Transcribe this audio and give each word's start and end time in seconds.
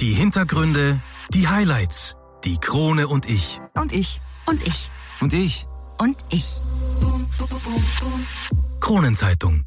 Die 0.00 0.12
Hintergründe, 0.12 1.00
die 1.32 1.48
Highlights, 1.48 2.16
die 2.44 2.58
Krone 2.58 3.08
und 3.08 3.30
ich. 3.30 3.62
Und 3.72 3.94
ich. 3.94 4.20
Und 4.44 4.60
ich. 4.66 4.90
Und 5.22 5.32
ich. 5.32 5.66
Und 5.98 6.18
ich. 6.28 6.60
Kronenzeitung. 8.80 9.64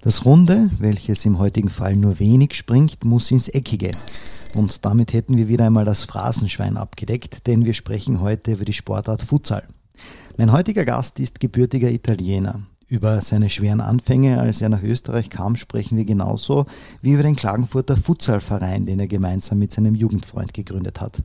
Das 0.00 0.24
Runde, 0.24 0.68
welches 0.80 1.24
im 1.24 1.38
heutigen 1.38 1.68
Fall 1.68 1.94
nur 1.94 2.18
wenig 2.18 2.54
springt, 2.54 3.04
muss 3.04 3.30
ins 3.30 3.46
Eckige. 3.46 3.92
Und 4.56 4.84
damit 4.84 5.12
hätten 5.12 5.36
wir 5.36 5.46
wieder 5.46 5.66
einmal 5.66 5.84
das 5.84 6.02
Phrasenschwein 6.02 6.76
abgedeckt, 6.76 7.46
denn 7.46 7.64
wir 7.64 7.74
sprechen 7.74 8.18
heute 8.18 8.54
über 8.54 8.64
die 8.64 8.72
Sportart 8.72 9.22
Futsal. 9.22 9.62
Mein 10.36 10.50
heutiger 10.50 10.84
Gast 10.84 11.20
ist 11.20 11.38
gebürtiger 11.38 11.92
Italiener. 11.92 12.62
Über 12.90 13.20
seine 13.20 13.50
schweren 13.50 13.82
Anfänge, 13.82 14.40
als 14.40 14.62
er 14.62 14.70
nach 14.70 14.82
Österreich 14.82 15.28
kam, 15.28 15.56
sprechen 15.56 15.98
wir 15.98 16.06
genauso 16.06 16.64
wie 17.02 17.12
über 17.12 17.22
den 17.22 17.36
Klagenfurter 17.36 17.98
Futsalverein, 17.98 18.86
den 18.86 18.98
er 18.98 19.06
gemeinsam 19.06 19.58
mit 19.58 19.72
seinem 19.72 19.94
Jugendfreund 19.94 20.54
gegründet 20.54 20.98
hat. 21.02 21.22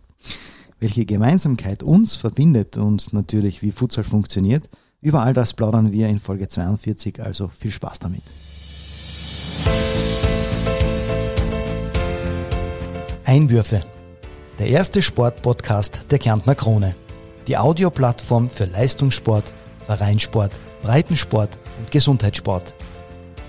Welche 0.81 1.05
Gemeinsamkeit 1.05 1.81
uns 1.81 2.17
verbindet 2.17 2.75
und 2.75 3.13
natürlich 3.13 3.61
wie 3.61 3.71
Futsal 3.71 4.03
funktioniert, 4.03 4.69
über 5.01 5.23
all 5.23 5.33
das 5.33 5.53
plaudern 5.53 5.93
wir 5.93 6.09
in 6.09 6.19
Folge 6.19 6.49
42, 6.49 7.21
also 7.21 7.49
viel 7.57 7.71
Spaß 7.71 7.99
damit. 7.99 8.23
Einwürfe. 13.23 13.85
Der 14.59 14.67
erste 14.67 15.01
Sportpodcast 15.01 16.07
der 16.11 16.19
Kärntner 16.19 16.55
Krone. 16.55 16.93
Die 17.47 17.57
Audioplattform 17.57 18.49
für 18.49 18.65
Leistungssport, 18.65 19.53
Vereinssport, 19.85 20.51
Breitensport 20.83 21.57
und 21.79 21.91
Gesundheitssport. 21.91 22.75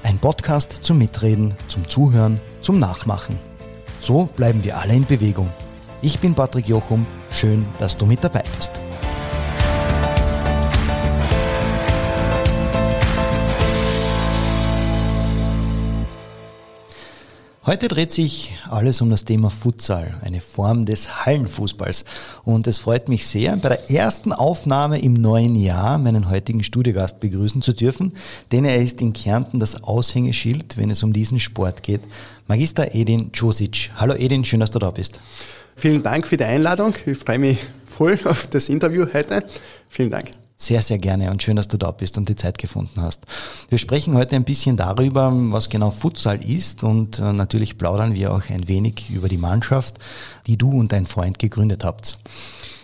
Ein 0.05 0.21
Podcast 0.21 0.79
zum 0.83 0.99
Mitreden, 0.99 1.55
zum 1.67 1.89
Zuhören, 1.89 2.41
zum 2.61 2.79
Nachmachen. 2.79 3.37
So 4.01 4.29
bleiben 4.37 4.63
wir 4.63 4.79
alle 4.79 4.95
in 4.95 5.05
Bewegung. 5.05 5.51
Ich 6.01 6.21
bin 6.21 6.37
Patrick 6.37 6.69
Jochum. 6.69 7.07
Schön, 7.31 7.67
dass 7.81 7.97
du 7.97 8.07
mit 8.07 8.23
dabei 8.23 8.45
bist. 8.55 8.81
Heute 17.67 17.89
dreht 17.89 18.13
sich 18.13 18.59
alles 18.69 19.01
um 19.01 19.09
das 19.09 19.25
Thema 19.25 19.49
Futsal, 19.49 20.21
eine 20.21 20.43
Form 20.43 20.85
des 20.85 21.25
Hallenfußballs. 21.25 22.05
Und 22.45 22.67
es 22.67 22.77
freut 22.77 23.09
mich 23.09 23.27
sehr, 23.27 23.57
bei 23.57 23.71
der 23.71 23.91
ersten 23.91 24.35
Aufnahme 24.35 25.01
im 25.01 25.15
neuen 25.15 25.57
Jahr 25.57 25.97
meinen 25.97 26.29
heutigen 26.29 26.63
Studiogast 26.63 27.21
begrüßen 27.21 27.63
zu 27.63 27.73
dürfen, 27.73 28.13
denn 28.53 28.67
er 28.67 28.83
ist 28.83 29.01
in 29.01 29.15
Kärnten 29.15 29.61
das 29.61 29.83
Aushängeschild, 29.83 30.77
wenn 30.77 30.91
es 30.91 31.03
um 31.03 31.15
diesen 31.15 31.41
Sport 31.41 31.83
geht. 31.83 32.03
Magister 32.49 32.95
Edin 32.95 33.31
Josic. 33.33 33.91
Hallo 33.97 34.13
Edin, 34.13 34.45
schön, 34.45 34.61
dass 34.61 34.71
du 34.71 34.79
da 34.79 34.91
bist. 34.91 35.23
Vielen 35.75 36.03
Dank 36.03 36.27
für 36.27 36.37
die 36.37 36.45
Einladung. 36.45 36.93
Ich 37.07 37.17
freue 37.17 37.39
mich 37.39 37.59
voll 37.87 38.19
auf 38.27 38.47
das 38.47 38.69
Interview 38.69 39.07
heute. 39.11 39.43
Vielen 39.89 40.11
Dank. 40.11 40.44
Sehr, 40.57 40.83
sehr 40.83 40.99
gerne 40.99 41.31
und 41.31 41.43
schön, 41.43 41.57
dass 41.57 41.69
du 41.69 41.77
da 41.77 41.91
bist 41.91 42.17
und 42.17 42.29
die 42.29 42.37
Zeit 42.37 42.59
gefunden 42.59 43.03
hast. 43.03 43.23
Wir 43.71 43.79
sprechen 43.79 44.15
heute 44.15 44.37
ein 44.37 44.45
bisschen 44.45 44.77
darüber, 44.77 45.33
was 45.51 45.69
genau 45.69 45.91
Futsal 45.91 46.45
ist 46.45 46.85
und 46.85 47.19
äh, 47.19 47.33
natürlich 47.33 47.77
plaudern 47.77 48.15
wir 48.15 48.33
auch 48.33 48.49
ein 48.49 48.69
wenig 48.69 49.11
über 49.11 49.29
die 49.29 49.37
Mannschaft, 49.37 49.99
die 50.47 50.57
du 50.57 50.71
und 50.71 50.93
dein 50.93 51.07
Freund 51.07 51.41
gegründet 51.41 51.85
habt. 51.85 52.19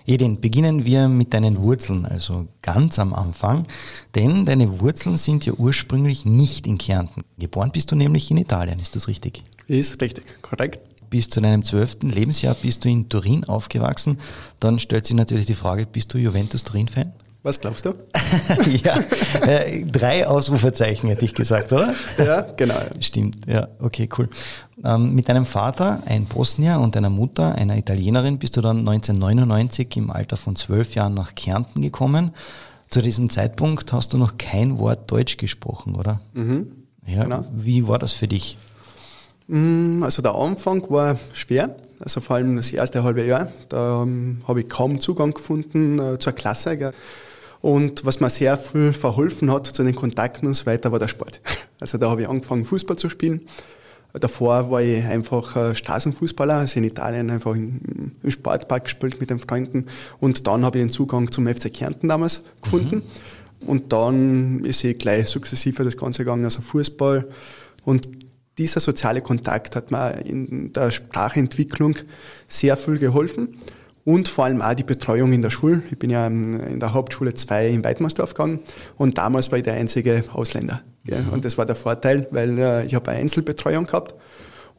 Edin, 0.04 0.40
beginnen 0.40 0.84
wir 0.84 1.06
mit 1.08 1.32
deinen 1.32 1.58
Wurzeln, 1.58 2.04
also 2.04 2.48
ganz 2.62 2.98
am 2.98 3.14
Anfang, 3.14 3.66
denn 4.16 4.44
deine 4.46 4.80
Wurzeln 4.80 5.16
sind 5.16 5.46
ja 5.46 5.52
ursprünglich 5.52 6.24
nicht 6.24 6.66
in 6.66 6.78
Kärnten. 6.78 7.22
Geboren 7.38 7.70
bist 7.70 7.92
du 7.92 7.96
nämlich 7.96 8.30
in 8.32 8.36
Italien, 8.38 8.80
ist 8.80 8.96
das 8.96 9.06
richtig? 9.06 9.44
Ist 9.68 10.02
richtig, 10.02 10.24
korrekt. 10.42 10.80
Bis 11.10 11.28
zu 11.28 11.40
deinem 11.40 11.64
zwölften 11.64 12.08
Lebensjahr 12.08 12.54
bist 12.54 12.84
du 12.84 12.88
in 12.88 13.08
Turin 13.08 13.44
aufgewachsen. 13.44 14.18
Dann 14.58 14.80
stellt 14.80 15.06
sich 15.06 15.16
natürlich 15.16 15.46
die 15.46 15.54
Frage, 15.54 15.86
bist 15.86 16.12
du 16.14 16.18
Juventus-Turin-Fan? 16.18 17.12
Was 17.42 17.58
glaubst 17.58 17.86
du? 17.86 17.94
ja, 18.84 18.98
äh, 19.46 19.84
drei 19.86 20.26
Ausrufezeichen 20.26 21.08
hätte 21.08 21.24
ich 21.24 21.34
gesagt, 21.34 21.72
oder? 21.72 21.94
Ja, 22.18 22.42
genau. 22.42 22.74
Stimmt, 23.00 23.46
ja, 23.46 23.68
okay, 23.78 24.10
cool. 24.18 24.28
Ähm, 24.84 25.14
mit 25.14 25.28
deinem 25.28 25.46
Vater, 25.46 26.02
ein 26.04 26.26
Bosnier, 26.26 26.80
und 26.80 26.96
deiner 26.96 27.08
Mutter, 27.08 27.54
einer 27.54 27.78
Italienerin, 27.78 28.38
bist 28.38 28.58
du 28.58 28.60
dann 28.60 28.80
1999 28.80 29.96
im 29.96 30.10
Alter 30.10 30.36
von 30.36 30.54
zwölf 30.54 30.94
Jahren 30.94 31.14
nach 31.14 31.34
Kärnten 31.34 31.80
gekommen. 31.80 32.32
Zu 32.90 33.00
diesem 33.00 33.30
Zeitpunkt 33.30 33.90
hast 33.92 34.12
du 34.12 34.18
noch 34.18 34.36
kein 34.36 34.78
Wort 34.78 35.10
Deutsch 35.10 35.38
gesprochen, 35.38 35.94
oder? 35.94 36.20
Mhm, 36.34 36.72
ja, 37.06 37.22
genau. 37.22 37.44
Wie 37.54 37.88
war 37.88 37.98
das 37.98 38.12
für 38.12 38.28
dich? 38.28 38.58
Mm, 39.46 40.02
also 40.02 40.20
der 40.20 40.34
Anfang 40.34 40.90
war 40.90 41.18
schwer, 41.32 41.76
also 42.00 42.20
vor 42.20 42.36
allem 42.36 42.56
das 42.56 42.70
erste 42.70 43.02
halbe 43.02 43.24
Jahr. 43.24 43.48
Da 43.70 44.02
ähm, 44.02 44.40
habe 44.46 44.60
ich 44.60 44.68
kaum 44.68 45.00
Zugang 45.00 45.32
gefunden 45.32 45.98
äh, 45.98 46.18
zur 46.18 46.34
Klasse. 46.34 46.76
Gell. 46.76 46.92
Und 47.60 48.04
was 48.04 48.20
mir 48.20 48.30
sehr 48.30 48.56
viel 48.56 48.92
verholfen 48.92 49.50
hat 49.52 49.66
zu 49.66 49.82
den 49.82 49.94
Kontakten 49.94 50.46
und 50.46 50.54
so 50.54 50.66
weiter, 50.66 50.92
war 50.92 50.98
der 50.98 51.08
Sport. 51.08 51.40
Also 51.80 51.96
da 51.96 52.10
habe 52.10 52.20
ich 52.20 52.28
angefangen, 52.28 52.66
Fußball 52.66 52.96
zu 52.96 53.08
spielen. 53.08 53.40
Davor 54.12 54.70
war 54.70 54.82
ich 54.82 55.02
einfach 55.02 55.56
äh, 55.56 55.74
Straßenfußballer, 55.74 56.52
also 56.56 56.78
in 56.78 56.84
Italien 56.84 57.30
einfach 57.30 57.54
im 57.54 58.12
Sportpark 58.28 58.84
gespielt 58.84 59.18
mit 59.18 59.30
den 59.30 59.38
Freunden. 59.38 59.86
Und 60.18 60.46
dann 60.46 60.62
habe 60.62 60.76
ich 60.76 60.84
den 60.84 60.90
Zugang 60.90 61.32
zum 61.32 61.46
FC 61.46 61.72
Kärnten 61.72 62.08
damals 62.08 62.42
gefunden. 62.60 62.96
Mhm. 62.96 63.66
Und 63.66 63.92
dann 63.94 64.62
ist 64.66 64.84
ich 64.84 64.98
gleich 64.98 65.28
sukzessive 65.28 65.84
das 65.84 65.96
Ganze 65.96 66.24
gegangen, 66.24 66.44
also 66.44 66.60
Fußball. 66.60 67.28
Und 67.84 68.08
dieser 68.58 68.80
soziale 68.80 69.22
Kontakt 69.22 69.74
hat 69.74 69.90
mir 69.90 70.20
in 70.26 70.72
der 70.74 70.90
Sprachentwicklung 70.90 71.96
sehr 72.46 72.76
viel 72.76 72.98
geholfen 72.98 73.56
und 74.04 74.28
vor 74.28 74.44
allem 74.44 74.62
auch 74.62 74.74
die 74.74 74.84
Betreuung 74.84 75.32
in 75.32 75.42
der 75.42 75.50
Schule. 75.50 75.82
Ich 75.90 75.98
bin 75.98 76.10
ja 76.10 76.26
in 76.26 76.80
der 76.80 76.94
Hauptschule 76.94 77.34
2 77.34 77.68
in 77.68 77.84
Weidmannsdorf 77.84 78.34
gegangen 78.34 78.60
und 78.96 79.18
damals 79.18 79.50
war 79.50 79.58
ich 79.58 79.64
der 79.64 79.74
einzige 79.74 80.24
Ausländer. 80.32 80.82
Ja. 81.04 81.18
Mhm. 81.18 81.30
Und 81.30 81.44
das 81.44 81.58
war 81.58 81.66
der 81.66 81.76
Vorteil, 81.76 82.26
weil 82.30 82.58
äh, 82.58 82.84
ich 82.84 82.94
habe 82.94 83.10
eine 83.10 83.20
Einzelbetreuung 83.20 83.86
gehabt 83.86 84.14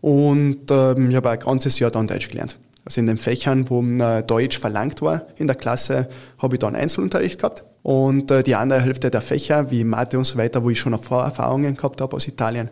und 0.01 0.69
ähm, 0.69 1.09
ich 1.09 1.15
habe 1.15 1.29
ein 1.29 1.39
ganzes 1.39 1.79
Jahr 1.79 1.91
dann 1.91 2.07
Deutsch 2.07 2.29
gelernt. 2.29 2.57
Also 2.83 2.99
in 2.99 3.07
den 3.07 3.17
Fächern, 3.17 3.69
wo 3.69 3.83
äh, 3.83 4.23
Deutsch 4.23 4.59
verlangt 4.59 5.01
war 5.01 5.27
in 5.35 5.47
der 5.47 5.55
Klasse, 5.55 6.09
habe 6.39 6.55
ich 6.55 6.59
dann 6.59 6.75
Einzelunterricht 6.75 7.39
gehabt. 7.39 7.63
Und 7.83 8.31
äh, 8.31 8.43
die 8.43 8.55
andere 8.55 8.81
Hälfte 8.81 9.11
der 9.11 9.21
Fächer, 9.21 9.71
wie 9.71 9.83
Mathe 9.83 10.17
und 10.17 10.23
so 10.23 10.37
weiter, 10.37 10.63
wo 10.63 10.69
ich 10.69 10.79
schon 10.79 10.97
Vorerfahrungen 10.97 11.75
gehabt 11.75 12.01
habe 12.01 12.15
aus 12.15 12.27
Italien, 12.27 12.69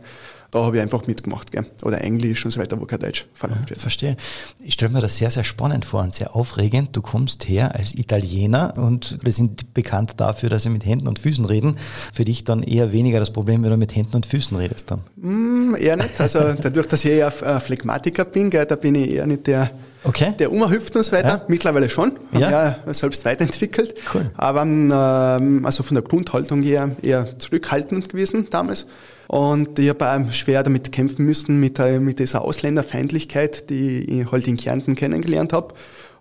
da 0.52 0.64
habe 0.64 0.78
ich 0.78 0.82
einfach 0.82 1.06
mitgemacht. 1.06 1.52
Gell? 1.52 1.66
Oder 1.84 2.02
Englisch 2.02 2.44
und 2.46 2.52
so 2.52 2.60
weiter, 2.60 2.80
wo 2.80 2.86
kein 2.86 3.00
Deutsch 3.00 3.26
verlangt 3.34 3.70
wird. 3.70 3.80
Verstehe. 3.80 4.18
Ich 4.64 4.74
stelle 4.74 4.92
mir 4.92 5.02
das 5.02 5.18
sehr, 5.18 5.30
sehr 5.30 5.44
spannend 5.44 5.86
vor 5.86 6.02
und 6.02 6.16
sehr 6.16 6.36
aufregend. 6.36 6.96
Du 6.96 7.02
kommst 7.02 7.48
her 7.48 7.76
als 7.76 7.94
Italiener 7.96 8.74
und 8.78 9.18
wir 9.22 9.32
sind 9.32 9.74
bekannt 9.74 10.14
dafür, 10.18 10.50
dass 10.50 10.64
sie 10.64 10.70
mit 10.70 10.86
Händen 10.86 11.08
und 11.08 11.20
Füßen 11.20 11.46
reden. 11.46 11.76
Für 12.14 12.26
dich 12.26 12.44
dann 12.44 12.64
eher 12.64 12.92
weniger 12.92 13.20
das 13.20 13.32
Problem, 13.32 13.64
wenn 13.64 13.72
du 13.72 13.78
mit 13.78 13.96
Händen 13.96 14.16
und 14.16 14.26
Füßen 14.26 14.58
redest 14.58 14.90
dann? 14.92 15.02
Mm, 15.18 15.76
eher 15.76 15.98
nicht. 15.98 16.20
Also 16.20 16.40
dadurch, 16.62 16.88
dass 16.88 17.06
ich 17.06 17.12
eher 17.12 17.32
Phlegmatiker 17.32 18.26
bin, 18.26 18.50
gell, 18.50 18.66
da 18.66 18.76
bin 18.76 18.96
ich 18.96 19.12
eher 19.12 19.28
nicht 19.28 19.48
der, 19.48 19.72
Okay. 20.04 20.34
Der 20.40 20.52
umhüpft 20.52 20.96
und 20.96 21.04
so 21.04 21.12
weiter. 21.12 21.28
Ja. 21.28 21.42
Mittlerweile 21.48 21.90
schon. 21.90 22.14
Haben 22.32 22.42
ja. 22.42 22.78
ja 22.86 22.94
selbst 22.94 23.26
weiterentwickelt. 23.26 23.96
Cool. 24.14 24.32
Aber 24.38 24.62
ähm, 24.62 25.66
also 25.66 25.84
von 25.84 25.96
der 25.96 26.04
Grundhaltung 26.04 26.62
her 26.62 26.92
eher 27.02 27.38
zurückhaltend 27.38 28.08
gewesen 28.10 28.48
damals. 28.50 28.86
Und 29.30 29.78
ich 29.78 29.90
habe 29.90 30.34
schwer 30.34 30.64
damit 30.64 30.92
kämpfen 30.92 31.24
müssen, 31.24 31.60
mit, 31.60 31.78
mit 32.02 32.18
dieser 32.18 32.42
Ausländerfeindlichkeit, 32.42 33.70
die 33.70 34.22
ich 34.22 34.32
halt 34.32 34.48
in 34.48 34.58
Kärnten 34.58 34.96
kennengelernt 34.96 35.54
habe. 35.54 35.76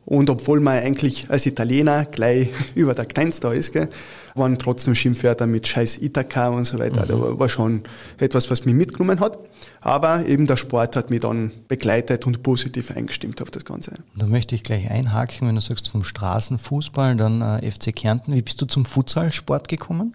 Und 0.04 0.28
obwohl 0.28 0.60
man 0.60 0.74
eigentlich 0.74 1.30
als 1.30 1.46
Italiener 1.46 2.04
gleich 2.04 2.50
über 2.74 2.92
der 2.92 3.06
Grenze 3.06 3.40
da 3.40 3.52
ist, 3.52 3.72
gell, 3.72 3.88
waren 4.34 4.58
trotzdem 4.58 4.94
Schimpfwörter 4.94 5.46
mit 5.46 5.66
Scheiß 5.66 6.02
Ithaka 6.02 6.48
und 6.48 6.64
so 6.64 6.78
weiter. 6.78 7.06
Mhm. 7.06 7.08
Da 7.08 7.38
war 7.38 7.48
schon 7.48 7.82
etwas, 8.18 8.50
was 8.50 8.66
mich 8.66 8.74
mitgenommen 8.74 9.20
hat. 9.20 9.38
Aber 9.80 10.26
eben 10.26 10.46
der 10.46 10.58
Sport 10.58 10.94
hat 10.94 11.08
mich 11.08 11.20
dann 11.20 11.50
begleitet 11.66 12.26
und 12.26 12.42
positiv 12.42 12.90
eingestimmt 12.90 13.40
auf 13.40 13.50
das 13.50 13.64
Ganze. 13.64 13.94
Da 14.16 14.26
möchte 14.26 14.54
ich 14.54 14.62
gleich 14.62 14.90
einhaken, 14.90 15.48
wenn 15.48 15.54
du 15.54 15.62
sagst 15.62 15.88
vom 15.88 16.04
Straßenfußball, 16.04 17.16
dann 17.16 17.40
äh, 17.40 17.70
FC 17.70 17.96
Kärnten. 17.96 18.34
Wie 18.34 18.42
bist 18.42 18.60
du 18.60 18.66
zum 18.66 18.84
Futsalsport 18.84 19.66
gekommen? 19.66 20.14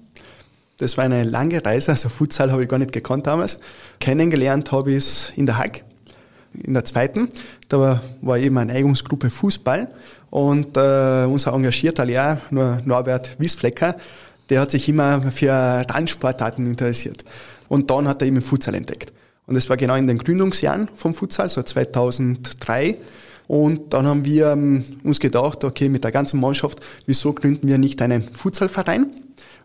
Das 0.83 0.97
war 0.97 1.05
eine 1.05 1.23
lange 1.23 1.65
Reise, 1.65 1.91
also 1.91 2.09
Futsal 2.09 2.51
habe 2.51 2.63
ich 2.63 2.67
gar 2.67 2.77
nicht 2.77 2.91
gekannt 2.91 3.25
damals. 3.25 3.57
Kennengelernt 4.01 4.73
habe 4.73 4.91
ich 4.91 4.97
es 4.97 5.33
in 5.37 5.45
der 5.45 5.57
Hack, 5.57 5.81
in 6.61 6.73
der 6.73 6.83
zweiten. 6.83 7.29
Da 7.69 8.01
war, 8.21 8.37
eben 8.37 8.57
eine 8.57 8.73
Eigungsgruppe 8.73 9.29
Fußball 9.29 9.87
und 10.29 10.75
äh, 10.75 11.23
unser 11.23 11.53
engagierter 11.53 12.03
Lehrer, 12.03 12.41
Norbert 12.51 13.39
Wiesflecker, 13.39 13.95
der 14.49 14.59
hat 14.59 14.71
sich 14.71 14.89
immer 14.89 15.21
für 15.31 15.53
Randsportarten 15.53 16.67
interessiert. 16.67 17.23
Und 17.69 17.89
dann 17.89 18.05
hat 18.05 18.21
er 18.21 18.27
eben 18.27 18.41
Futsal 18.41 18.75
entdeckt. 18.75 19.13
Und 19.47 19.55
das 19.55 19.69
war 19.69 19.77
genau 19.77 19.95
in 19.95 20.05
den 20.05 20.17
Gründungsjahren 20.17 20.89
vom 20.95 21.15
Futsal, 21.15 21.47
so 21.47 21.63
2003. 21.63 22.97
Und 23.47 23.93
dann 23.93 24.05
haben 24.05 24.25
wir 24.25 24.47
ähm, 24.47 24.83
uns 25.05 25.21
gedacht, 25.21 25.63
okay, 25.63 25.87
mit 25.87 26.03
der 26.03 26.11
ganzen 26.11 26.41
Mannschaft, 26.41 26.81
wieso 27.05 27.31
gründen 27.31 27.69
wir 27.69 27.77
nicht 27.77 28.01
einen 28.01 28.23
Futsalverein? 28.33 29.11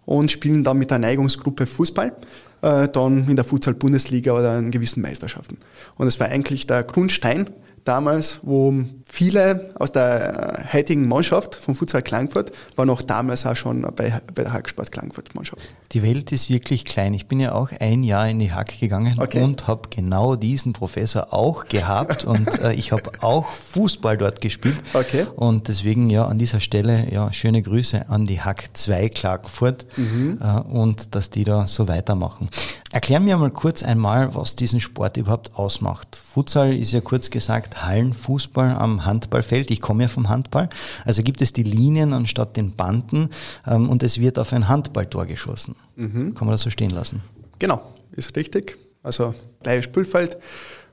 Und 0.08 0.30
spielen 0.30 0.64
dann 0.64 0.78
mit 0.78 0.90
der 0.90 0.98
Neigungsgruppe 0.98 1.66
Fußball, 1.66 2.14
äh, 2.62 2.88
dann 2.88 3.28
in 3.28 3.36
der 3.36 3.44
Futsal-Bundesliga 3.44 4.32
oder 4.32 4.58
in 4.58 4.70
gewissen 4.70 5.02
Meisterschaften. 5.02 5.58
Und 5.98 6.06
das 6.06 6.18
war 6.18 6.28
eigentlich 6.28 6.66
der 6.66 6.82
Grundstein 6.82 7.50
damals, 7.84 8.40
wo 8.42 8.74
viele 9.08 9.70
aus 9.74 9.90
der 9.90 10.58
äh, 10.58 10.76
heutigen 10.76 11.08
Mannschaft 11.08 11.54
vom 11.54 11.74
Futsal 11.74 12.02
Klangfurt 12.02 12.52
waren 12.76 12.90
auch 12.90 13.02
damals 13.02 13.46
auch 13.46 13.56
schon 13.56 13.82
bei, 13.96 14.20
bei 14.34 14.44
der 14.44 14.52
Hacksport 14.52 14.92
Klangfurt 14.92 15.34
Mannschaft. 15.34 15.62
Die 15.92 16.02
Welt 16.02 16.30
ist 16.32 16.50
wirklich 16.50 16.84
klein. 16.84 17.14
Ich 17.14 17.26
bin 17.26 17.40
ja 17.40 17.52
auch 17.52 17.70
ein 17.80 18.02
Jahr 18.02 18.28
in 18.28 18.38
die 18.38 18.52
Hack 18.52 18.78
gegangen 18.78 19.18
okay. 19.18 19.42
und 19.42 19.66
habe 19.66 19.88
genau 19.88 20.36
diesen 20.36 20.74
Professor 20.74 21.32
auch 21.32 21.64
gehabt 21.66 22.24
und 22.24 22.60
äh, 22.60 22.74
ich 22.74 22.92
habe 22.92 23.10
auch 23.20 23.46
Fußball 23.46 24.18
dort 24.18 24.42
gespielt. 24.42 24.76
Okay. 24.92 25.24
Und 25.34 25.68
deswegen 25.68 26.10
ja 26.10 26.26
an 26.26 26.38
dieser 26.38 26.60
Stelle 26.60 27.10
ja 27.10 27.32
schöne 27.32 27.62
Grüße 27.62 28.08
an 28.08 28.26
die 28.26 28.42
Hack 28.42 28.64
2 28.74 29.08
Klagenfurt 29.08 29.86
mhm. 29.96 30.38
äh, 30.42 30.60
und 30.60 31.14
dass 31.14 31.30
die 31.30 31.44
da 31.44 31.66
so 31.66 31.88
weitermachen. 31.88 32.50
Erklär 32.92 33.20
mir 33.20 33.36
mal 33.36 33.50
kurz 33.50 33.82
einmal, 33.82 34.34
was 34.34 34.56
diesen 34.56 34.80
Sport 34.80 35.16
überhaupt 35.18 35.54
ausmacht. 35.54 36.16
Futsal 36.16 36.74
ist 36.74 36.92
ja 36.92 37.00
kurz 37.00 37.30
gesagt 37.30 37.84
Hallenfußball 37.84 38.74
am 38.76 38.97
Handballfeld. 39.04 39.70
Ich 39.70 39.80
komme 39.80 40.04
ja 40.04 40.08
vom 40.08 40.28
Handball. 40.28 40.68
Also 41.04 41.22
gibt 41.22 41.42
es 41.42 41.52
die 41.52 41.62
Linien 41.62 42.12
anstatt 42.12 42.56
den 42.56 42.74
Banden 42.74 43.30
ähm, 43.66 43.88
und 43.88 44.02
es 44.02 44.20
wird 44.20 44.38
auf 44.38 44.52
ein 44.52 44.68
Handballtor 44.68 45.26
geschossen. 45.26 45.76
Mhm. 45.96 46.34
Kann 46.34 46.46
man 46.46 46.52
das 46.52 46.62
so 46.62 46.70
stehen 46.70 46.90
lassen? 46.90 47.22
Genau, 47.58 47.80
ist 48.12 48.36
richtig. 48.36 48.76
Also 49.02 49.34
gleiches 49.62 49.86
Spielfeld, 49.86 50.36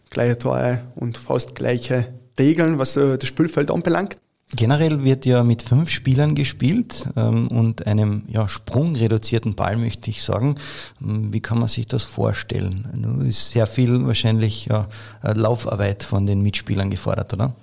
gleiche 0.10 0.38
Tore 0.38 0.81
und 0.96 1.18
fast 1.18 1.56
gleiche 1.56 2.07
Regeln, 2.40 2.80
was 2.80 2.98
äh, 2.98 3.18
das 3.18 3.28
Spielfeld 3.28 3.72
anbelangt. 3.72 4.18
Generell 4.56 5.04
wird 5.04 5.25
ja 5.25 5.44
mit 5.44 5.63
fünf 5.63 5.90
Spielern 5.90 6.36
gespielt 6.36 7.07
ähm, 7.18 7.48
und 7.48 7.88
einem 7.88 8.24
ja, 8.28 8.48
sprungreduzierten 8.48 9.56
Ball, 9.56 9.75
möchte 9.75 10.10
ich 10.12 10.22
sagen. 10.22 10.56
Ähm, 11.02 11.34
wie 11.34 11.42
kann 11.42 11.57
man 11.57 11.68
sich 11.68 11.88
das 11.88 12.04
vorstellen? 12.04 13.25
Ist 13.28 13.52
sehr 13.52 13.66
viel 13.66 14.06
wahrscheinlich 14.06 14.68
ja, 14.68 14.88
äh, 15.24 15.34
Laufarbeit 15.34 16.04
von 16.04 16.28
den 16.28 16.42
Mitspielern 16.42 16.92
gefordert, 16.92 17.34
oder? 17.34 17.56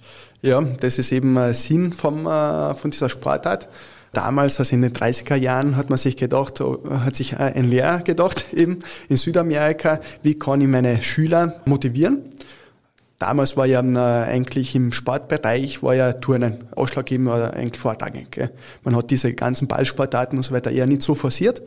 Ja, 0.42 0.60
das 0.60 0.98
ist 0.98 1.12
eben 1.12 1.36
äh, 1.36 1.54
Sinn 1.54 1.92
vom, 1.92 2.26
äh, 2.26 2.74
von 2.74 2.90
dieser 2.90 3.08
Sportart. 3.08 3.68
Damals, 4.12 4.58
also 4.58 4.74
in 4.74 4.82
den 4.82 4.92
30er 4.92 5.36
Jahren, 5.36 5.76
hat 5.76 5.88
man 5.88 5.98
sich 5.98 6.16
gedacht, 6.16 6.60
oh, 6.60 6.82
hat 6.90 7.14
sich 7.14 7.38
ein 7.38 7.64
Lehrer 7.64 8.00
gedacht, 8.00 8.46
eben 8.52 8.80
in 9.08 9.16
Südamerika, 9.16 10.00
wie 10.22 10.34
kann 10.34 10.60
ich 10.60 10.66
meine 10.66 11.00
Schüler 11.00 11.60
motivieren? 11.64 12.22
Damals 13.20 13.56
war 13.56 13.66
ja 13.66 13.80
äh, 13.80 14.28
eigentlich 14.28 14.74
im 14.74 14.90
Sportbereich 14.90 15.80
war 15.80 15.94
ja 15.94 16.12
Turnen 16.14 16.64
ausschlaggebend 16.74 17.28
oder 17.28 17.54
eigentlich. 17.54 17.80
Gell. 18.32 18.50
Man 18.82 18.96
hat 18.96 19.12
diese 19.12 19.32
ganzen 19.34 19.68
Ballsportarten 19.68 20.36
und 20.36 20.42
so 20.42 20.52
weiter 20.52 20.72
eher 20.72 20.88
nicht 20.88 21.02
so 21.02 21.14
forciert. 21.14 21.62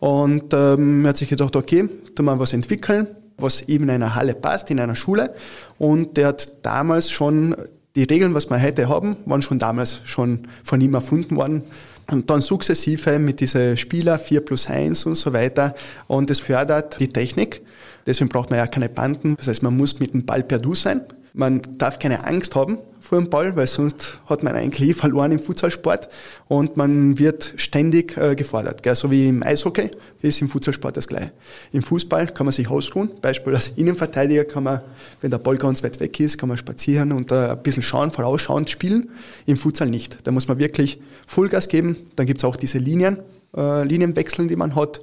Und 0.00 0.52
ähm, 0.54 1.06
hat 1.06 1.16
sich 1.16 1.28
gedacht, 1.28 1.54
okay, 1.54 1.88
da 2.16 2.24
mal 2.24 2.40
was 2.40 2.52
entwickeln, 2.52 3.06
was 3.36 3.62
eben 3.62 3.84
in 3.84 3.90
einer 3.90 4.16
Halle 4.16 4.34
passt, 4.34 4.70
in 4.72 4.80
einer 4.80 4.96
Schule. 4.96 5.34
Und 5.78 6.16
der 6.16 6.28
hat 6.28 6.64
damals 6.66 7.12
schon 7.12 7.54
die 7.98 8.04
Regeln, 8.04 8.32
was 8.32 8.48
wir 8.48 8.62
heute 8.62 8.88
haben, 8.88 9.16
waren 9.26 9.42
schon 9.42 9.58
damals 9.58 10.02
schon 10.04 10.46
von 10.62 10.80
ihm 10.80 10.94
erfunden 10.94 11.34
worden. 11.34 11.62
Und 12.08 12.30
dann 12.30 12.40
sukzessive 12.40 13.18
mit 13.18 13.40
diesen 13.40 13.76
Spieler 13.76 14.20
4 14.20 14.40
plus 14.42 14.68
1 14.68 15.04
und 15.04 15.16
so 15.16 15.32
weiter. 15.32 15.74
Und 16.06 16.30
es 16.30 16.38
fördert 16.38 17.00
die 17.00 17.08
Technik. 17.08 17.60
Deswegen 18.06 18.28
braucht 18.28 18.50
man 18.50 18.60
ja 18.60 18.68
keine 18.68 18.88
Banden. 18.88 19.34
Das 19.36 19.48
heißt, 19.48 19.64
man 19.64 19.76
muss 19.76 19.98
mit 19.98 20.14
dem 20.14 20.24
Ball 20.24 20.44
per 20.44 20.60
Du 20.60 20.76
sein. 20.76 21.00
Man 21.34 21.60
darf 21.76 21.98
keine 21.98 22.24
Angst 22.24 22.54
haben 22.54 22.78
vor 23.08 23.18
dem 23.18 23.30
Ball, 23.30 23.56
weil 23.56 23.66
sonst 23.66 24.18
hat 24.26 24.42
man 24.42 24.54
eigentlich 24.54 24.94
verloren 24.94 25.32
im 25.32 25.38
Futsalsport 25.38 26.10
und 26.46 26.76
man 26.76 27.18
wird 27.18 27.54
ständig 27.56 28.18
äh, 28.18 28.34
gefordert. 28.34 28.82
Gell? 28.82 28.94
So 28.94 29.10
wie 29.10 29.28
im 29.28 29.42
Eishockey 29.42 29.90
ist 30.20 30.42
im 30.42 30.50
Futsalsport 30.50 30.94
das 30.94 31.08
gleiche. 31.08 31.32
Im 31.72 31.82
Fußball 31.82 32.26
kann 32.26 32.44
man 32.44 32.52
sich 32.52 32.68
ausruhen. 32.68 33.10
Beispiel 33.22 33.54
als 33.54 33.68
Innenverteidiger 33.76 34.44
kann 34.44 34.64
man, 34.64 34.82
wenn 35.22 35.30
der 35.30 35.38
Ball 35.38 35.56
ganz 35.56 35.82
weit 35.82 36.00
weg 36.00 36.20
ist, 36.20 36.36
kann 36.36 36.50
man 36.50 36.58
spazieren 36.58 37.12
und 37.12 37.32
äh, 37.32 37.52
ein 37.52 37.62
bisschen 37.62 37.82
schauen, 37.82 38.12
vorausschauend 38.12 38.68
spielen. 38.68 39.08
Im 39.46 39.56
Futsal 39.56 39.88
nicht. 39.88 40.18
Da 40.26 40.30
muss 40.30 40.46
man 40.46 40.58
wirklich 40.58 41.00
Vollgas 41.26 41.68
geben. 41.68 41.96
Dann 42.16 42.26
gibt 42.26 42.40
es 42.40 42.44
auch 42.44 42.56
diese 42.56 42.76
Linien, 42.76 43.20
äh, 43.56 43.84
Linienwechseln, 43.84 44.48
die 44.48 44.56
man 44.56 44.76
hat. 44.76 45.00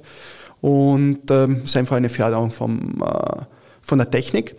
Und 0.60 1.28
ähm, 1.32 1.62
ist 1.64 1.76
einfach 1.76 1.96
eine 1.96 2.08
Förderung 2.08 2.52
vom, 2.52 3.02
äh, 3.04 3.42
von 3.82 3.98
der 3.98 4.12
Technik. 4.12 4.54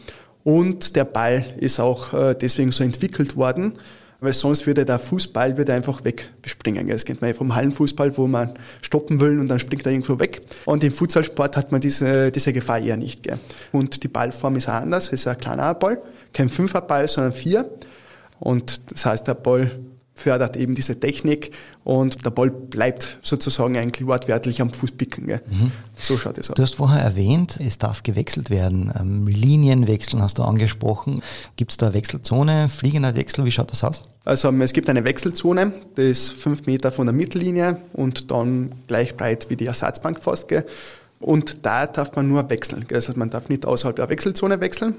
Und 0.48 0.96
der 0.96 1.04
Ball 1.04 1.44
ist 1.58 1.78
auch 1.78 2.14
äh, 2.14 2.34
deswegen 2.34 2.72
so 2.72 2.82
entwickelt 2.82 3.36
worden, 3.36 3.74
weil 4.22 4.32
sonst 4.32 4.66
würde 4.66 4.86
der 4.86 4.98
Fußball 4.98 5.58
würde 5.58 5.74
einfach 5.74 6.06
wegspringen. 6.06 6.88
Das 6.88 7.04
kennt 7.04 7.20
man 7.20 7.32
ja 7.32 7.34
vom 7.34 7.54
Hallenfußball, 7.54 8.18
wo 8.18 8.28
man 8.28 8.54
stoppen 8.82 9.20
will 9.20 9.42
und 9.42 9.50
dann 9.50 9.60
springt 9.60 9.86
er 9.86 9.92
irgendwo 9.92 10.18
weg. 10.22 10.40
Und 10.64 10.86
im 10.86 10.94
Futsalsport 10.94 11.58
hat 11.58 11.74
man 11.74 11.82
diese, 11.82 12.32
diese 12.32 12.54
Gefahr 12.54 12.80
eher 12.80 12.96
nicht. 12.96 13.24
Gell. 13.24 13.40
Und 13.74 14.02
die 14.04 14.08
Ballform 14.08 14.56
ist 14.56 14.70
auch 14.70 14.76
anders. 14.76 15.08
Es 15.08 15.20
ist 15.20 15.28
ein 15.28 15.38
kleiner 15.38 15.74
Ball, 15.74 16.02
kein 16.32 16.48
Fünferball, 16.48 17.10
sondern 17.10 17.34
vier. 17.34 17.70
Und 18.40 18.80
das 18.90 19.06
heißt, 19.06 19.28
der 19.28 19.34
Ball 19.34 19.70
fördert 20.18 20.58
eben 20.58 20.74
diese 20.74 21.00
Technik 21.00 21.52
und 21.84 22.26
der 22.26 22.32
Ball 22.32 22.50
bleibt 22.50 23.20
sozusagen 23.22 23.78
eigentlich 23.78 24.08
wortwörtlich 24.08 24.62
am 24.62 24.74
Fuß 24.74 24.92
picken. 24.94 25.28
Mhm. 25.28 25.72
So 25.96 26.18
schaut 26.18 26.38
es 26.40 26.50
aus. 26.50 26.56
Du 26.56 26.64
hast 26.64 26.76
vorher 26.76 27.02
erwähnt, 27.02 27.60
es 27.64 27.78
darf 27.78 28.02
gewechselt 28.02 28.50
werden. 28.50 28.92
Ähm, 29.00 29.28
Linienwechseln 29.28 30.22
hast 30.22 30.40
du 30.40 30.44
angesprochen. 30.44 31.22
Gibt 31.56 31.72
es 31.72 31.78
da 31.78 31.94
Wechselzone, 31.94 32.68
fliegender 32.68 33.16
Wechsel, 33.16 33.46
wie 33.46 33.52
schaut 33.52 33.72
das 33.72 33.84
aus? 33.84 34.04
Also 34.26 34.52
es 34.52 34.74
gibt 34.74 34.90
eine 34.90 35.06
Wechselzone, 35.06 35.72
die 35.96 36.02
ist 36.02 36.34
fünf 36.34 36.66
Meter 36.66 36.92
von 36.92 37.06
der 37.06 37.14
Mittellinie 37.14 37.78
und 37.94 38.32
dann 38.32 38.74
gleich 38.88 39.16
breit 39.16 39.50
wie 39.50 39.56
die 39.56 39.68
Ersatzbank 39.68 40.22
fast. 40.22 40.48
Gell. 40.48 40.66
Und 41.20 41.66
da 41.66 41.88
darf 41.88 42.16
man 42.16 42.28
nur 42.28 42.50
wechseln. 42.50 42.86
Also 42.92 43.14
man 43.16 43.30
darf 43.30 43.50
nicht 43.50 43.66
außerhalb 43.66 43.96
der 43.96 44.10
Wechselzone 44.10 44.60
wechseln, 44.62 44.96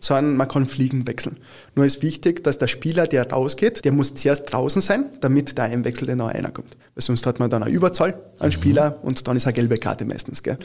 sondern 0.00 0.36
man 0.36 0.48
kann 0.48 0.66
fliegen 0.66 1.06
wechseln. 1.06 1.38
Nur 1.74 1.84
ist 1.84 2.02
wichtig, 2.02 2.42
dass 2.42 2.58
der 2.58 2.66
Spieler, 2.66 3.06
der 3.06 3.30
rausgeht, 3.30 3.84
der 3.84 3.92
muss 3.92 4.14
zuerst 4.14 4.52
draußen 4.52 4.82
sein, 4.82 5.06
damit 5.20 5.58
da 5.58 5.64
ein 5.64 5.84
Wechsel 5.84 6.06
der 6.06 6.16
noch 6.16 6.28
einer 6.28 6.50
kommt. 6.50 6.76
Weil 6.94 7.02
sonst 7.02 7.24
hat 7.26 7.38
man 7.38 7.50
dann 7.50 7.62
eine 7.62 7.72
Überzahl 7.72 8.20
an 8.38 8.48
mhm. 8.48 8.52
Spieler 8.52 8.98
und 9.02 9.28
dann 9.28 9.36
ist 9.36 9.46
eine 9.46 9.54
gelbe 9.54 9.78
Karte 9.78 10.04
meistens. 10.04 10.42
Gell 10.42 10.58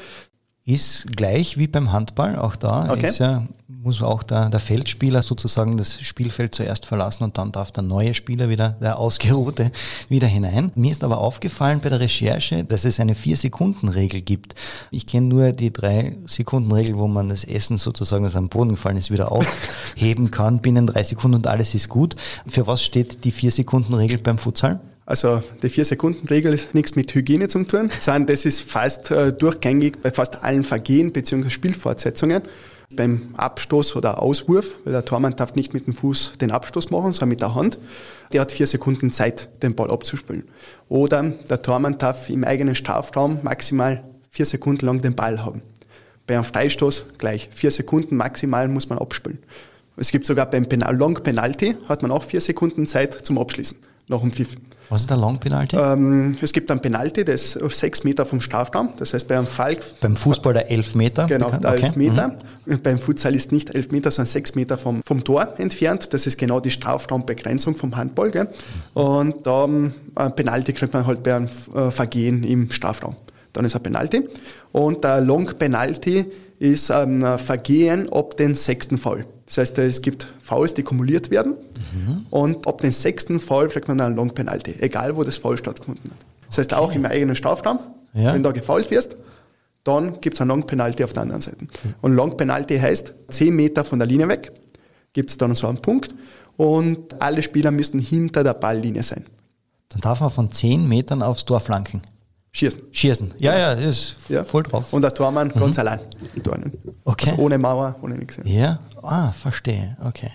ist 0.65 1.15
gleich 1.15 1.59
wie 1.59 1.67
beim 1.67 1.91
Handball. 1.91 2.39
Auch 2.39 2.55
da 2.55 2.91
okay. 2.91 3.11
ja, 3.19 3.45
muss 3.67 4.01
auch 4.01 4.23
der, 4.23 4.49
der 4.49 4.59
Feldspieler 4.59 5.21
sozusagen 5.21 5.77
das 5.77 6.01
Spielfeld 6.01 6.55
zuerst 6.55 6.87
verlassen 6.87 7.23
und 7.23 7.37
dann 7.37 7.51
darf 7.51 7.71
der 7.71 7.83
neue 7.83 8.15
Spieler 8.15 8.49
wieder, 8.49 8.69
der 8.81 8.97
Ausgeruhte, 8.97 9.71
wieder 10.09 10.25
hinein. 10.25 10.71
Mir 10.73 10.91
ist 10.91 11.03
aber 11.03 11.19
aufgefallen 11.19 11.81
bei 11.81 11.89
der 11.89 11.99
Recherche, 11.99 12.63
dass 12.63 12.83
es 12.83 12.99
eine 12.99 13.13
Vier-Sekunden-Regel 13.13 14.21
gibt. 14.21 14.55
Ich 14.89 15.05
kenne 15.05 15.27
nur 15.27 15.51
die 15.51 15.71
Drei-Sekunden-Regel, 15.71 16.97
wo 16.97 17.07
man 17.07 17.29
das 17.29 17.43
Essen 17.43 17.77
sozusagen, 17.77 18.23
das 18.23 18.35
am 18.35 18.49
Boden 18.49 18.71
gefallen 18.71 18.97
ist, 18.97 19.11
wieder 19.11 19.31
aufheben 19.31 20.31
kann 20.31 20.61
binnen 20.61 20.87
drei 20.87 21.03
Sekunden 21.03 21.35
und 21.35 21.47
alles 21.47 21.75
ist 21.75 21.89
gut. 21.89 22.15
Für 22.47 22.65
was 22.65 22.83
steht 22.83 23.23
die 23.23 23.31
Vier-Sekunden-Regel 23.31 24.17
beim 24.17 24.39
Futsal? 24.39 24.79
Also 25.05 25.43
die 25.61 25.69
Vier-Sekunden-Regel 25.69 26.53
ist 26.53 26.73
nichts 26.73 26.95
mit 26.95 27.13
Hygiene 27.13 27.47
zu 27.47 27.63
tun, 27.63 27.91
sondern 27.99 28.25
das 28.25 28.45
ist 28.45 28.61
fast 28.61 29.11
äh, 29.11 29.31
durchgängig 29.33 30.01
bei 30.01 30.09
fast 30.09 30.43
allen 30.43 30.63
Vergehen 30.63 31.11
bzw. 31.11 31.49
Spielfortsetzungen. 31.49 32.41
Beim 32.91 33.29
Abstoß 33.35 33.95
oder 33.95 34.21
Auswurf, 34.21 34.73
weil 34.83 34.93
der 34.93 35.03
Tormann 35.03 35.35
darf 35.35 35.55
nicht 35.55 35.73
mit 35.73 35.87
dem 35.87 35.95
Fuß 35.95 36.33
den 36.39 36.51
Abstoß 36.51 36.91
machen, 36.91 37.13
sondern 37.13 37.29
mit 37.29 37.41
der 37.41 37.55
Hand. 37.55 37.77
Der 38.31 38.41
hat 38.41 38.51
vier 38.51 38.67
Sekunden 38.67 39.11
Zeit, 39.11 39.49
den 39.63 39.75
Ball 39.75 39.91
abzuspielen. 39.91 40.43
Oder 40.87 41.23
der 41.23 41.61
Tormann 41.61 41.97
darf 41.97 42.29
im 42.29 42.43
eigenen 42.43 42.75
Strafraum 42.75 43.39
maximal 43.41 44.03
vier 44.29 44.45
Sekunden 44.45 44.85
lang 44.85 45.01
den 45.01 45.15
Ball 45.15 45.43
haben. 45.43 45.61
Bei 46.25 46.35
einem 46.35 46.45
Freistoß 46.45 47.05
gleich 47.17 47.49
vier 47.51 47.71
Sekunden 47.71 48.15
maximal 48.15 48.67
muss 48.67 48.87
man 48.87 48.99
abspielen. 48.99 49.39
Es 49.97 50.11
gibt 50.11 50.25
sogar 50.25 50.49
beim 50.49 50.67
Long 50.97 51.15
Penalty 51.15 51.77
hat 51.87 52.01
man 52.01 52.11
auch 52.11 52.23
vier 52.23 52.41
Sekunden 52.41 52.87
Zeit 52.87 53.13
zum 53.25 53.37
Abschließen 53.37 53.77
nach 54.07 54.21
dem 54.21 54.31
Pfiff. 54.31 54.55
Was 54.89 55.01
ist 55.01 55.09
der 55.09 55.17
Long 55.17 55.39
Penalty? 55.39 55.75
Ähm, 55.75 56.37
es 56.41 56.53
gibt 56.53 56.69
einen 56.69 56.79
Penalty, 56.79 57.25
der 57.25 57.33
ist 57.33 57.61
auf 57.61 57.73
sechs 57.73 58.03
Meter 58.03 58.25
vom 58.25 58.39
Strafraum. 58.39 58.89
Das 58.97 59.13
heißt, 59.13 59.27
bei 59.27 59.35
einem 59.35 59.47
Fall. 59.47 59.77
Beim 59.99 60.15
Fußball 60.15 60.53
der 60.53 60.69
elf 60.69 60.93
Meter? 60.93 61.25
Genau, 61.25 61.49
der 61.49 61.73
okay. 61.73 61.85
elf 61.85 61.95
Meter. 61.95 62.35
Mhm. 62.65 62.81
Beim 62.81 62.99
Futsal 62.99 63.33
ist 63.33 63.51
nicht 63.51 63.73
elf 63.73 63.89
Meter, 63.91 64.11
sondern 64.11 64.31
sechs 64.31 64.53
Meter 64.53 64.77
vom, 64.77 65.01
vom 65.03 65.23
Tor 65.23 65.55
entfernt. 65.57 66.13
Das 66.13 66.27
ist 66.27 66.37
genau 66.37 66.59
die 66.59 66.71
Strafraumbegrenzung 66.71 67.75
vom 67.75 67.95
Handball. 67.95 68.29
Gell? 68.29 68.47
Und 68.93 69.47
da 69.47 69.65
ähm, 69.65 69.93
ein 70.13 70.35
Penalty 70.35 70.73
kriegt 70.73 70.93
man 70.93 71.07
halt 71.07 71.23
bei 71.23 71.35
einem 71.35 71.49
äh, 71.75 71.89
Vergehen 71.89 72.43
im 72.43 72.71
Strafraum. 72.71 73.15
Dann 73.53 73.65
ist 73.65 73.75
ein 73.75 73.81
Penalty. 73.81 74.27
Und 74.71 75.03
der 75.03 75.21
Long 75.21 75.45
Penalty 75.57 76.25
ist 76.59 76.91
ein 76.91 77.39
Vergehen 77.39 78.11
ab 78.11 78.37
den 78.37 78.53
sechsten 78.53 78.97
Fall. 78.97 79.25
Das 79.45 79.57
heißt, 79.59 79.77
es 79.77 80.01
gibt 80.01 80.33
Fouls, 80.41 80.73
die 80.73 80.83
kumuliert 80.83 81.29
werden 81.29 81.55
mhm. 81.93 82.25
und 82.31 82.67
ab 82.67 82.81
dem 82.81 82.91
sechsten 82.91 83.39
Foul 83.39 83.69
kriegt 83.69 83.87
man 83.87 84.01
einen 84.01 84.15
Long 84.15 84.33
Penalty, 84.33 84.75
egal 84.79 85.15
wo 85.15 85.23
das 85.23 85.37
Foul 85.37 85.57
stattgefunden 85.57 86.11
hat. 86.11 86.17
Das 86.47 86.57
heißt, 86.57 86.73
auch 86.73 86.91
im 86.93 87.05
eigenen 87.05 87.35
Strafraum, 87.35 87.79
ja. 88.13 88.33
wenn 88.33 88.43
da 88.43 88.51
gefault 88.51 88.89
wirst, 88.89 89.15
dann 89.83 90.19
gibt 90.19 90.35
es 90.35 90.41
einen 90.41 90.49
Long 90.49 90.65
Penalty 90.65 91.03
auf 91.03 91.13
der 91.13 91.23
anderen 91.23 91.41
Seite. 91.41 91.67
Und 92.01 92.13
Long 92.13 92.37
Penalty 92.37 92.79
heißt, 92.79 93.13
10 93.29 93.55
Meter 93.55 93.83
von 93.83 93.99
der 93.99 94.07
Linie 94.07 94.27
weg 94.27 94.51
gibt 95.13 95.29
es 95.29 95.37
dann 95.37 95.53
so 95.53 95.67
einen 95.67 95.77
Punkt 95.77 96.13
und 96.57 97.21
alle 97.21 97.43
Spieler 97.43 97.71
müssen 97.71 97.99
hinter 97.99 98.43
der 98.43 98.55
Balllinie 98.55 99.03
sein. 99.03 99.25
Dann 99.89 100.01
darf 100.01 100.21
man 100.21 100.31
von 100.31 100.51
10 100.51 100.87
Metern 100.87 101.21
aufs 101.21 101.45
Tor 101.45 101.61
flanken. 101.61 102.01
Schießen. 102.55 102.81
Schießen. 102.93 103.33
Ja, 103.41 103.57
ja, 103.57 103.73
ist 103.73 104.15
Ja. 104.29 104.45
voll 104.45 104.63
drauf. 104.63 104.93
Und 104.93 105.01
der 105.01 105.13
Tormann 105.13 105.49
ganz 105.49 105.77
allein. 105.77 105.99
ne? 106.35 106.71
Okay. 107.03 107.31
Also 107.31 107.41
ohne 107.41 107.57
Mauer, 107.57 107.97
ohne 108.01 108.15
nichts. 108.15 108.39
Ja, 108.45 108.79
ah, 109.01 109.33
verstehe. 109.33 109.97
Okay. 110.05 110.31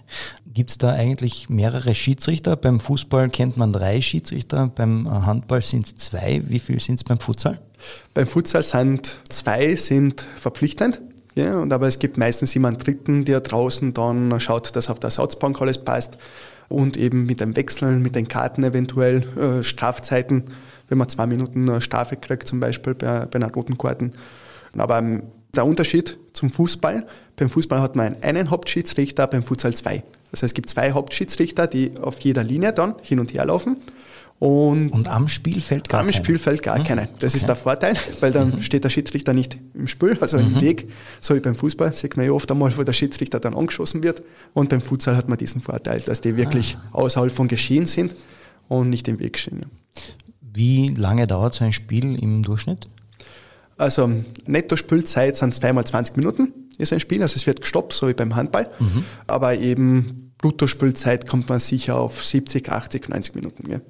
Gibt 0.52 0.70
es 0.70 0.76
da 0.76 0.92
eigentlich 0.92 1.48
mehrere 1.48 1.94
Schiedsrichter? 1.94 2.56
Beim 2.56 2.78
Fußball 2.78 3.30
kennt 3.30 3.56
man 3.56 3.72
drei 3.72 4.02
Schiedsrichter, 4.02 4.66
beim 4.66 5.10
Handball 5.24 5.62
sind 5.62 5.86
es 5.86 5.96
zwei. 5.96 6.42
Wie 6.46 6.58
viel 6.58 6.78
sind 6.78 6.96
es 6.96 7.04
beim 7.04 7.18
Futsal? 7.18 7.58
Beim 8.12 8.26
Futsal 8.26 8.62
sind 8.64 9.18
zwei 9.30 9.74
sind 9.76 10.26
verpflichtend. 10.36 11.00
Ja, 11.36 11.58
und 11.58 11.72
aber 11.72 11.88
es 11.88 12.00
gibt 12.00 12.18
meistens 12.18 12.54
immer 12.54 12.68
einen 12.68 12.76
dritten, 12.76 13.24
der 13.24 13.40
draußen 13.40 13.94
dann 13.94 14.38
schaut, 14.40 14.76
dass 14.76 14.90
auf 14.90 15.00
der 15.00 15.08
Ersatzbank 15.08 15.58
alles 15.62 15.78
passt 15.78 16.18
und 16.68 16.98
eben 16.98 17.24
mit 17.24 17.40
dem 17.40 17.56
Wechseln, 17.56 18.02
mit 18.02 18.14
den 18.14 18.28
Karten 18.28 18.62
eventuell, 18.62 19.22
äh, 19.38 19.62
Strafzeiten, 19.64 20.44
wenn 20.90 20.98
man 20.98 21.08
zwei 21.08 21.26
Minuten 21.26 21.80
Strafe 21.80 22.16
kriegt, 22.16 22.46
zum 22.46 22.60
Beispiel 22.60 22.94
bei, 22.94 23.24
bei 23.26 23.36
einer 23.36 23.50
roten 23.50 23.78
Karten. 23.78 24.12
Aber 24.76 24.98
ähm, 24.98 25.22
der 25.54 25.64
Unterschied 25.64 26.18
zum 26.34 26.50
Fußball, 26.50 27.06
beim 27.36 27.48
Fußball 27.50 27.80
hat 27.80 27.96
man 27.96 28.22
einen 28.22 28.50
Hauptschiedsrichter, 28.50 29.26
beim 29.26 29.42
Futsal 29.42 29.74
zwei. 29.74 30.02
Das 30.30 30.42
heißt, 30.42 30.50
es 30.50 30.54
gibt 30.54 30.68
zwei 30.68 30.92
Hauptschiedsrichter, 30.92 31.66
die 31.66 31.92
auf 32.00 32.20
jeder 32.20 32.44
Linie 32.44 32.72
dann 32.72 32.94
hin 33.02 33.18
und 33.18 33.32
her 33.32 33.46
laufen. 33.46 33.78
Und 34.38 34.88
Und 34.90 35.08
am 35.08 35.28
Spielfeld 35.28 35.88
gar 35.90 36.00
am? 36.00 36.12
Spielfeld 36.12 36.62
gar 36.62 36.82
keine. 36.82 37.08
Das 37.18 37.34
ist 37.34 37.42
Okay. 37.42 37.46
der 37.48 37.56
Vorteil, 37.56 37.94
weil 38.20 38.32
dann 38.32 38.62
steht 38.62 38.84
der 38.84 38.88
Schiedsrichter 38.90 39.34
nicht 39.34 39.58
im 39.74 39.86
Spiel, 39.86 40.16
also 40.20 40.38
im 40.38 40.58
Weg, 40.62 40.88
so 41.20 41.34
wie 41.34 41.40
beim 41.40 41.54
Fußball, 41.54 41.92
sieht 41.92 42.16
man 42.16 42.24
ja 42.24 42.32
oft 42.32 42.50
einmal, 42.50 42.74
wo 42.78 42.82
der 42.82 42.94
Schiedsrichter 42.94 43.38
dann 43.38 43.54
angeschossen 43.54 44.02
wird. 44.02 44.22
Und 44.54 44.70
beim 44.70 44.80
Futsal 44.80 45.14
hat 45.16 45.28
man 45.28 45.36
diesen 45.36 45.60
Vorteil, 45.60 46.00
dass 46.00 46.22
die 46.22 46.36
wirklich 46.38 46.78
außerhalb 46.92 47.30
von 47.32 47.48
Geschehen 47.48 47.84
sind 47.84 48.14
und 48.68 48.88
nicht 48.88 49.08
im 49.08 49.18
Weg 49.18 49.36
stehen. 49.36 49.66
Wie 50.52 50.88
lange 50.88 51.26
dauert 51.26 51.54
so 51.54 51.64
ein 51.64 51.72
Spiel 51.72 52.18
im 52.20 52.42
Durchschnitt? 52.42 52.88
Also 53.76 54.10
Netto-Spielzeit 54.46 55.36
sind 55.36 55.54
zweimal 55.54 55.86
20 55.86 56.16
Minuten, 56.16 56.52
ist 56.76 56.92
ein 56.92 57.00
Spiel, 57.00 57.22
also 57.22 57.36
es 57.36 57.46
wird 57.46 57.62
gestoppt, 57.62 57.92
so 57.92 58.08
wie 58.08 58.14
beim 58.14 58.36
Handball. 58.36 58.70
Aber 59.26 59.56
eben 59.56 60.32
Bruttospielzeit 60.38 61.28
kommt 61.28 61.48
man 61.48 61.60
sicher 61.60 61.96
auf 61.96 62.24
70, 62.24 62.70
80, 62.70 63.08
90 63.08 63.34
Minuten. 63.34 63.70
Ja. 63.70 63.80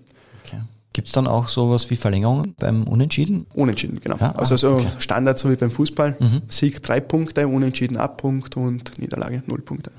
Okay. 0.45 0.63
Gibt 0.93 1.09
es 1.09 1.13
dann 1.13 1.27
auch 1.27 1.49
sowas 1.49 1.91
wie 1.91 1.97
Verlängerungen 1.97 2.55
beim 2.59 2.85
Unentschieden? 2.85 3.47
Unentschieden, 3.55 4.01
genau. 4.01 4.17
Ja, 4.19 4.33
also 4.33 4.55
ah, 4.55 4.59
so 4.59 4.71
okay. 4.75 4.89
Standard, 4.99 5.39
so 5.39 5.51
wie 5.51 5.57
beim 5.57 5.71
Fußball. 5.71 6.17
Sieg 6.49 6.83
drei 6.83 7.01
Punkte, 7.01 7.49
Unentschieden 7.49 7.97
ab 7.97 8.19
Punkt 8.19 8.57
und 8.57 8.99
Niederlage 8.99 9.43
null 9.47 9.61
Punkte. 9.61 9.93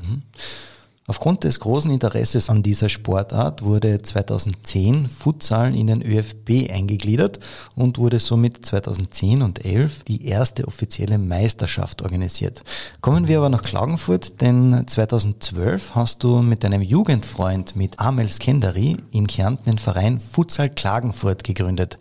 Aufgrund 1.08 1.44
des 1.44 1.60
großen 1.60 1.90
Interesses 1.90 2.50
an 2.52 2.62
dieser 2.62 2.88
Sportart 2.88 3.64
wurde 3.64 4.04
2010 4.04 5.10
Futsal 5.10 5.76
in 5.76 5.88
den 5.88 6.04
ÖFB 6.04 6.72
eingegliedert 6.72 7.40
und 7.76 7.98
wurde 7.98 8.20
somit 8.20 8.64
2010 8.64 9.42
und 9.42 9.66
11 9.66 10.04
die 10.04 10.28
erste 10.28 10.68
offizielle 10.68 11.18
Meisterschaft 11.18 12.04
organisiert. 12.04 12.64
Kommen 13.02 13.28
wir 13.28 13.40
aber 13.40 13.50
nach 13.50 13.64
Klagenfurt, 13.64 14.42
denn 14.42 14.84
2012 14.86 15.96
hast 15.96 16.24
du 16.24 16.44
mit 16.44 16.64
deinem 16.64 16.84
Jugendfreund 16.84 17.76
mit 17.76 18.00
Amel 18.00 18.30
Skenderi 18.30 18.98
in 19.12 19.26
Kärnten 19.26 19.72
den 19.72 19.80
Verein 19.80 20.20
Futsal 20.20 20.70
Klagenfurt 20.70 21.44
gegründet. 21.44 21.98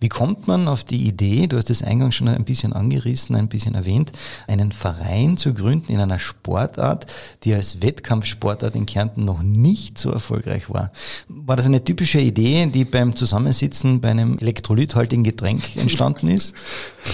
Wie 0.00 0.08
kommt 0.08 0.48
man 0.48 0.66
auf 0.66 0.82
die 0.82 1.06
Idee, 1.06 1.46
du 1.46 1.58
hast 1.58 1.68
es 1.68 1.82
eingangs 1.82 2.14
schon 2.14 2.28
ein 2.28 2.44
bisschen 2.44 2.72
angerissen, 2.72 3.36
ein 3.36 3.48
bisschen 3.48 3.74
erwähnt, 3.74 4.12
einen 4.48 4.72
Verein 4.72 5.36
zu 5.36 5.52
gründen 5.52 5.92
in 5.92 6.00
einer 6.00 6.18
Sportart, 6.18 7.06
die 7.44 7.54
als 7.54 7.82
Wettkampfsportart 7.82 8.74
in 8.74 8.86
Kärnten 8.86 9.26
noch 9.26 9.42
nicht 9.42 9.98
so 9.98 10.10
erfolgreich 10.10 10.70
war? 10.70 10.90
War 11.28 11.56
das 11.56 11.66
eine 11.66 11.84
typische 11.84 12.18
Idee, 12.20 12.64
die 12.66 12.86
beim 12.86 13.14
Zusammensitzen 13.14 14.00
bei 14.00 14.10
einem 14.10 14.38
elektrolythaltigen 14.38 15.22
Getränk 15.22 15.76
entstanden 15.76 16.28
ist? 16.28 16.54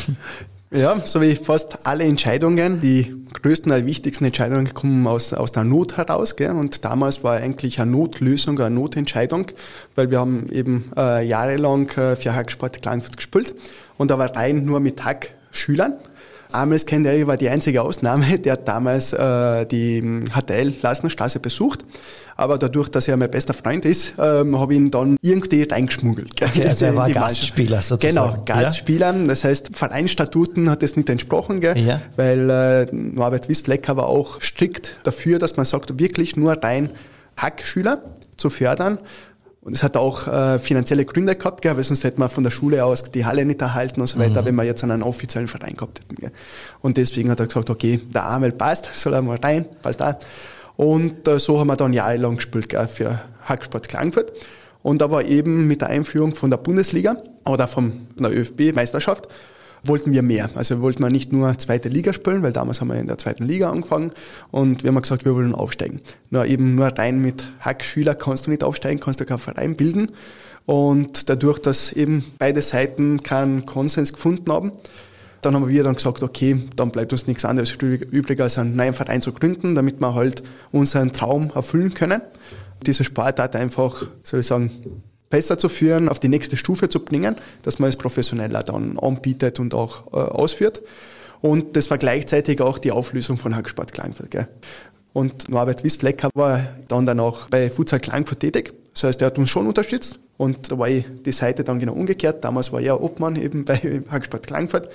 Ja, 0.72 1.00
so 1.04 1.20
wie 1.20 1.36
fast 1.36 1.86
alle 1.86 2.02
Entscheidungen, 2.02 2.80
die 2.80 3.14
größten, 3.32 3.72
die 3.72 3.86
wichtigsten 3.86 4.24
Entscheidungen 4.24 4.74
kommen 4.74 5.06
aus, 5.06 5.32
aus 5.32 5.52
der 5.52 5.62
Not 5.62 5.96
heraus. 5.96 6.34
Gell? 6.34 6.50
Und 6.50 6.84
damals 6.84 7.22
war 7.22 7.36
eigentlich 7.36 7.80
eine 7.80 7.92
Notlösung, 7.92 8.58
eine 8.58 8.74
Notentscheidung, 8.74 9.46
weil 9.94 10.10
wir 10.10 10.18
haben 10.18 10.48
eben 10.50 10.90
äh, 10.96 11.24
jahrelang 11.24 11.88
äh, 11.90 12.16
für 12.16 12.34
Hacksport 12.34 12.82
Klagenfurt 12.82 13.16
gespielt 13.16 13.54
und 13.96 14.10
da 14.10 14.18
war 14.18 14.34
rein 14.34 14.64
nur 14.64 14.80
mit 14.80 15.04
Hackschülern. 15.04 15.94
Amels 16.52 16.86
Kenderi 16.86 17.26
war 17.26 17.36
die 17.36 17.48
einzige 17.48 17.82
Ausnahme, 17.82 18.38
der 18.44 18.54
hat 18.54 18.68
damals 18.68 19.12
äh, 19.12 19.66
die 19.66 20.02
HTL 20.34 20.72
Lasnerstraße 20.82 21.40
besucht. 21.40 21.84
Aber 22.38 22.58
dadurch, 22.58 22.90
dass 22.90 23.08
er 23.08 23.16
mein 23.16 23.30
bester 23.30 23.54
Freund 23.54 23.86
ist, 23.86 24.12
ähm, 24.18 24.58
habe 24.60 24.74
ich 24.74 24.80
ihn 24.80 24.90
dann 24.90 25.16
irgendwie 25.22 25.62
reingeschmuggelt. 25.62 26.36
gell, 26.36 26.68
also 26.68 26.84
er 26.84 26.94
war. 26.94 27.10
Gastspieler 27.16 27.80
sozusagen. 27.80 28.14
Genau, 28.14 28.44
Ja. 28.46 28.62
Gastspieler. 28.62 29.12
Das 29.12 29.44
heißt, 29.44 29.70
Vereinsstatuten 29.74 30.68
hat 30.68 30.82
das 30.82 30.96
nicht 30.96 31.08
entsprochen, 31.08 31.60
gell? 31.60 31.78
Ja. 31.78 32.00
weil 32.16 32.50
äh, 32.50 32.86
Norbert 32.94 33.48
Wiesflecker 33.48 33.96
war 33.96 34.08
auch 34.08 34.42
strikt 34.42 34.96
dafür, 35.04 35.38
dass 35.38 35.56
man 35.56 35.64
sagt, 35.64 35.98
wirklich 35.98 36.36
nur 36.36 36.52
rein 36.62 36.90
Hackschüler 37.38 38.02
zu 38.36 38.50
fördern. 38.50 38.98
Und 39.66 39.72
es 39.72 39.82
hat 39.82 39.96
auch 39.96 40.28
äh, 40.28 40.60
finanzielle 40.60 41.04
Gründe 41.04 41.34
gehabt, 41.34 41.60
gell, 41.60 41.76
weil 41.76 41.82
sonst 41.82 42.04
hätte 42.04 42.20
man 42.20 42.30
von 42.30 42.44
der 42.44 42.52
Schule 42.52 42.84
aus 42.84 43.02
die 43.02 43.26
Halle 43.26 43.44
nicht 43.44 43.60
erhalten 43.60 44.00
und 44.00 44.06
so 44.06 44.16
weiter, 44.16 44.44
wenn 44.44 44.54
wir 44.54 44.62
jetzt 44.62 44.84
einen 44.84 45.02
offiziellen 45.02 45.48
Verein 45.48 45.74
gehabt 45.74 45.98
hätten. 45.98 46.14
Gell. 46.14 46.30
Und 46.82 46.96
deswegen 46.98 47.32
hat 47.32 47.40
er 47.40 47.48
gesagt, 47.48 47.68
okay, 47.68 48.00
der 48.14 48.26
Amel 48.26 48.52
passt, 48.52 48.94
soll 48.94 49.14
er 49.14 49.22
mal 49.22 49.38
rein, 49.38 49.66
passt 49.82 50.00
da. 50.00 50.20
Und 50.76 51.26
äh, 51.26 51.40
so 51.40 51.58
haben 51.58 51.66
wir 51.66 51.74
dann 51.74 51.92
jahrelang 51.92 52.36
gespielt 52.36 52.68
gell, 52.68 52.86
für 52.86 53.18
Hacksport 53.42 53.88
Klagenfurt. 53.88 54.32
Und 54.84 55.02
da 55.02 55.10
war 55.10 55.24
eben 55.24 55.66
mit 55.66 55.80
der 55.80 55.88
Einführung 55.88 56.36
von 56.36 56.48
der 56.48 56.58
Bundesliga 56.58 57.16
oder 57.44 57.66
von 57.66 58.06
der 58.20 58.30
ÖFB-Meisterschaft 58.30 59.26
wollten 59.88 60.12
wir 60.12 60.22
mehr. 60.22 60.50
Also 60.54 60.80
wollten 60.82 61.02
wir 61.02 61.10
nicht 61.10 61.32
nur 61.32 61.56
zweite 61.58 61.88
Liga 61.88 62.12
spielen, 62.12 62.42
weil 62.42 62.52
damals 62.52 62.80
haben 62.80 62.88
wir 62.88 62.96
in 62.96 63.06
der 63.06 63.18
zweiten 63.18 63.44
Liga 63.44 63.70
angefangen 63.70 64.12
und 64.50 64.82
wir 64.82 64.88
haben 64.88 65.00
gesagt, 65.00 65.24
wir 65.24 65.34
wollen 65.34 65.54
aufsteigen. 65.54 66.00
Nur 66.30 66.46
eben 66.46 66.74
nur 66.74 66.86
rein 66.86 67.20
mit 67.20 67.50
Hackschüler 67.60 68.14
kannst 68.14 68.46
du 68.46 68.50
nicht 68.50 68.64
aufsteigen, 68.64 69.00
kannst 69.00 69.20
du 69.20 69.24
keinen 69.24 69.38
Verein 69.38 69.76
bilden. 69.76 70.12
Und 70.64 71.28
dadurch, 71.28 71.60
dass 71.60 71.92
eben 71.92 72.24
beide 72.38 72.60
Seiten 72.60 73.22
keinen 73.22 73.66
Konsens 73.66 74.12
gefunden 74.12 74.50
haben, 74.50 74.72
dann 75.42 75.54
haben 75.54 75.68
wir 75.68 75.84
dann 75.84 75.94
gesagt, 75.94 76.22
okay, 76.22 76.58
dann 76.74 76.90
bleibt 76.90 77.12
uns 77.12 77.28
nichts 77.28 77.44
anderes 77.44 77.72
übrig, 77.72 78.40
als 78.40 78.58
einen 78.58 78.74
neuen 78.74 78.94
Verein 78.94 79.22
zu 79.22 79.32
gründen, 79.32 79.76
damit 79.76 80.00
wir 80.00 80.14
halt 80.14 80.42
unseren 80.72 81.12
Traum 81.12 81.52
erfüllen 81.54 81.94
können. 81.94 82.20
Diese 82.84 83.04
Sportart 83.04 83.54
einfach, 83.54 84.06
soll 84.24 84.40
ich 84.40 84.46
sagen, 84.46 84.70
besser 85.30 85.58
zu 85.58 85.68
führen, 85.68 86.08
auf 86.08 86.20
die 86.20 86.28
nächste 86.28 86.56
Stufe 86.56 86.88
zu 86.88 87.00
bringen, 87.00 87.36
dass 87.62 87.78
man 87.78 87.88
es 87.88 87.96
professioneller 87.96 88.62
dann 88.62 88.98
anbietet 88.98 89.58
und 89.60 89.74
auch 89.74 90.06
äh, 90.12 90.16
ausführt. 90.16 90.82
Und 91.40 91.76
das 91.76 91.90
war 91.90 91.98
gleichzeitig 91.98 92.60
auch 92.60 92.78
die 92.78 92.92
Auflösung 92.92 93.36
von 93.36 93.56
Hacksport 93.56 93.92
Klagenfurt. 93.92 94.30
Gell. 94.30 94.48
Und 95.12 95.48
Norbert 95.48 95.84
Wiesflecker 95.84 96.30
war 96.34 96.60
dann 96.88 97.06
danach 97.06 97.48
bei 97.48 97.70
Futsal 97.70 98.00
Klagenfurt 98.00 98.40
tätig. 98.40 98.72
Das 98.92 99.04
heißt, 99.04 99.20
er 99.20 99.28
hat 99.28 99.38
uns 99.38 99.50
schon 99.50 99.66
unterstützt. 99.66 100.18
Und 100.36 100.70
da 100.70 100.78
war 100.78 100.88
die 100.88 101.32
Seite 101.32 101.64
dann 101.64 101.78
genau 101.78 101.94
umgekehrt. 101.94 102.44
Damals 102.44 102.72
war 102.72 102.80
er 102.80 103.02
Obmann 103.02 103.36
eben 103.42 103.64
bei 103.64 104.02
Hacksport 104.10 104.46
Klagenfurt 104.46 104.88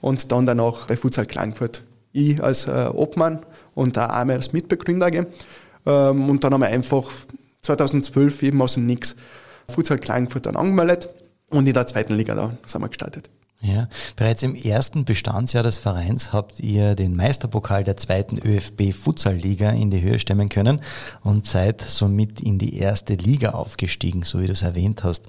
und 0.00 0.30
dann 0.32 0.46
danach 0.46 0.86
bei 0.86 0.96
Futsal 0.96 1.26
Klagenfurt. 1.26 1.82
Ich 2.12 2.42
als 2.42 2.66
äh, 2.66 2.88
Obmann 2.92 3.40
und 3.74 3.96
der 3.96 4.10
Arme 4.10 4.34
als 4.34 4.52
Mitbegründer. 4.52 5.10
Ähm, 5.12 6.30
und 6.30 6.42
dann 6.42 6.54
haben 6.54 6.60
wir 6.60 6.68
einfach 6.68 7.10
2012 7.62 8.42
eben 8.42 8.62
aus 8.62 8.74
dem 8.74 8.86
Nix 8.86 9.16
Futsal 9.70 9.98
Klagenfurt 9.98 10.46
dann 10.46 10.56
angemeldet 10.56 11.08
und 11.50 11.66
in 11.66 11.74
der 11.74 11.86
zweiten 11.86 12.14
Liga 12.14 12.34
da 12.34 12.56
sind 12.66 12.82
wir 12.82 12.88
gestartet. 12.88 13.28
Ja, 13.60 13.88
bereits 14.14 14.44
im 14.44 14.54
ersten 14.54 15.04
Bestandsjahr 15.04 15.64
des 15.64 15.78
Vereins 15.78 16.32
habt 16.32 16.60
ihr 16.60 16.94
den 16.94 17.16
Meisterpokal 17.16 17.82
der 17.82 17.96
zweiten 17.96 18.38
ÖFB 18.38 18.92
Futsal-Liga 18.92 19.70
in 19.70 19.90
die 19.90 20.00
Höhe 20.00 20.20
stemmen 20.20 20.48
können 20.48 20.80
und 21.24 21.44
seid 21.44 21.80
somit 21.80 22.40
in 22.40 22.58
die 22.58 22.76
erste 22.76 23.14
Liga 23.14 23.50
aufgestiegen, 23.50 24.22
so 24.22 24.40
wie 24.40 24.46
du 24.46 24.52
es 24.52 24.62
erwähnt 24.62 25.02
hast. 25.02 25.26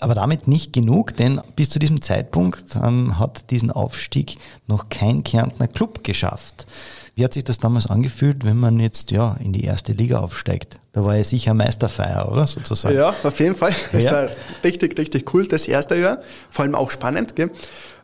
Aber 0.00 0.14
damit 0.14 0.46
nicht 0.46 0.74
genug, 0.74 1.16
denn 1.16 1.40
bis 1.56 1.70
zu 1.70 1.78
diesem 1.78 2.02
Zeitpunkt 2.02 2.76
ähm, 2.76 3.18
hat 3.18 3.50
diesen 3.50 3.70
Aufstieg 3.70 4.36
noch 4.66 4.90
kein 4.90 5.24
Kärntner 5.24 5.68
Club 5.68 6.04
geschafft. 6.04 6.66
Wie 7.14 7.24
hat 7.24 7.32
sich 7.32 7.44
das 7.44 7.60
damals 7.60 7.86
angefühlt, 7.86 8.44
wenn 8.44 8.58
man 8.58 8.78
jetzt 8.78 9.10
ja 9.10 9.36
in 9.40 9.52
die 9.52 9.64
erste 9.64 9.92
Liga 9.92 10.18
aufsteigt? 10.18 10.76
Da 10.94 11.04
war 11.04 11.16
ja 11.16 11.24
sicher 11.24 11.54
Meisterfeier, 11.54 12.30
oder 12.30 12.46
sozusagen? 12.46 12.94
Ja, 12.96 13.12
auf 13.24 13.40
jeden 13.40 13.56
Fall. 13.56 13.74
Es 13.92 14.04
Ja. 14.04 14.12
war 14.12 14.28
richtig, 14.62 14.96
richtig 14.96 15.34
cool, 15.34 15.44
das 15.46 15.66
erste 15.66 16.00
Jahr. 16.00 16.20
Vor 16.50 16.64
allem 16.64 16.76
auch 16.76 16.90
spannend. 16.92 17.34
Gell? 17.34 17.50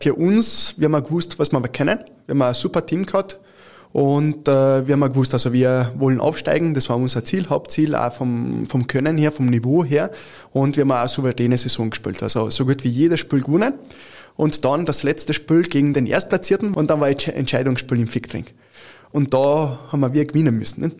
Für 0.02 0.14
uns, 0.14 0.74
wir 0.76 0.90
haben 0.90 1.02
gewusst, 1.04 1.38
was 1.38 1.52
wir 1.52 1.60
kennen. 1.68 2.00
Wir 2.26 2.34
haben 2.34 2.42
ein 2.42 2.52
super 2.54 2.84
Team 2.84 3.06
gehabt. 3.06 3.38
Und 3.92 4.48
äh, 4.48 4.86
wir 4.86 4.94
haben 4.94 5.00
gewusst, 5.02 5.32
also 5.34 5.52
wir 5.52 5.92
wollen 5.96 6.20
aufsteigen, 6.20 6.74
das 6.74 6.88
war 6.88 6.96
unser 6.96 7.24
Ziel, 7.24 7.48
Hauptziel, 7.48 7.94
auch 7.94 8.12
vom, 8.12 8.66
vom 8.66 8.86
Können 8.88 9.16
her, 9.18 9.30
vom 9.30 9.46
Niveau 9.46 9.84
her. 9.84 10.10
Und 10.52 10.76
wir 10.76 10.82
haben 10.82 10.90
auch 10.92 10.96
eine 10.96 11.08
souveräne 11.08 11.58
Saison 11.58 11.90
gespielt, 11.90 12.20
also 12.22 12.50
so 12.50 12.66
gut 12.66 12.82
wie 12.82 12.88
jedes 12.88 13.20
Spiel 13.20 13.40
gewonnen. 13.40 13.74
Und 14.36 14.64
dann 14.64 14.84
das 14.84 15.04
letzte 15.04 15.32
Spiel 15.32 15.62
gegen 15.62 15.92
den 15.92 16.06
Erstplatzierten 16.06 16.74
und 16.74 16.90
dann 16.90 17.00
war 17.00 17.06
ein 17.08 17.16
Entscheidungsspiel 17.18 18.00
im 18.00 18.08
Fickring. 18.08 18.46
Und 19.12 19.34
da 19.34 19.78
haben 19.92 20.00
wir 20.00 20.12
wir 20.14 20.24
gewinnen 20.24 20.56
müssen. 20.56 20.80
Ne? 20.82 20.90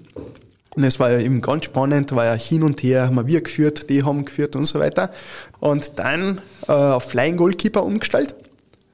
Und 0.77 0.85
es 0.85 1.00
war 1.00 1.11
ja 1.11 1.19
eben 1.19 1.41
ganz 1.41 1.65
spannend, 1.65 2.12
war 2.15 2.25
ja 2.25 2.35
hin 2.35 2.62
und 2.62 2.83
her, 2.83 3.07
haben 3.07 3.27
wir 3.27 3.41
geführt, 3.41 3.91
die 3.91 4.05
haben 4.05 4.25
geführt 4.25 4.55
und 4.55 4.65
so 4.67 4.79
weiter. 4.79 5.11
Und 5.59 5.99
dann 5.99 6.41
äh, 6.69 6.73
auf 6.73 7.05
Flying 7.05 7.37
Goalkeeper 7.37 7.83
umgestellt. 7.83 8.35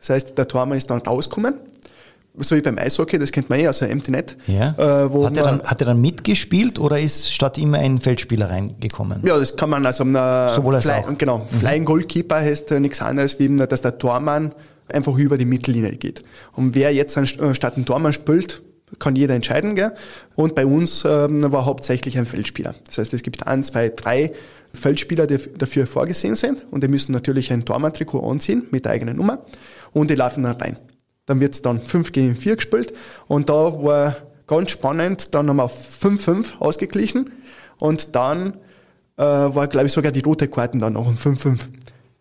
Das 0.00 0.10
heißt, 0.10 0.38
der 0.38 0.48
Tormann 0.48 0.78
ist 0.78 0.88
dann 0.88 1.00
rausgekommen. 1.00 1.54
So 2.38 2.54
wie 2.54 2.60
beim 2.60 2.78
Eishockey, 2.78 3.18
das 3.18 3.32
kennt 3.32 3.48
man 3.48 3.58
eh 3.60 3.68
aus 3.68 3.78
der 3.78 3.90
Empty 3.90 4.10
Net. 4.10 4.36
Ja. 4.46 4.74
Äh, 4.76 5.24
hat, 5.24 5.36
er 5.36 5.42
dann, 5.42 5.62
hat 5.62 5.80
er 5.80 5.86
dann 5.86 6.00
mitgespielt 6.00 6.78
oder 6.78 7.00
ist 7.00 7.32
statt 7.32 7.56
immer 7.56 7.78
ein 7.78 7.98
Feldspieler 7.98 8.50
reingekommen? 8.50 9.22
Ja, 9.24 9.38
das 9.38 9.56
kann 9.56 9.70
man 9.70 9.86
also 9.86 10.04
äh, 10.04 10.54
Sowohl 10.54 10.74
als 10.74 10.84
Fly, 10.84 10.94
auch. 10.94 11.10
Mhm. 11.10 11.18
Genau, 11.18 11.46
Flying 11.58 11.84
Goalkeeper 11.86 12.36
heißt 12.36 12.72
äh, 12.72 12.80
nichts 12.80 13.00
anderes, 13.00 13.38
wie 13.38 13.44
eben, 13.44 13.56
dass 13.56 13.80
der 13.80 13.98
Tormann 13.98 14.54
einfach 14.88 15.16
über 15.16 15.38
die 15.38 15.46
Mittellinie 15.46 15.96
geht. 15.96 16.22
Und 16.52 16.74
wer 16.74 16.92
jetzt 16.92 17.16
an, 17.16 17.24
äh, 17.24 17.54
statt 17.54 17.76
einen 17.76 17.86
Tormann 17.86 18.12
spielt, 18.12 18.62
kann 18.98 19.16
jeder 19.16 19.34
entscheiden. 19.34 19.74
Gell? 19.74 19.92
Und 20.34 20.54
bei 20.54 20.66
uns 20.66 21.04
ähm, 21.04 21.50
war 21.52 21.66
hauptsächlich 21.66 22.18
ein 22.18 22.26
Feldspieler. 22.26 22.74
Das 22.86 22.98
heißt, 22.98 23.14
es 23.14 23.22
gibt 23.22 23.46
ein, 23.46 23.64
zwei, 23.64 23.88
drei 23.88 24.32
Feldspieler, 24.72 25.26
die 25.26 25.38
dafür 25.56 25.86
vorgesehen 25.86 26.36
sind 26.36 26.64
und 26.70 26.82
die 26.82 26.88
müssen 26.88 27.12
natürlich 27.12 27.52
ein 27.52 27.64
Tormann-Trikot 27.64 28.28
anziehen 28.28 28.64
mit 28.70 28.84
der 28.84 28.92
eigenen 28.92 29.16
Nummer 29.16 29.38
und 29.92 30.10
die 30.10 30.14
laufen 30.14 30.44
dann 30.44 30.56
rein. 30.56 30.78
Dann 31.24 31.40
wird 31.40 31.54
es 31.54 31.62
dann 31.62 31.80
5 31.80 32.12
gegen 32.12 32.36
4 32.36 32.56
gespielt 32.56 32.92
und 33.26 33.48
da 33.48 33.82
war 33.82 34.16
ganz 34.46 34.70
spannend, 34.70 35.34
dann 35.34 35.48
haben 35.48 35.56
wir 35.56 35.64
auf 35.64 35.72
5-5 36.02 36.58
ausgeglichen 36.58 37.30
und 37.80 38.14
dann 38.14 38.58
äh, 39.16 39.22
war, 39.22 39.66
glaube 39.66 39.86
ich, 39.86 39.92
sogar 39.92 40.12
die 40.12 40.20
rote 40.20 40.46
Karten 40.48 40.78
dann 40.78 40.92
noch 40.92 41.06
um 41.06 41.16
5-5. 41.16 41.58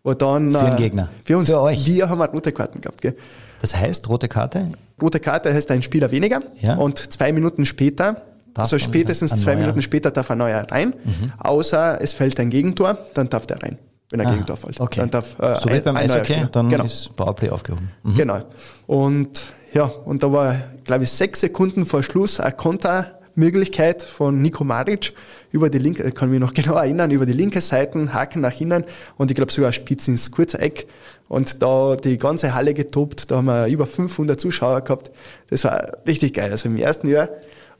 Wo 0.02 0.14
dann, 0.14 0.52
Für 0.52 0.64
den 0.64 0.74
äh, 0.74 0.76
Gegner. 0.76 1.08
Für 1.24 1.38
uns. 1.38 1.48
Für 1.48 1.60
euch. 1.60 1.86
Wir 1.86 2.08
haben 2.08 2.20
rote 2.22 2.52
Karten 2.52 2.80
gehabt. 2.80 3.00
Gell. 3.00 3.16
Das 3.60 3.74
heißt, 3.74 4.08
rote 4.08 4.28
Karte? 4.28 4.72
Rote 5.00 5.20
Karte 5.20 5.52
heißt 5.52 5.70
ein 5.70 5.82
Spieler 5.82 6.10
weniger 6.10 6.40
Ja. 6.60 6.76
und 6.76 6.98
zwei 7.12 7.32
Minuten 7.32 7.66
später, 7.66 8.22
Darf 8.54 8.64
also 8.72 8.78
spätestens 8.78 9.32
ein 9.32 9.38
zwei 9.38 9.52
neuer- 9.54 9.60
Minuten 9.62 9.82
später 9.82 10.10
darf 10.10 10.30
ein 10.30 10.38
neuer 10.38 10.66
rein, 10.70 10.94
außer 11.38 12.00
es 12.00 12.12
fällt 12.14 12.40
ein 12.40 12.48
Gegentor, 12.50 12.98
dann 13.14 13.28
darf 13.28 13.46
der 13.46 13.62
rein, 13.62 13.76
wenn 14.10 14.20
ein 14.22 14.26
Ah, 14.28 14.30
Gegentor 14.30 14.56
fällt. 14.56 14.80
Okay. 14.80 15.00
Dann 15.00 15.10
darf, 15.10 15.38
äh, 15.38 15.56
so 15.60 15.68
wie 15.68 15.74
ein- 15.74 15.82
beim 15.82 15.96
ein 15.96 16.10
Eishockey, 16.10 16.46
dann 16.52 16.68
genau. 16.70 16.84
ist 16.84 17.14
Powerplay 17.16 17.50
aufgehoben. 17.50 17.90
Mhm. 18.02 18.16
Genau. 18.16 18.40
Und 18.86 19.44
ja, 19.74 19.84
und 19.84 20.22
da 20.22 20.32
war, 20.32 20.56
glaube 20.84 21.04
ich, 21.04 21.10
sechs 21.10 21.40
Sekunden 21.40 21.84
vor 21.84 22.02
Schluss 22.02 22.40
eine 22.40 22.52
Kontermöglichkeit 23.36 24.02
von 24.02 24.40
Nico 24.40 24.64
Maric 24.64 25.12
über 25.52 25.68
die 25.68 25.78
linke, 25.78 26.10
kann 26.12 26.30
mich 26.30 26.40
noch 26.40 26.54
genau 26.54 26.74
erinnern, 26.74 27.10
über 27.10 27.26
die 27.26 27.34
linke 27.34 27.60
Seite, 27.60 28.12
Haken 28.14 28.40
nach 28.40 28.58
innen 28.60 28.84
und 29.18 29.30
ich 29.30 29.34
glaube 29.34 29.52
sogar 29.52 29.72
Spitz 29.72 30.08
ins 30.08 30.30
kurze 30.30 30.58
Eck. 30.58 30.86
Und 31.28 31.60
da 31.62 31.96
die 31.96 32.16
ganze 32.16 32.54
Halle 32.54 32.72
getobt, 32.72 33.30
da 33.30 33.36
haben 33.36 33.46
wir 33.46 33.66
über 33.66 33.86
500 33.86 34.40
Zuschauer 34.40 34.80
gehabt. 34.82 35.10
Das 35.50 35.64
war 35.64 35.98
richtig 36.06 36.34
geil, 36.34 36.50
also 36.50 36.68
im 36.68 36.76
ersten 36.76 37.08
Jahr. 37.08 37.28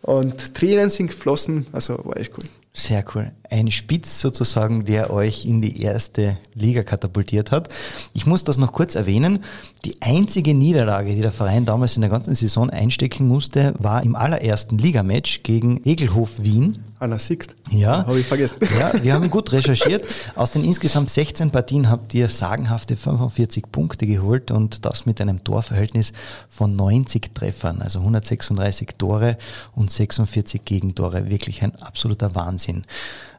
Und 0.02 0.54
Tränen 0.54 0.90
sind 0.90 1.06
geflossen, 1.06 1.66
also 1.72 2.04
war 2.04 2.18
echt 2.18 2.32
cool. 2.36 2.44
Sehr 2.78 3.02
cool. 3.14 3.32
Ein 3.48 3.70
Spitz 3.70 4.20
sozusagen, 4.20 4.84
der 4.84 5.10
euch 5.10 5.46
in 5.46 5.62
die 5.62 5.80
erste 5.80 6.36
Liga 6.54 6.82
katapultiert 6.82 7.50
hat. 7.50 7.70
Ich 8.12 8.26
muss 8.26 8.44
das 8.44 8.58
noch 8.58 8.74
kurz 8.74 8.96
erwähnen. 8.96 9.42
Die 9.86 10.02
einzige 10.02 10.52
Niederlage, 10.52 11.14
die 11.14 11.22
der 11.22 11.32
Verein 11.32 11.64
damals 11.64 11.96
in 11.96 12.02
der 12.02 12.10
ganzen 12.10 12.34
Saison 12.34 12.68
einstecken 12.68 13.28
musste, 13.28 13.72
war 13.78 14.02
im 14.02 14.14
allerersten 14.14 14.76
Ligamatch 14.76 15.42
gegen 15.42 15.80
Egelhof 15.86 16.32
Wien. 16.42 16.84
Anna 16.98 17.18
Sixt. 17.18 17.54
Ja. 17.70 18.06
Habe 18.06 18.20
ich 18.20 18.26
vergessen. 18.26 18.56
Ja, 18.78 18.92
wir 19.02 19.12
haben 19.12 19.30
gut 19.30 19.52
recherchiert. 19.52 20.06
Aus 20.34 20.50
den 20.50 20.64
insgesamt 20.64 21.10
16 21.10 21.50
Partien 21.50 21.90
habt 21.90 22.14
ihr 22.14 22.28
sagenhafte 22.28 22.96
45 22.96 23.70
Punkte 23.70 24.06
geholt 24.06 24.50
und 24.50 24.84
das 24.86 25.04
mit 25.04 25.20
einem 25.20 25.44
Torverhältnis 25.44 26.12
von 26.48 26.74
90 26.74 27.34
Treffern, 27.34 27.82
also 27.82 27.98
136 27.98 28.88
Tore 28.98 29.36
und 29.74 29.90
46 29.90 30.64
Gegentore. 30.64 31.28
Wirklich 31.28 31.62
ein 31.62 31.76
absoluter 31.76 32.34
Wahnsinn. 32.34 32.84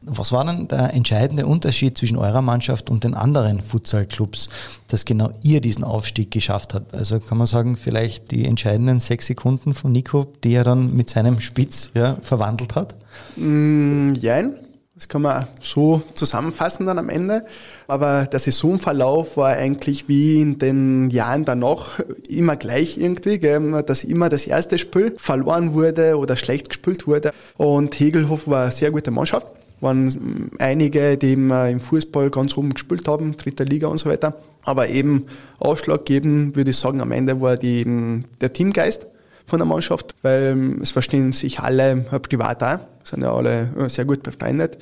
Was 0.02 0.32
war 0.32 0.44
dann 0.44 0.68
der 0.68 0.94
entscheidende 0.94 1.46
Unterschied 1.46 1.98
zwischen 1.98 2.16
eurer 2.16 2.42
Mannschaft 2.42 2.90
und 2.90 3.04
den 3.04 3.14
anderen 3.14 3.60
Futsal-Clubs, 3.60 4.48
dass 4.86 5.04
genau 5.04 5.30
ihr 5.42 5.60
diesen 5.60 5.84
Aufstieg 5.84 6.30
geschafft 6.30 6.74
habt? 6.74 6.94
Also 6.94 7.20
kann 7.20 7.38
man 7.38 7.46
sagen, 7.46 7.76
vielleicht 7.76 8.30
die 8.30 8.44
entscheidenden 8.44 9.00
sechs 9.00 9.26
Sekunden 9.26 9.74
von 9.74 9.92
Nico, 9.92 10.26
die 10.44 10.54
er 10.54 10.64
dann 10.64 10.94
mit 10.94 11.10
seinem 11.10 11.40
Spitz 11.40 11.90
ja, 11.94 12.16
verwandelt 12.22 12.74
hat? 12.74 12.94
Mm, 13.36 14.14
Jein, 14.14 14.54
das 14.98 15.06
kann 15.06 15.22
man 15.22 15.46
so 15.62 16.02
zusammenfassen 16.14 16.84
dann 16.86 16.98
am 16.98 17.08
Ende. 17.08 17.46
Aber 17.86 18.26
der 18.26 18.40
Saisonverlauf 18.40 19.36
war 19.36 19.50
eigentlich 19.50 20.08
wie 20.08 20.40
in 20.40 20.58
den 20.58 21.08
Jahren 21.10 21.44
danach 21.44 22.00
immer 22.28 22.56
gleich 22.56 22.98
irgendwie, 22.98 23.38
gell? 23.38 23.84
dass 23.84 24.02
immer 24.02 24.28
das 24.28 24.48
erste 24.48 24.76
Spiel 24.76 25.14
verloren 25.16 25.72
wurde 25.74 26.18
oder 26.18 26.36
schlecht 26.36 26.68
gespielt 26.68 27.06
wurde. 27.06 27.32
Und 27.56 27.94
Hegelhof 28.00 28.48
war 28.48 28.64
eine 28.64 28.72
sehr 28.72 28.90
gute 28.90 29.12
Mannschaft. 29.12 29.46
Waren 29.80 30.50
einige, 30.58 31.16
die 31.16 31.34
im 31.34 31.80
Fußball 31.80 32.30
ganz 32.30 32.56
oben 32.56 32.74
gespielt 32.74 33.06
haben, 33.06 33.36
dritte 33.36 33.64
Liga 33.64 33.86
und 33.88 33.98
so 33.98 34.08
weiter. 34.08 34.34
Aber 34.64 34.88
eben 34.88 35.26
ausschlaggebend, 35.58 36.56
würde 36.56 36.70
ich 36.70 36.76
sagen, 36.76 37.00
am 37.00 37.12
Ende 37.12 37.40
war 37.40 37.56
die, 37.56 38.22
der 38.40 38.52
Teamgeist 38.52 39.06
von 39.48 39.58
der 39.58 39.66
Mannschaft, 39.66 40.14
weil 40.22 40.42
ähm, 40.42 40.78
es 40.82 40.90
verstehen 40.90 41.32
sich 41.32 41.58
alle 41.60 42.04
äh, 42.12 42.20
privat 42.20 42.62
auch, 42.62 42.80
sind 43.02 43.22
ja 43.22 43.32
alle 43.34 43.70
äh, 43.78 43.88
sehr 43.88 44.04
gut 44.04 44.22
befreundet. 44.22 44.78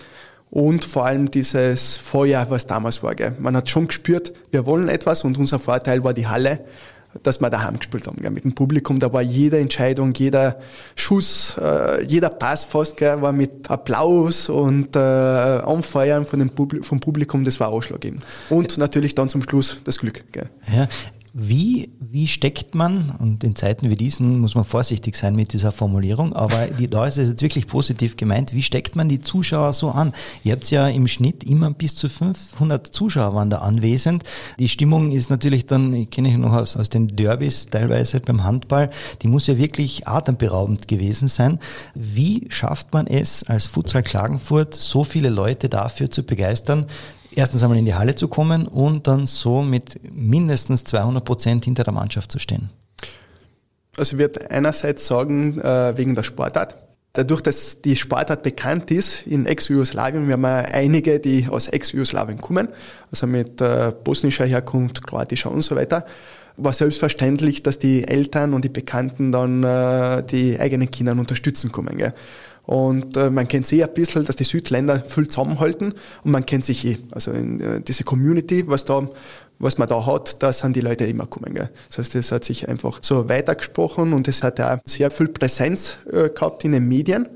Und 0.51 0.85
vor 0.85 1.07
allem 1.07 1.31
dieses 1.31 1.97
Feuer, 1.97 2.47
was 2.49 2.67
damals 2.67 3.03
war. 3.03 3.15
Gell. 3.15 3.35
Man 3.39 3.57
hat 3.57 3.69
schon 3.69 3.89
gespürt, 3.89 4.33
wir 4.51 4.67
wollen 4.67 4.89
etwas 4.89 5.25
und 5.25 5.39
unser 5.39 5.59
Vorteil 5.59 6.03
war 6.03 6.15
die 6.15 6.27
Halle, 6.27 6.61
dass 7.23 7.41
wir 7.41 7.51
daheim 7.51 7.79
gespielt 7.79 8.07
haben. 8.07 8.19
Gell. 8.21 8.31
Mit 8.31 8.45
dem 8.45 8.55
Publikum, 8.55 8.99
da 8.99 9.13
war 9.13 9.23
jede 9.23 9.59
Entscheidung, 9.59 10.15
jeder 10.15 10.59
Schuss, 10.95 11.57
äh, 11.61 12.05
jeder 12.05 12.31
Pass 12.31 12.65
fast, 12.65 12.97
gell, 12.97 13.21
war 13.23 13.33
mit 13.33 13.71
Applaus 13.71 14.49
und 14.49 14.97
äh, 14.97 14.99
Anfeuern 14.99 16.27
von 16.27 16.39
dem 16.39 16.51
Publi 16.51 16.83
vom 16.83 17.01
Publikum, 17.01 17.45
das 17.45 17.61
war 17.61 17.69
ausschlaggebend. 17.69 18.23
Und 18.51 18.79
natürlich 18.79 19.15
dann 19.15 19.29
zum 19.29 19.43
Schluss 19.43 19.79
das 19.85 19.99
Glück. 19.99 20.25
Gell. 20.33 20.49
Ja. 20.75 20.89
Wie, 21.39 21.91
wie 22.01 22.29
steckt 22.29 22.75
man, 22.75 23.15
und 23.19 23.45
in 23.45 23.55
Zeiten 23.55 23.91
wie 23.91 23.95
diesen 23.95 24.41
muss 24.41 24.55
man 24.55 24.65
vorsichtig 24.65 25.17
sein 25.17 25.37
mit 25.37 25.53
dieser 25.53 25.71
Formulierung, 25.71 26.33
aber 26.33 26.69
die, 26.69 26.89
da 26.89 27.07
ist 27.07 27.19
es 27.19 27.29
jetzt 27.29 27.43
wirklich 27.43 27.67
positiv 27.67 28.17
gemeint, 28.17 28.55
wie 28.55 28.63
steckt 28.63 28.97
man 28.97 29.11
die 29.11 29.21
Zuschauer 29.21 29.75
so 29.75 29.91
an? 29.91 30.15
Ihr 30.45 30.53
habt 30.53 30.71
ja 30.71 30.89
im 30.89 31.07
Schnitt 31.07 31.45
immer 31.45 31.71
bis 31.73 31.95
zu 31.95 32.09
500 32.09 32.87
Zuschauer 32.87 33.35
waren 33.35 33.51
da 33.51 33.59
anwesend. 33.59 34.25
Die 34.59 34.71
Stimmung 34.71 35.13
ist 35.13 35.29
natürlich 35.29 35.67
dann, 35.67 35.93
ich 35.93 36.09
kenne 36.09 36.31
ich 36.31 36.39
noch 36.39 36.55
aus, 36.55 36.75
aus 36.75 36.89
den 36.89 37.09
Derbys 37.09 37.67
teilweise 37.67 38.21
beim 38.21 38.43
Handball, 38.43 38.89
die 39.21 39.29
muss 39.29 39.47
ja 39.47 39.59
wirklich 39.59 40.09
atemberaubend 40.09 40.89
gewesen 40.89 41.29
sein. 41.29 41.59
Wie 41.95 42.47
schafft 42.49 42.95
man 42.95 43.07
es 43.07 43.43
als 43.43 43.67
Futsal 43.67 44.03
Klagenfurt, 44.03 44.75
so 44.75 45.05
viele 45.05 45.29
Leute 45.29 45.69
dafür 45.69 46.11
zu 46.11 46.23
begeistern, 46.23 46.87
erstens 47.37 47.63
einmal 47.63 47.79
in 47.79 47.85
die 47.85 47.95
Halle 47.95 48.15
zu 48.17 48.27
kommen 48.27 48.67
und 48.67 49.07
dann 49.07 49.27
so 49.27 49.63
mit 49.63 50.01
mindestens 50.13 50.83
200 50.85 51.25
Prozent 51.25 51.65
hinter 51.65 51.85
der 51.85 51.93
Mannschaft 51.93 52.33
zu 52.33 52.39
stehen. 52.39 52.71
Also 53.97 54.17
ich 54.17 54.19
würde 54.19 54.51
einerseits 54.51 55.07
sagen, 55.07 55.61
äh, 55.61 55.97
wegen 55.97 56.15
der 56.15 56.23
Sportart. 56.23 56.77
Dadurch, 57.13 57.41
dass 57.41 57.81
die 57.81 57.97
Sportart 57.97 58.43
bekannt 58.43 58.91
ist 58.91 59.27
in 59.27 59.47
Ex-Jugoslawien, 59.47 60.27
wir 60.27 60.35
haben 60.35 60.45
einige, 60.45 61.19
die 61.19 61.47
aus 61.49 61.69
Ex-Jugoslawien 61.69 62.39
kommen, 62.39 62.69
also 63.11 63.27
mit 63.27 63.61
äh, 63.63 63.93
bosnischer 64.05 64.45
Herkunft, 64.45 65.07
kroatischer 65.07 65.51
und 65.51 65.63
so 65.63 65.77
weiter, 65.77 66.05
war 66.59 66.73
selbstverständlich, 66.73 67.63
dass 67.63 67.79
die 67.79 68.07
Eltern 68.07 68.53
und 68.53 68.65
die 68.65 68.71
Bekannten 68.71 69.33
dann 69.33 69.63
äh, 69.63 70.23
die 70.25 70.59
eigenen 70.59 70.91
Kinder 70.91 71.13
unterstützen 71.13 71.73
kommen. 71.73 71.97
Gell? 71.97 72.13
Und 72.67 73.17
äh, 73.17 73.31
man 73.31 73.47
kennt 73.47 73.67
sich 73.67 73.83
ein 73.83 73.95
bisschen, 73.95 74.25
dass 74.25 74.37
die 74.37 74.45
Südländer 74.45 75.01
viel 75.01 75.29
zusammenhalten 75.29 75.95
und 76.25 76.31
man 76.33 76.45
kennt 76.45 76.65
sich 76.65 76.85
eh. 76.85 76.99
Also 77.13 77.31
in 77.31 77.61
äh, 77.61 77.81
diese 77.81 78.03
Community, 78.03 78.67
was 78.67 78.85
da 78.85 79.09
was 79.59 79.79
man 79.79 79.89
da 79.89 80.05
hat, 80.05 80.43
da 80.43 80.53
sind 80.53 80.77
die 80.77 80.81
Leute 80.81 81.07
immer 81.07 81.25
gekommen. 81.25 81.55
Gell? 81.55 81.71
Das 81.89 81.99
heißt, 81.99 82.15
das 82.15 82.33
hat 82.33 82.45
sich 82.45 82.69
einfach 82.69 82.99
so 83.03 83.29
weitergesprochen 83.29 84.13
und 84.13 84.29
es 84.29 84.43
hat 84.43 84.59
ja 84.59 84.81
sehr 84.85 85.11
viel 85.11 85.29
Präsenz 85.29 85.99
äh, 86.13 86.29
gehabt 86.29 86.65
in 86.65 86.73
den 86.73 86.87
Medien. 86.87 87.27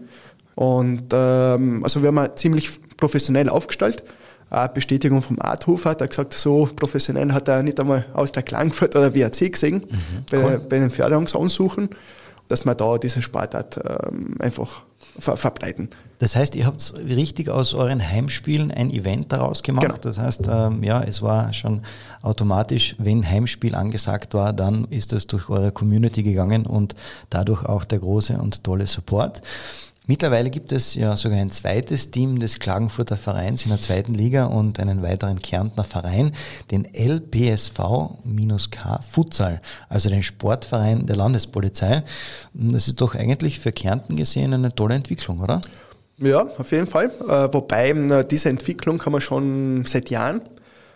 Und 0.54 1.04
ähm, 1.12 1.82
also 1.82 2.02
wir 2.02 2.08
haben 2.08 2.36
ziemlich 2.36 2.70
professionell 2.96 3.48
aufgestellt. 3.48 4.02
Eine 4.50 4.68
Bestätigung 4.68 5.22
vom 5.22 5.40
Arthofer 5.40 5.90
hat 5.90 6.00
er 6.00 6.08
gesagt, 6.08 6.34
so 6.34 6.68
professionell 6.74 7.32
hat 7.32 7.48
er 7.48 7.62
nicht 7.62 7.78
einmal 7.78 8.04
aus 8.12 8.32
der 8.32 8.42
Klangfurt 8.42 8.96
oder 8.96 9.14
WRC 9.14 9.52
gesehen, 9.52 9.84
bei, 10.30 10.58
bei 10.58 10.78
den 10.78 10.90
Förderungsansuchen, 10.90 11.88
dass 12.48 12.64
man 12.64 12.76
da 12.76 12.98
diese 12.98 13.22
Sportart 13.22 13.80
ähm, 13.82 14.34
einfach 14.40 14.82
ver 15.20 15.37
verbreiten. 15.37 15.88
Das 16.18 16.37
heißt, 16.37 16.54
ihr 16.54 16.66
habt 16.66 16.92
richtig 16.98 17.48
aus 17.48 17.72
euren 17.72 18.06
Heimspielen 18.06 18.70
ein 18.70 18.90
Event 18.90 19.33
daraus 19.33 19.62
gemacht. 19.62 19.87
Genau. 19.87 19.98
Das 19.98 20.18
heißt, 20.18 20.42
ähm, 20.50 20.83
ja, 20.83 21.02
es 21.02 21.22
war 21.22 21.52
schon 21.54 21.80
automatisch, 22.20 22.94
wenn 22.98 23.28
Heimspiel 23.28 23.74
angesagt 23.74 24.35
war, 24.35 24.52
dann 24.52 24.85
ist 24.90 25.12
das 25.12 25.26
durch 25.26 25.48
eure 25.48 25.72
Community 25.72 26.22
gegangen 26.22 26.66
und 26.66 26.94
dadurch 27.30 27.64
auch 27.64 27.85
der 27.85 28.00
große 28.00 28.35
und 28.35 28.62
tolle 28.64 28.87
Support. 28.87 29.40
Mittlerweile 30.06 30.50
gibt 30.50 30.72
es 30.72 30.94
ja 30.94 31.16
sogar 31.16 31.38
ein 31.38 31.50
zweites 31.52 32.10
Team 32.10 32.40
des 32.40 32.58
Klagenfurter 32.58 33.16
Vereins 33.16 33.64
in 33.64 33.70
der 33.70 33.80
zweiten 33.80 34.14
Liga 34.14 34.46
und 34.46 34.80
einen 34.80 35.02
weiteren 35.02 35.40
Kärntner 35.40 35.84
Verein, 35.84 36.32
den 36.70 36.84
LPSV-K 36.92 37.80
Futsal, 39.08 39.60
also 39.88 40.08
den 40.08 40.22
Sportverein 40.22 41.06
der 41.06 41.16
Landespolizei. 41.16 42.02
Das 42.54 42.88
ist 42.88 43.00
doch 43.00 43.14
eigentlich 43.14 43.60
für 43.60 43.72
Kärnten 43.72 44.16
gesehen 44.16 44.52
eine 44.54 44.74
tolle 44.74 44.94
Entwicklung, 44.96 45.40
oder? 45.40 45.60
Ja, 46.20 46.46
auf 46.58 46.70
jeden 46.70 46.86
Fall. 46.86 47.10
Äh, 47.26 47.48
wobei 47.52 47.90
äh, 47.90 48.24
diese 48.24 48.50
Entwicklung 48.50 49.02
haben 49.04 49.12
wir 49.14 49.20
schon 49.22 49.84
seit 49.86 50.10
Jahren. 50.10 50.42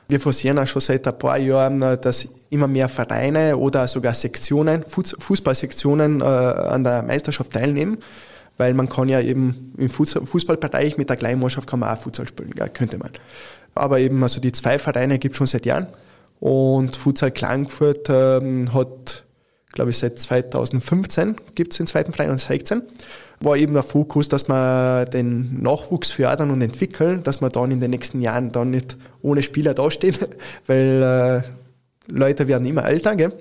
Wir 0.06 0.20
forcieren 0.20 0.58
auch 0.58 0.66
schon 0.66 0.82
seit 0.82 1.06
ein 1.08 1.18
paar 1.18 1.38
Jahren, 1.38 1.80
äh, 1.80 1.96
dass 1.96 2.28
immer 2.50 2.68
mehr 2.68 2.90
Vereine 2.90 3.56
oder 3.56 3.88
sogar 3.88 4.12
Sektionen, 4.12 4.84
Fußballsektionen 4.86 6.22
an 6.22 6.84
der 6.84 7.02
Meisterschaft 7.02 7.52
teilnehmen, 7.52 7.98
weil 8.56 8.74
man 8.74 8.88
kann 8.88 9.08
ja 9.08 9.20
eben 9.20 9.72
im 9.76 9.88
Fußballbereich 9.88 10.96
mit 10.96 11.10
der 11.10 11.16
Kleinmannschaft 11.16 11.68
kann 11.68 11.80
man 11.80 11.96
auch 11.96 12.00
Futsal 12.00 12.28
spielen, 12.28 12.52
könnte 12.72 12.98
man. 12.98 13.10
Aber 13.74 13.98
eben 13.98 14.22
also 14.22 14.40
die 14.40 14.52
zwei 14.52 14.78
Vereine 14.78 15.18
gibt 15.18 15.34
es 15.34 15.38
schon 15.38 15.46
seit 15.46 15.66
Jahren 15.66 15.88
und 16.40 16.96
Futsal 16.96 17.30
Klagenfurt 17.30 18.08
ähm, 18.08 18.72
hat, 18.72 19.24
glaube 19.72 19.90
ich, 19.90 19.98
seit 19.98 20.18
2015 20.18 21.36
gibt 21.54 21.72
es 21.72 21.78
den 21.78 21.86
zweiten 21.86 22.12
Verein 22.12 22.30
und 22.30 22.40
16 22.40 22.82
war 23.40 23.56
eben 23.56 23.74
der 23.74 23.82
Fokus, 23.82 24.28
dass 24.28 24.48
wir 24.48 25.04
den 25.06 25.60
Nachwuchs 25.60 26.10
fördern 26.10 26.50
und 26.50 26.62
entwickeln, 26.62 27.22
dass 27.22 27.40
wir 27.40 27.48
dann 27.50 27.70
in 27.70 27.80
den 27.80 27.90
nächsten 27.90 28.20
Jahren 28.20 28.52
dann 28.52 28.70
nicht 28.70 28.96
ohne 29.22 29.42
Spieler 29.42 29.74
dastehen, 29.74 30.16
weil 30.66 31.02
äh, 31.02 32.12
Leute 32.12 32.48
werden 32.48 32.66
immer 32.66 32.84
älter. 32.84 33.16
Gell? 33.16 33.32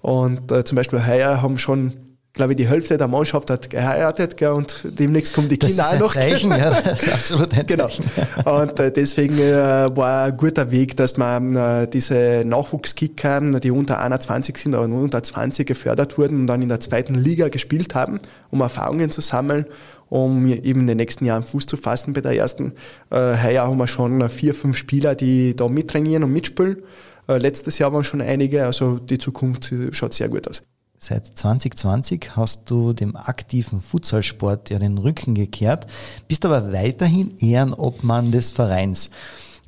Und 0.00 0.50
äh, 0.50 0.64
zum 0.64 0.76
Beispiel 0.76 1.06
heuer 1.06 1.42
haben 1.42 1.58
schon 1.58 1.92
glaube 2.32 2.52
ich, 2.52 2.56
die 2.56 2.68
Hälfte 2.68 2.96
der 2.96 3.08
Mannschaft 3.08 3.50
hat 3.50 3.68
geheiratet 3.68 4.36
gell, 4.36 4.50
und 4.50 4.84
demnächst 4.84 5.34
kommen 5.34 5.48
die 5.48 5.58
das 5.58 5.70
Kinder 5.70 5.88
auch 5.88 5.98
noch. 5.98 6.14
Zeichen, 6.14 6.50
ja, 6.50 6.70
das 6.80 7.02
ist 7.02 7.12
absolut 7.12 7.56
ein 7.56 7.66
genau. 7.66 7.88
Zeichen. 7.88 8.04
Und 8.44 8.80
äh, 8.80 8.90
deswegen 8.90 9.38
äh, 9.38 9.94
war 9.94 10.24
ein 10.24 10.36
guter 10.36 10.70
Weg, 10.70 10.96
dass 10.96 11.16
man 11.16 11.54
äh, 11.54 11.88
diese 11.88 12.42
Nachwuchskicker, 12.46 13.60
die 13.60 13.70
unter 13.70 14.00
21 14.00 14.56
sind 14.56 14.74
oder 14.74 14.84
unter 14.84 15.22
20 15.22 15.66
gefördert 15.66 16.16
wurden 16.16 16.40
und 16.40 16.46
dann 16.46 16.62
in 16.62 16.68
der 16.68 16.80
zweiten 16.80 17.14
Liga 17.14 17.48
gespielt 17.48 17.94
haben, 17.94 18.20
um 18.50 18.60
Erfahrungen 18.60 19.10
zu 19.10 19.20
sammeln 19.20 19.66
um 20.08 20.46
eben 20.46 20.80
in 20.80 20.86
den 20.86 20.98
nächsten 20.98 21.24
Jahren 21.24 21.42
Fuß 21.42 21.64
zu 21.64 21.78
fassen 21.78 22.12
bei 22.12 22.20
der 22.20 22.36
ersten. 22.36 22.74
Äh, 23.08 23.16
heuer 23.42 23.62
haben 23.64 23.78
wir 23.78 23.86
schon 23.86 24.28
vier, 24.28 24.54
fünf 24.54 24.76
Spieler, 24.76 25.14
die 25.14 25.56
da 25.56 25.68
mittrainieren 25.68 26.22
und 26.24 26.34
mitspielen. 26.34 26.82
Äh, 27.28 27.38
letztes 27.38 27.78
Jahr 27.78 27.94
waren 27.94 28.04
schon 28.04 28.20
einige, 28.20 28.66
also 28.66 28.98
die 28.98 29.16
Zukunft 29.16 29.72
schaut 29.92 30.12
sehr 30.12 30.28
gut 30.28 30.46
aus. 30.48 30.62
Seit 31.04 31.26
2020 31.26 32.36
hast 32.36 32.70
du 32.70 32.92
dem 32.92 33.16
aktiven 33.16 33.80
Futsalsport 33.80 34.70
ja 34.70 34.78
den 34.78 34.98
Rücken 34.98 35.34
gekehrt, 35.34 35.88
bist 36.28 36.44
aber 36.44 36.72
weiterhin 36.72 37.36
Ehrenobmann 37.40 38.30
des 38.30 38.52
Vereins. 38.52 39.10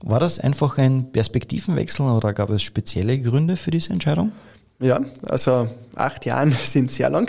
War 0.00 0.20
das 0.20 0.38
einfach 0.38 0.78
ein 0.78 1.10
Perspektivenwechsel 1.10 2.06
oder 2.06 2.32
gab 2.34 2.50
es 2.50 2.62
spezielle 2.62 3.20
Gründe 3.20 3.56
für 3.56 3.72
diese 3.72 3.92
Entscheidung? 3.92 4.30
Ja, 4.78 5.00
also 5.28 5.66
acht 5.96 6.24
Jahre 6.24 6.52
sind 6.62 6.92
sehr 6.92 7.10
lang. 7.10 7.28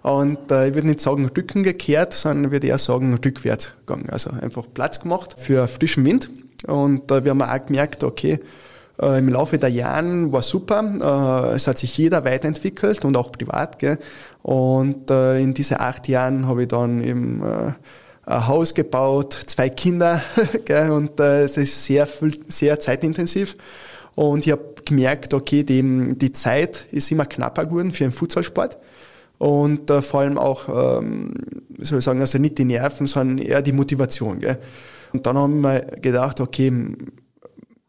Und 0.00 0.50
äh, 0.50 0.68
ich 0.68 0.74
würde 0.74 0.88
nicht 0.88 1.02
sagen 1.02 1.26
Rücken 1.26 1.64
gekehrt, 1.64 2.14
sondern 2.14 2.50
würde 2.50 2.68
eher 2.68 2.78
sagen 2.78 3.12
rückwärts 3.12 3.72
gegangen. 3.84 4.08
Also 4.08 4.30
einfach 4.30 4.64
Platz 4.72 5.00
gemacht 5.00 5.34
für 5.36 5.68
frischen 5.68 6.02
Wind. 6.06 6.30
Und 6.66 7.10
äh, 7.10 7.24
wir 7.24 7.32
haben 7.32 7.42
auch 7.42 7.66
gemerkt, 7.66 8.04
okay, 8.04 8.40
äh, 9.00 9.18
Im 9.18 9.28
Laufe 9.28 9.58
der 9.58 9.70
Jahren 9.70 10.32
war 10.32 10.42
super. 10.42 11.50
Äh, 11.52 11.54
es 11.54 11.66
hat 11.66 11.78
sich 11.78 11.96
jeder 11.96 12.24
weiterentwickelt 12.24 13.04
und 13.04 13.16
auch 13.16 13.30
privat. 13.32 13.78
Gell? 13.78 13.98
Und 14.42 15.10
äh, 15.10 15.40
in 15.40 15.54
diese 15.54 15.80
acht 15.80 16.08
Jahren 16.08 16.46
habe 16.46 16.62
ich 16.62 16.68
dann 16.68 17.02
eben 17.02 17.42
äh, 17.42 17.72
ein 18.26 18.46
Haus 18.46 18.74
gebaut, 18.74 19.32
zwei 19.46 19.68
Kinder 19.68 20.20
gell? 20.64 20.90
und 20.90 21.18
äh, 21.20 21.44
es 21.44 21.56
ist 21.56 21.84
sehr, 21.84 22.08
sehr 22.48 22.80
zeitintensiv. 22.80 23.56
Und 24.14 24.46
ich 24.46 24.52
habe 24.52 24.74
gemerkt, 24.84 25.32
okay, 25.32 25.62
die, 25.62 26.14
die 26.16 26.32
Zeit 26.32 26.86
ist 26.90 27.10
immer 27.12 27.26
knapper 27.26 27.66
geworden 27.66 27.92
für 27.92 28.04
den 28.04 28.12
Futsalsport. 28.12 28.76
Und 29.38 29.88
äh, 29.90 30.02
vor 30.02 30.20
allem 30.20 30.36
auch, 30.36 30.98
ähm, 30.98 31.34
soll 31.78 32.00
ich 32.00 32.04
sagen, 32.04 32.20
also 32.20 32.38
nicht 32.38 32.58
die 32.58 32.64
Nerven, 32.64 33.06
sondern 33.06 33.38
eher 33.38 33.62
die 33.62 33.72
Motivation. 33.72 34.40
Gell? 34.40 34.58
Und 35.12 35.24
dann 35.24 35.38
haben 35.38 35.60
wir 35.60 35.80
gedacht, 36.00 36.40
okay, 36.40 36.72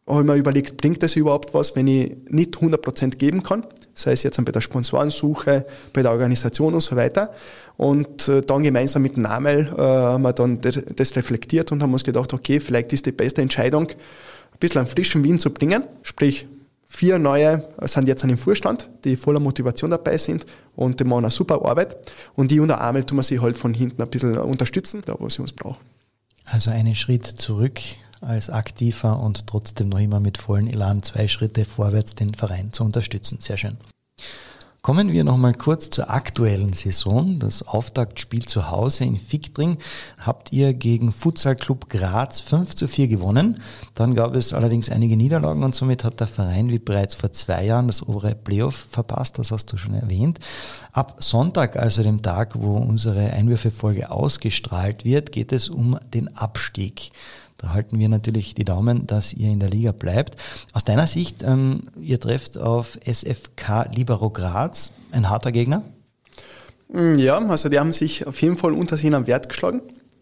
habe 0.09 0.21
ich 0.21 0.27
mir 0.27 0.35
überlegt, 0.35 0.77
bringt 0.77 1.03
das 1.03 1.15
überhaupt 1.15 1.53
was, 1.53 1.75
wenn 1.75 1.87
ich 1.87 2.17
nicht 2.29 2.55
100% 2.55 3.17
geben 3.17 3.43
kann, 3.43 3.63
sei 3.93 4.11
es 4.11 4.23
jetzt 4.23 4.43
bei 4.43 4.51
der 4.51 4.61
Sponsorensuche, 4.61 5.65
bei 5.93 6.01
der 6.01 6.11
Organisation 6.11 6.73
und 6.73 6.81
so 6.81 6.95
weiter. 6.95 7.31
Und 7.77 8.27
äh, 8.27 8.41
dann 8.41 8.63
gemeinsam 8.63 9.03
mit 9.03 9.17
Namel 9.17 9.71
äh, 9.77 9.81
haben 9.81 10.23
wir 10.23 10.33
dann 10.33 10.59
das 10.61 11.15
reflektiert 11.15 11.71
und 11.71 11.83
haben 11.83 11.93
uns 11.93 12.03
gedacht, 12.03 12.33
okay, 12.33 12.59
vielleicht 12.59 12.91
ist 12.91 13.05
die 13.05 13.11
beste 13.11 13.41
Entscheidung, 13.41 13.87
ein 13.87 14.59
bisschen 14.59 14.79
einen 14.79 14.89
frischen 14.89 15.23
Wind 15.23 15.41
zu 15.41 15.51
bringen, 15.51 15.83
sprich 16.01 16.47
vier 16.89 17.19
neue 17.19 17.63
sind 17.81 18.07
jetzt 18.07 18.23
an 18.23 18.29
dem 18.29 18.39
Vorstand, 18.39 18.89
die 19.05 19.15
voller 19.15 19.39
Motivation 19.39 19.91
dabei 19.91 20.17
sind 20.17 20.45
und 20.75 20.99
die 20.99 21.03
machen 21.03 21.25
eine 21.25 21.29
super 21.29 21.63
Arbeit. 21.63 21.95
Und 22.35 22.49
die 22.51 22.59
und 22.59 22.69
der 22.69 22.81
Amel 22.81 23.03
tun 23.03 23.17
wir 23.17 23.23
sie 23.23 23.39
halt 23.39 23.59
von 23.59 23.75
hinten 23.75 24.01
ein 24.01 24.09
bisschen 24.09 24.37
unterstützen, 24.37 25.03
da 25.05 25.15
wo 25.19 25.29
sie 25.29 25.41
uns 25.41 25.53
brauchen. 25.53 25.79
Also 26.45 26.71
einen 26.71 26.95
Schritt 26.95 27.27
zurück 27.27 27.79
als 28.21 28.49
aktiver 28.49 29.19
und 29.19 29.47
trotzdem 29.47 29.89
noch 29.89 29.99
immer 29.99 30.19
mit 30.19 30.37
vollen 30.37 30.67
Elan 30.67 31.03
zwei 31.03 31.27
Schritte 31.27 31.65
vorwärts 31.65 32.15
den 32.15 32.33
Verein 32.33 32.73
zu 32.73 32.83
unterstützen. 32.83 33.37
Sehr 33.39 33.57
schön. 33.57 33.77
Kommen 34.81 35.11
wir 35.11 35.25
nochmal 35.25 35.53
kurz 35.55 35.89
zur 35.89 36.09
aktuellen 36.09 36.71
Saison. 36.71 37.37
Das 37.37 37.63
Auftaktspiel 37.63 38.45
zu 38.45 38.71
Hause 38.71 39.03
in 39.03 39.17
Fichtring 39.17 39.77
habt 40.17 40.53
ihr 40.53 40.73
gegen 40.73 41.11
Futsal 41.11 41.57
Club 41.57 41.89
Graz 41.89 42.39
5 42.39 42.75
zu 42.75 42.87
4 42.87 43.09
gewonnen. 43.09 43.61
Dann 43.93 44.15
gab 44.15 44.35
es 44.35 44.53
allerdings 44.53 44.89
einige 44.89 45.17
Niederlagen 45.17 45.63
und 45.63 45.75
somit 45.75 46.05
hat 46.05 46.21
der 46.21 46.27
Verein 46.27 46.69
wie 46.69 46.79
bereits 46.79 47.13
vor 47.13 47.33
zwei 47.33 47.65
Jahren 47.65 47.87
das 47.87 48.01
obere 48.07 48.35
Playoff 48.35 48.87
verpasst. 48.89 49.37
Das 49.37 49.51
hast 49.51 49.65
du 49.65 49.75
schon 49.75 49.95
erwähnt. 49.95 50.39
Ab 50.93 51.17
Sonntag, 51.19 51.75
also 51.75 52.01
dem 52.01 52.21
Tag, 52.21 52.53
wo 52.55 52.77
unsere 52.77 53.33
Einwürfefolge 53.33 54.09
ausgestrahlt 54.09 55.03
wird, 55.03 55.33
geht 55.33 55.51
es 55.51 55.67
um 55.67 55.99
den 56.13 56.33
Abstieg. 56.37 57.11
Da 57.59 57.73
halten 57.73 57.99
wir 57.99 58.07
natürlich 58.07 58.55
die 58.55 58.63
Daumen, 58.63 59.05
dass 59.05 59.33
ihr 59.33 59.49
in 59.49 59.59
der 59.59 59.69
Liga 59.69 59.91
bleibt. 59.91 60.37
Aus 60.73 60.85
deiner 60.85 61.07
Sicht, 61.07 61.43
ähm, 61.43 61.81
ihr 61.99 62.19
trefft 62.19 62.57
auf 62.57 62.97
SFK 63.05 63.83
Libero 63.93 64.29
Graz, 64.29 64.93
ein 65.11 65.29
harter 65.29 65.51
Gegner? 65.51 65.83
Mm, 66.87 67.15
ja, 67.15 67.37
also 67.37 67.67
die 67.67 67.77
haben 67.77 67.91
sich 67.91 68.25
auf 68.25 68.41
jeden 68.41 68.55
Fall 68.55 68.73
unter 68.73 68.95
sich 68.95 69.13
am 69.13 69.27
Wert 69.27 69.49
geschlagen. 69.49 69.81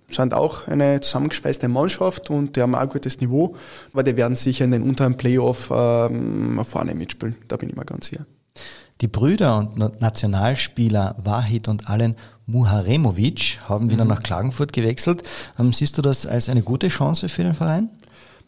Sind 0.10 0.34
auch 0.34 0.68
eine 0.68 1.00
zusammengeschweißte 1.02 1.68
Mannschaft 1.68 2.32
und 2.32 2.56
die 2.56 2.62
haben 2.62 2.74
auch 2.74 2.80
ein 2.80 2.90
gutes 2.90 3.22
Niveau, 3.22 3.56
aber 3.94 4.04
die 4.04 4.16
werden 4.18 4.36
sicher 4.36 4.66
in 4.66 4.72
den 4.72 4.82
unteren 4.82 5.16
Playoff 5.16 5.70
ähm, 5.72 6.60
vorne 6.66 6.96
mitspielen, 6.96 7.36
da 7.48 7.58
bin 7.58 7.70
ich 7.70 7.76
mir 7.76 7.86
ganz 7.86 8.08
sicher. 8.08 8.26
Die 9.02 9.08
Brüder 9.08 9.58
und 9.58 10.02
Nationalspieler 10.02 11.18
Wahid 11.24 11.68
und 11.68 11.88
Allen 11.88 12.16
Muharemovic 12.48 13.60
haben 13.66 13.92
wieder 13.92 14.06
mhm. 14.06 14.10
nach 14.10 14.24
Klagenfurt 14.24 14.74
gewechselt. 14.74 15.24
Ähm, 15.60 15.74
siehst 15.74 15.98
du 15.98 16.02
das 16.02 16.26
als 16.26 16.50
eine 16.50 16.64
gute 16.64 16.88
Chance 16.88 17.30
für 17.30 17.44
den 17.44 17.54
Verein? 17.54 17.90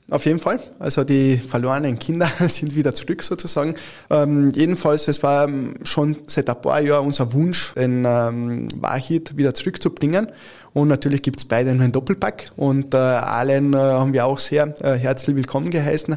Auf 0.09 0.25
jeden 0.25 0.39
Fall. 0.39 0.59
Also 0.79 1.03
die 1.03 1.37
verlorenen 1.37 1.99
Kinder 1.99 2.29
sind 2.47 2.75
wieder 2.75 2.95
zurück 2.95 3.21
sozusagen. 3.21 3.75
Ähm, 4.09 4.51
jedenfalls, 4.55 5.07
es 5.07 5.21
war 5.21 5.47
ähm, 5.47 5.75
schon 5.83 6.15
seit 6.25 6.49
ein 6.49 6.61
paar 6.61 6.81
Jahren 6.81 7.05
unser 7.05 7.31
Wunsch, 7.33 7.73
den 7.75 8.05
ähm, 8.07 8.67
Wahid 8.75 9.37
wieder 9.37 9.53
zurückzubringen. 9.53 10.29
Und 10.73 10.87
natürlich 10.87 11.21
gibt 11.21 11.39
es 11.39 11.45
beide 11.45 11.69
einen 11.71 11.91
Doppelpack. 11.91 12.51
Und 12.55 12.93
äh, 12.93 12.97
Allen 12.97 13.73
äh, 13.73 13.77
haben 13.77 14.13
wir 14.13 14.25
auch 14.25 14.39
sehr 14.39 14.73
äh, 14.83 14.97
herzlich 14.97 15.35
willkommen 15.35 15.69
geheißen. 15.69 16.15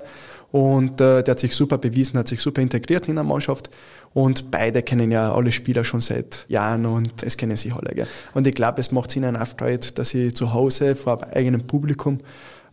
Und 0.53 1.01
äh, 1.01 1.23
der 1.23 1.33
hat 1.33 1.41
sich 1.41 1.55
super 1.55 1.79
bewiesen, 1.79 2.19
hat 2.19 2.29
sich 2.29 2.41
super 2.41 2.61
integriert 2.61 3.09
in 3.09 3.15
der 3.15 3.25
Mannschaft. 3.25 3.71
Und 4.15 4.51
beide 4.51 4.83
kennen 4.83 5.11
ja 5.11 5.33
alle 5.33 5.53
Spieler 5.53 5.85
schon 5.85 6.01
seit 6.01 6.45
Jahren 6.49 6.85
und 6.85 7.23
es 7.23 7.37
kennen 7.37 7.57
sich 7.57 7.75
alle. 7.75 7.95
Gell? 7.95 8.07
Und 8.35 8.47
ich 8.47 8.55
glaube, 8.55 8.81
es 8.81 8.93
macht 8.93 9.15
ihnen 9.17 9.37
auch 9.37 9.47
Freude, 9.47 9.93
dass 9.95 10.11
sie 10.11 10.35
zu 10.35 10.53
Hause 10.53 10.95
vor 10.95 11.27
eigenem 11.33 11.67
Publikum 11.67 12.19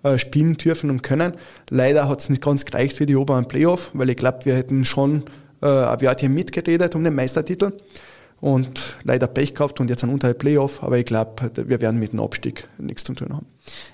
äh, 0.03 0.17
spielen 0.17 0.57
dürfen 0.57 0.89
und 0.89 1.01
können. 1.01 1.33
Leider 1.69 2.07
hat 2.09 2.19
es 2.19 2.29
nicht 2.29 2.41
ganz 2.41 2.65
gereicht 2.65 2.97
für 2.97 3.05
die 3.05 3.15
oberen 3.15 3.47
Playoff, 3.47 3.91
weil 3.93 4.09
ich 4.09 4.17
glaube, 4.17 4.39
wir 4.43 4.55
hätten 4.55 4.83
schon 4.85 5.23
äh, 5.61 5.65
ein 5.65 6.01
Wörtchen 6.01 6.33
mitgeredet 6.33 6.95
um 6.95 7.03
den 7.03 7.15
Meistertitel 7.15 7.71
und 8.41 8.97
leider 9.03 9.27
Pech 9.27 9.53
gehabt 9.53 9.79
und 9.79 9.89
jetzt 9.89 10.03
ein 10.03 10.09
unter 10.09 10.33
Playoff, 10.33 10.83
aber 10.83 10.97
ich 10.97 11.05
glaube, 11.05 11.51
wir 11.55 11.81
werden 11.81 11.99
mit 11.99 12.13
dem 12.13 12.21
Abstieg 12.21 12.67
nichts 12.77 13.03
zu 13.03 13.13
tun 13.13 13.33
haben. 13.33 13.45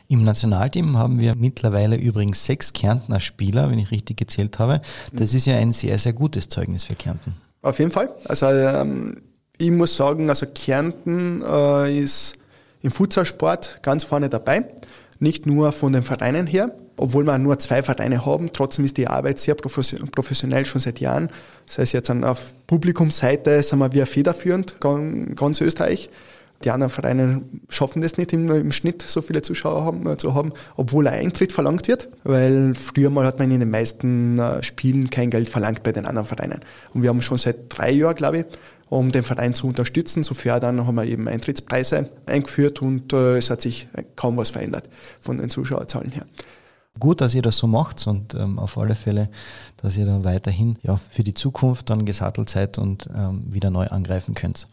Im 0.07 0.23
Nationalteam 0.23 0.97
haben 0.97 1.19
wir 1.19 1.35
mittlerweile 1.35 1.97
übrigens 1.97 2.45
sechs 2.45 2.73
Kärntner 2.73 3.19
Spieler, 3.19 3.69
wenn 3.69 3.79
ich 3.79 3.91
richtig 3.91 4.17
gezählt 4.17 4.59
habe. 4.59 4.79
Das 5.11 5.33
ist 5.33 5.45
ja 5.45 5.57
ein 5.57 5.73
sehr, 5.73 5.97
sehr 5.99 6.13
gutes 6.13 6.47
Zeugnis 6.47 6.83
für 6.83 6.95
Kärnten. 6.95 7.33
Auf 7.61 7.79
jeden 7.79 7.91
Fall. 7.91 8.13
Also 8.25 8.45
ähm, 8.45 9.15
ich 9.57 9.71
muss 9.71 9.95
sagen, 9.95 10.29
also 10.29 10.45
Kärnten 10.45 11.41
äh, 11.41 11.99
ist 11.99 12.33
im 12.81 12.91
Futsalsport 12.91 13.79
ganz 13.81 14.03
vorne 14.03 14.29
dabei. 14.29 14.65
Nicht 15.19 15.45
nur 15.45 15.71
von 15.71 15.93
den 15.93 16.03
Vereinen 16.03 16.45
her, 16.45 16.71
obwohl 16.97 17.23
wir 17.25 17.37
nur 17.37 17.59
zwei 17.59 17.83
Vereine 17.83 18.25
haben, 18.25 18.51
trotzdem 18.53 18.85
ist 18.85 18.97
die 18.97 19.07
Arbeit 19.07 19.39
sehr 19.39 19.55
professionell 19.55 20.65
schon 20.65 20.81
seit 20.81 20.99
Jahren. 20.99 21.29
Das 21.67 21.77
heißt, 21.77 21.93
jetzt 21.93 22.09
auf 22.09 22.53
Publikumsseite 22.67 23.61
sind 23.63 23.93
wir 23.93 24.05
federführend, 24.05 24.75
ganz 24.79 25.61
Österreich. 25.61 26.09
Die 26.63 26.71
anderen 26.71 26.89
Vereine 26.89 27.41
schaffen 27.69 28.01
das 28.01 28.17
nicht 28.17 28.31
im, 28.33 28.49
im 28.49 28.71
Schnitt, 28.71 29.01
so 29.01 29.21
viele 29.21 29.41
Zuschauer 29.41 29.83
haben, 29.83 30.07
äh, 30.07 30.17
zu 30.17 30.33
haben, 30.33 30.53
obwohl 30.77 31.07
ein 31.07 31.19
Eintritt 31.19 31.51
verlangt 31.51 31.87
wird, 31.87 32.07
weil 32.23 32.73
früher 32.75 33.09
mal 33.09 33.25
hat 33.25 33.39
man 33.39 33.51
in 33.51 33.59
den 33.59 33.69
meisten 33.69 34.39
äh, 34.39 34.63
Spielen 34.63 35.09
kein 35.09 35.29
Geld 35.29 35.49
verlangt 35.49 35.83
bei 35.83 35.91
den 35.91 36.05
anderen 36.05 36.25
Vereinen. 36.25 36.61
Und 36.93 37.03
wir 37.03 37.09
haben 37.09 37.21
schon 37.21 37.37
seit 37.37 37.57
drei 37.69 37.91
Jahren, 37.91 38.15
glaube 38.15 38.39
ich, 38.39 38.45
um 38.89 39.11
den 39.11 39.23
Verein 39.23 39.53
zu 39.53 39.67
unterstützen, 39.67 40.23
zu 40.23 40.33
fördern, 40.33 40.87
haben 40.87 40.95
wir 40.95 41.05
eben 41.05 41.27
Eintrittspreise 41.27 42.09
eingeführt 42.25 42.81
und 42.81 43.11
äh, 43.13 43.37
es 43.37 43.49
hat 43.49 43.61
sich 43.61 43.87
kaum 44.15 44.37
was 44.37 44.51
verändert 44.51 44.89
von 45.19 45.37
den 45.37 45.49
Zuschauerzahlen 45.49 46.11
her. 46.11 46.25
Gut, 46.99 47.19
dass 47.21 47.35
ihr 47.35 47.41
das 47.41 47.57
so 47.57 47.67
macht 47.67 48.05
und 48.07 48.33
ähm, 48.35 48.57
auf 48.57 48.77
alle 48.77 48.95
Fälle, 48.95 49.29
dass 49.77 49.97
ihr 49.97 50.05
da 50.05 50.23
weiterhin 50.23 50.77
ja, 50.81 50.97
für 50.97 51.23
die 51.23 51.33
Zukunft 51.33 51.89
dann 51.89 52.05
gesattelt 52.05 52.49
seid 52.49 52.77
und 52.77 53.09
ähm, 53.15 53.41
wieder 53.51 53.69
neu 53.69 53.87
angreifen 53.87 54.33
könnt. 54.33 54.67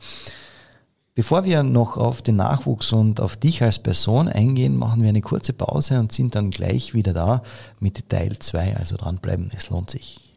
Bevor 1.15 1.45
wir 1.45 1.63
noch 1.63 1.99
auf 1.99 2.23
den 2.23 2.37
Nachwuchs 2.37 2.93
und 2.93 3.21
auf 3.21 3.37
dich 3.37 3.63
als 3.63 3.79
Person 3.79 4.29
eingehen, 4.29 4.77
machen 4.77 5.03
wir 5.03 5.11
eine 5.11 5.21
kurze 5.21 5.53
Pause 5.53 5.99
und 6.01 6.11
sind 6.11 6.35
dann 6.35 6.51
gleich 6.51 6.95
wieder 6.95 7.13
da 7.13 7.43
mit 7.81 8.09
Teil 8.09 8.39
2. 8.39 8.79
Also 8.79 8.97
dranbleiben, 8.97 9.51
es 9.55 9.69
lohnt 9.69 9.91
sich. 9.91 10.33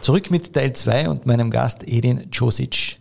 Zurück 0.00 0.30
mit 0.30 0.52
Teil 0.52 0.72
2 0.72 1.08
und 1.08 1.26
meinem 1.26 1.50
Gast 1.50 1.82
Edin 1.86 2.28
Josic. 2.30 2.98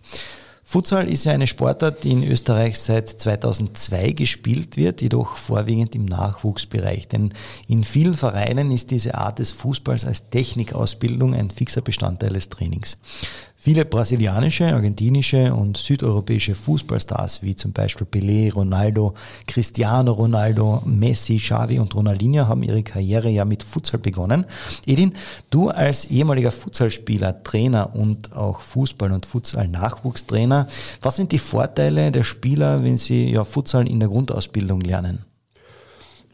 Futsal 0.72 1.08
ist 1.12 1.24
ja 1.24 1.32
eine 1.32 1.48
Sportart, 1.48 2.04
die 2.04 2.12
in 2.12 2.24
Österreich 2.24 2.78
seit 2.78 3.10
2002 3.10 4.12
gespielt 4.12 4.78
wird, 4.78 5.02
jedoch 5.02 5.36
vorwiegend 5.36 5.96
im 5.96 6.06
Nachwuchsbereich. 6.06 7.08
Denn 7.08 7.34
in 7.68 7.84
vielen 7.84 8.14
Vereinen 8.14 8.70
ist 8.70 8.92
diese 8.92 9.16
Art 9.16 9.40
des 9.40 9.52
Fußballs 9.52 10.06
als 10.06 10.30
Technikausbildung 10.30 11.34
ein 11.34 11.50
fixer 11.50 11.82
Bestandteil 11.82 12.34
des 12.34 12.50
Trainings. 12.50 13.00
Viele 13.62 13.84
brasilianische, 13.84 14.74
argentinische 14.74 15.54
und 15.54 15.76
südeuropäische 15.76 16.56
Fußballstars 16.56 17.44
wie 17.44 17.58
zum 17.58 17.74
Beispiel 17.74 18.08
Pelé, 18.08 18.54
Ronaldo, 18.54 19.14
Cristiano 19.48 20.14
Ronaldo, 20.14 20.82
Messi, 20.86 21.36
Xavi 21.36 21.78
und 21.78 21.94
Ronaldinho 21.94 22.48
haben 22.48 22.64
ihre 22.64 22.84
Karriere 22.84 23.28
ja 23.28 23.44
mit 23.44 23.64
Futsal 23.64 24.00
begonnen. 24.00 24.46
Edin, 24.86 25.14
du 25.50 25.68
als 25.68 26.06
ehemaliger 26.06 26.54
Futsalspieler, 26.54 27.44
Trainer 27.44 27.94
und 27.94 28.34
auch 28.34 28.62
Fußball- 28.62 29.12
und 29.12 29.26
Futsal-Nachwuchstrainer, 29.26 30.68
was 31.02 31.18
sind 31.18 31.34
die 31.34 31.38
Vorteile 31.38 32.14
der 32.14 32.24
Spieler, 32.24 32.82
wenn 32.86 32.98
sie 32.98 33.30
ja 33.30 33.44
Futsal 33.44 33.90
in 33.90 34.00
der 34.00 34.08
Grundausbildung 34.08 34.80
lernen? 34.80 35.29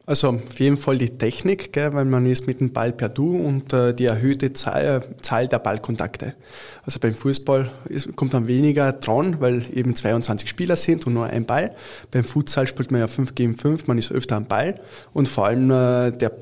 Also 0.08 0.30
auf 0.30 0.60
jeden 0.60 0.78
Fall 0.78 1.00
die 1.00 1.18
Technik, 1.18 1.74
gell, 1.74 1.94
weil 1.96 2.06
man 2.06 2.28
ist 2.28 2.46
mit 2.46 2.60
dem 2.60 2.72
Ball 2.72 2.92
per 2.92 3.10
Du 3.10 3.36
und 3.36 3.74
äh, 3.74 3.92
die 3.92 4.06
erhöhte 4.06 4.54
Zahl, 4.54 5.04
Zahl, 5.22 5.48
der 5.48 5.58
Ballkontakte. 5.58 6.36
Also 6.84 7.00
beim 7.00 7.16
Fußball 7.16 7.72
ist, 7.90 8.16
kommt 8.16 8.34
man 8.34 8.46
weniger 8.46 8.94
dran, 8.94 9.38
weil 9.40 9.66
eben 9.74 9.96
22 9.96 10.48
Spieler 10.48 10.76
sind 10.76 11.08
und 11.08 11.16
nur 11.16 11.26
ein 11.26 11.46
Ball. 11.46 11.74
Beim 12.12 12.24
Futsal 12.24 12.68
spielt 12.68 12.92
man 12.92 13.02
ja 13.02 13.08
5 13.08 13.34
gegen 13.34 13.58
5, 13.58 13.88
man 13.88 13.98
ist 13.98 14.12
öfter 14.12 14.36
am 14.36 14.46
Ball 14.46 14.80
und 15.14 15.28
vor 15.28 15.48
allem 15.48 15.72
äh, 15.72 16.12
der 16.12 16.34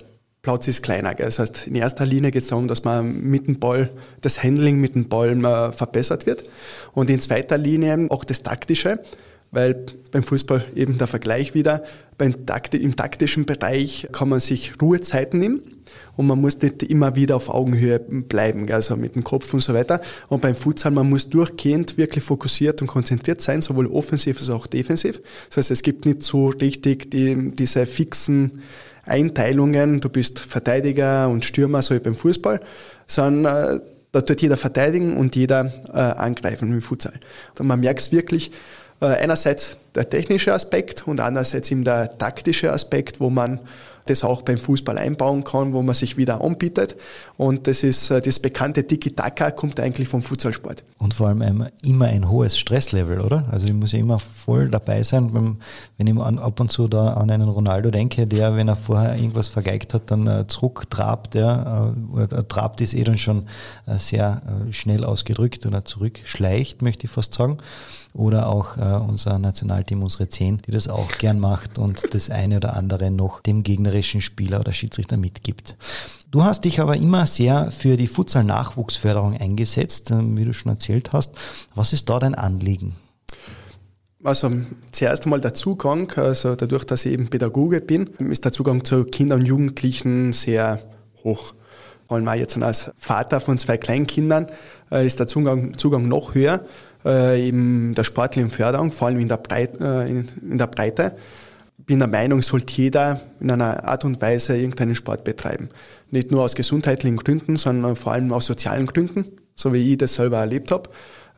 Platz 0.42 0.68
ist 0.68 0.84
kleiner. 0.84 1.16
Gell. 1.16 1.28
Das 1.28 1.40
heißt, 1.40 1.68
in 1.68 1.76
erster 1.76 2.06
Linie 2.06 2.32
geht 2.32 2.44
es 2.44 2.50
darum, 2.50 2.68
dass 2.68 2.84
man 2.84 3.22
mit 3.22 3.48
dem 3.48 3.60
Ball, 3.60 3.90
das 4.20 4.44
Handling 4.44 4.82
mit 4.82 4.94
dem 4.96 5.08
Ball 5.08 5.30
äh, 5.30 5.72
verbessert 5.72 6.26
wird 6.26 6.44
und 6.92 7.10
in 7.10 7.22
zweiter 7.22 7.58
Linie 7.58 8.08
auch 8.10 8.26
das 8.26 8.44
Taktische 8.44 9.00
weil 9.54 9.86
beim 10.12 10.24
Fußball 10.24 10.66
eben 10.76 10.98
der 10.98 11.08
Vergleich 11.08 11.54
wieder, 11.54 11.84
beim 12.18 12.46
Takt, 12.46 12.74
im 12.74 12.96
taktischen 12.96 13.46
Bereich 13.46 14.08
kann 14.12 14.30
man 14.30 14.40
sich 14.40 14.74
Ruhezeiten 14.82 15.40
nehmen 15.40 15.62
und 16.16 16.28
man 16.28 16.42
muss 16.42 16.62
nicht 16.62 16.84
immer 16.84 17.16
wieder 17.16 17.36
auf 17.36 17.50
Augenhöhe 17.50 18.00
bleiben, 18.00 18.70
also 18.72 18.98
mit 18.98 19.16
dem 19.16 19.24
Kopf 19.24 19.54
und 19.54 19.62
so 19.62 19.74
weiter. 19.74 20.02
Und 20.28 20.42
beim 20.42 20.56
Futsal, 20.56 20.92
man 20.92 21.10
muss 21.10 21.30
durchgehend 21.30 21.98
wirklich 21.98 22.24
fokussiert 22.24 22.82
und 22.82 22.88
konzentriert 22.88 23.42
sein, 23.42 23.62
sowohl 23.62 23.88
offensiv 23.88 24.40
als 24.40 24.50
auch 24.50 24.68
defensiv. 24.68 25.22
Das 25.50 25.58
heißt, 25.58 25.72
es 25.72 25.82
gibt 25.84 26.06
nicht 26.06 26.24
so 26.24 26.50
richtig 26.50 27.12
die, 27.12 27.52
diese 27.52 27.86
fixen 27.86 28.64
Einteilungen, 29.04 30.02
du 30.02 30.10
bist 30.10 30.40
Verteidiger 30.40 31.30
und 31.30 31.46
Stürmer, 31.46 31.82
so 31.82 31.94
wie 31.94 32.00
beim 32.00 32.16
Fußball, 32.16 32.60
sondern 33.06 33.76
äh, 33.76 33.80
da 34.12 34.22
tut 34.22 34.42
jeder 34.42 34.58
verteidigen 34.58 35.18
und 35.18 35.36
jeder 35.36 35.74
äh, 35.92 35.98
angreifen 35.98 36.72
im 36.72 36.82
Futsal. 36.82 37.20
Und 37.60 37.68
man 37.68 37.80
merkt 37.80 38.00
es 38.00 38.12
wirklich, 38.12 38.52
einerseits 39.08 39.78
der 39.96 40.10
technische 40.10 40.54
Aspekt 40.54 41.08
und 41.08 41.20
andererseits 41.20 41.72
eben 41.72 41.84
der 41.84 42.18
taktische 42.18 42.72
Aspekt, 42.72 43.20
wo 43.20 43.30
man 43.30 43.60
das 44.06 44.24
auch 44.24 44.42
beim 44.42 44.58
Fußball 44.58 44.98
einbauen 44.98 45.44
kann, 45.44 45.74
wo 45.74 45.82
man 45.82 45.96
sich 45.96 46.18
wieder 46.18 46.42
anbietet. 46.42 46.96
Und 47.38 47.68
das 47.68 47.84
ist 47.84 48.10
äh, 48.10 48.22
das 48.22 48.40
bekannte 48.40 48.86
Tiki-Taka 48.86 49.52
kommt 49.52 49.80
eigentlich 49.80 50.08
vom 50.08 50.22
Futsalsport. 50.22 50.84
Und 50.98 51.14
vor 51.14 51.28
allem 51.28 51.68
immer 51.82 52.06
ein 52.06 52.30
hohes 52.30 52.58
Stresslevel, 52.58 53.22
oder? 53.22 53.46
Also 53.52 53.68
ich 53.68 53.74
muss 53.74 53.92
ja 53.92 54.00
immer 54.00 54.20
voll 54.20 54.70
dabei 54.70 55.04
sein, 55.04 55.58
wenn 55.98 56.08
ich 56.08 56.18
ab 56.20 56.60
und 56.60 56.72
zu 56.72 56.88
da 56.88 57.14
an 57.14 57.32
einen 57.32 57.48
Ronaldo 57.48 57.92
denke, 57.92 58.28
der, 58.28 58.56
wenn 58.56 58.68
er 58.68 58.76
vorher 58.76 59.16
irgendwas 59.16 59.48
vergeigt 59.48 59.94
hat, 59.94 60.12
dann 60.12 60.28
äh, 60.28 60.48
zurücktrabt, 60.48 61.36
ja, 61.36 61.94
äh, 62.18 62.44
trabt 62.44 62.82
ist 62.82 62.94
eh 62.94 63.04
dann 63.04 63.18
schon 63.18 63.48
sehr 63.98 64.42
schnell 64.72 65.04
ausgedrückt 65.04 65.66
oder 65.66 65.84
zurückschleicht, 65.84 66.82
möchte 66.82 67.06
ich 67.06 67.12
fast 67.12 67.34
sagen 67.34 67.58
oder 68.14 68.48
auch 68.48 68.78
unser 69.08 69.40
Nationalteam, 69.40 70.04
unsere 70.04 70.30
Zehn, 70.30 70.60
die 70.60 70.72
das 70.72 70.88
auch 70.88 71.18
gern 71.18 71.40
macht 71.40 71.80
und 71.80 72.14
das 72.14 72.30
eine 72.30 72.58
oder 72.58 72.76
andere 72.76 73.10
noch 73.10 73.42
dem 73.42 73.64
gegnerischen 73.64 74.22
Spieler 74.22 74.60
oder 74.60 74.72
Schiedsrichter 74.72 75.18
mitgibt. 75.18 75.76
Du 76.34 76.44
hast 76.44 76.66
dich 76.66 76.80
aber 76.80 76.96
immer 76.98 77.28
sehr 77.28 77.70
für 77.70 77.96
die 77.96 78.08
Futsal-Nachwuchsförderung 78.08 79.38
eingesetzt, 79.38 80.10
ähm, 80.10 80.36
wie 80.36 80.46
du 80.46 80.54
schon 80.54 80.72
erzählt 80.72 81.14
hast. 81.14 81.36
Was 81.76 81.94
ist 81.94 82.10
da 82.10 82.18
dein 82.18 82.34
Anliegen? 82.34 82.96
Also 84.24 84.52
zuerst 84.92 85.26
einmal 85.26 85.42
der 85.42 85.54
Zugang, 85.54 86.12
also 86.16 86.56
dadurch, 86.56 86.86
dass 86.86 87.06
ich 87.06 87.12
eben 87.12 87.30
Pädagoge 87.30 87.82
bin, 87.82 88.08
ist 88.32 88.46
der 88.46 88.52
Zugang 88.52 88.84
zu 88.84 89.04
Kindern 89.06 89.42
und 89.42 89.46
Jugendlichen 89.46 90.34
sehr 90.34 90.80
hoch. 91.24 91.54
Vor 92.08 92.18
allem 92.18 92.40
jetzt 92.40 92.58
als 92.58 92.92
Vater 92.98 93.40
von 93.40 93.60
zwei 93.60 93.78
Kleinkindern 93.78 94.48
äh, 94.92 95.06
ist 95.06 95.20
der 95.20 95.28
Zugang, 95.28 95.78
Zugang 95.78 96.08
noch 96.08 96.34
höher, 96.34 96.66
äh, 97.06 97.48
eben 97.48 97.94
der 97.96 98.04
sportlichen 98.04 98.50
Förderung, 98.50 98.92
vor 98.92 99.08
allem 99.08 99.20
in 99.20 99.28
der, 99.28 99.38
Breit, 99.38 99.80
äh, 99.80 100.08
in, 100.08 100.28
in 100.42 100.58
der 100.58 100.68
Breite 100.68 101.16
bin 101.86 102.00
der 102.00 102.08
Meinung, 102.08 102.42
sollte 102.42 102.74
jeder 102.82 103.22
in 103.40 103.52
einer 103.52 103.84
Art 103.84 104.06
und 104.06 104.22
Weise 104.22 104.56
irgendeinen 104.56 104.96
Sport 104.96 105.24
betreiben. 105.24 105.70
Nicht 106.12 106.32
nur 106.32 106.44
aus 106.44 106.56
gesundheitlichen 106.56 107.18
Gründen, 107.18 107.56
sondern 107.56 107.96
vor 107.96 108.14
allem 108.14 108.32
aus 108.32 108.46
sozialen 108.46 108.86
Gründen, 108.86 109.26
so 109.56 109.74
wie 109.74 109.92
ich 109.92 109.98
das 109.98 110.16
selber 110.16 110.38
erlebt 110.38 110.72
habe. 110.72 110.90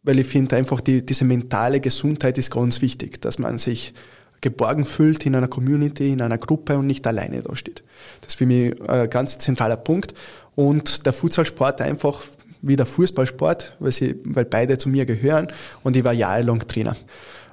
Weil 0.03 0.19
ich 0.19 0.27
finde 0.27 0.55
einfach, 0.55 0.81
die, 0.81 1.03
diese 1.05 1.25
mentale 1.25 1.79
Gesundheit 1.79 2.37
ist 2.37 2.51
ganz 2.51 2.81
wichtig, 2.81 3.21
dass 3.21 3.39
man 3.39 3.57
sich 3.57 3.93
geborgen 4.41 4.85
fühlt 4.85 5.25
in 5.25 5.35
einer 5.35 5.47
Community, 5.47 6.11
in 6.11 6.21
einer 6.21 6.37
Gruppe 6.37 6.77
und 6.77 6.85
nicht 6.85 7.07
alleine 7.07 7.41
da 7.41 7.55
steht. 7.55 7.83
Das 8.21 8.33
ist 8.33 8.35
für 8.35 8.45
mich 8.45 8.79
ein 8.87 9.09
ganz 9.09 9.39
zentraler 9.39 9.77
Punkt. 9.77 10.13
Und 10.53 11.05
der 11.05 11.13
Futsalsport 11.13 11.81
einfach 11.81 12.21
wie 12.65 12.75
der 12.75 12.85
Fußballsport, 12.85 13.75
weil, 13.79 13.91
sie, 13.91 14.15
weil 14.23 14.45
beide 14.45 14.77
zu 14.77 14.89
mir 14.89 15.05
gehören 15.05 15.47
und 15.83 15.95
ich 15.95 16.03
war 16.03 16.13
jahrelang 16.13 16.59
Trainer. 16.67 16.95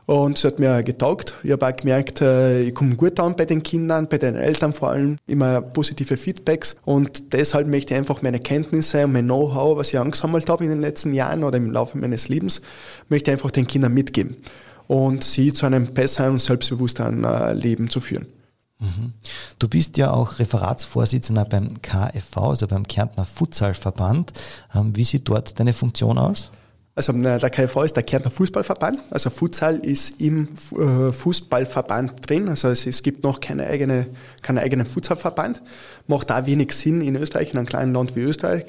Und 0.05 0.37
es 0.37 0.45
hat 0.45 0.59
mir 0.59 0.83
getaugt. 0.83 1.35
Ich 1.45 1.53
habe 1.53 1.67
auch 1.67 1.77
gemerkt, 1.77 2.21
äh, 2.21 2.63
ich 2.63 2.75
komme 2.75 2.97
gut 2.97 3.21
an 3.21 3.37
bei 3.37 3.45
den 3.45 3.63
Kindern, 3.63 4.09
bei 4.09 4.19
den 4.19 4.35
Eltern 4.35 4.75
vor 4.75 4.91
allem, 4.91 5.17
immer 5.27 5.61
positive 5.61 6.17
Feedbacks. 6.17 6.77
Und 6.85 7.33
deshalb 7.33 7.69
möchte 7.69 7.95
ich 7.95 7.99
einfach 7.99 8.21
meine 8.21 8.41
Kenntnisse 8.41 9.05
und 9.05 9.13
mein 9.13 9.27
Know-how, 9.27 9.79
was 9.79 9.93
ich 9.93 9.99
angesammelt 9.99 10.49
habe 10.49 10.65
in 10.65 10.71
den 10.71 10.81
letzten 10.81 11.13
Jahren 11.13 11.45
oder 11.45 11.57
im 11.57 11.71
Laufe 11.71 11.99
meines 11.99 12.29
Lebens, 12.29 12.61
möchte 13.09 13.31
ich 13.31 13.33
einfach 13.35 13.53
den 13.53 13.67
Kindern 13.69 13.95
mitgeben 13.95 14.37
und 14.89 15.23
sie 15.23 15.53
zu 15.53 15.67
einem 15.67 15.87
besseren 15.87 16.33
und 16.33 16.41
selbstbewussteren 16.41 17.25
äh, 17.25 17.53
Leben 17.53 17.89
zu 17.89 18.01
führen. 18.01 18.27
Du 19.59 19.69
bist 19.69 19.97
ja 19.97 20.13
auch 20.13 20.39
Referatsvorsitzender 20.39 21.45
beim 21.45 21.81
KFV, 21.83 22.37
also 22.37 22.67
beim 22.67 22.87
Kärntner 22.87 23.25
Futsalverband. 23.25 24.33
Ähm, 24.75 24.97
wie 24.97 25.05
sieht 25.05 25.29
dort 25.29 25.59
deine 25.59 25.73
Funktion 25.73 26.19
aus? 26.19 26.51
Also 26.95 27.13
der 27.15 27.39
KFV 27.49 27.85
ist 27.85 27.97
der 27.97 28.03
Kärntner 28.03 28.31
Fußballverband. 28.31 29.03
Also 29.11 29.31
Futsal 29.31 29.79
ist 29.79 30.21
im 30.21 30.49
äh, 30.79 31.11
Fußballverband 31.11 32.29
drin. 32.29 32.51
Also 32.51 32.69
es, 32.69 33.03
gibt 33.03 33.25
noch 33.25 33.41
keine 33.41 33.67
eigene, 33.67 34.09
keinen 34.43 34.59
eigenen 34.59 34.85
Futsalverband. 34.85 35.63
Macht 36.07 36.29
da 36.29 36.45
wenig 36.45 36.73
Sinn 36.73 37.01
in 37.01 37.17
Österreich, 37.17 37.53
in 37.53 37.59
einem 37.59 37.67
kleinen 37.67 37.95
Land 37.95 38.15
wie 38.15 38.21
Österreich. 38.21 38.67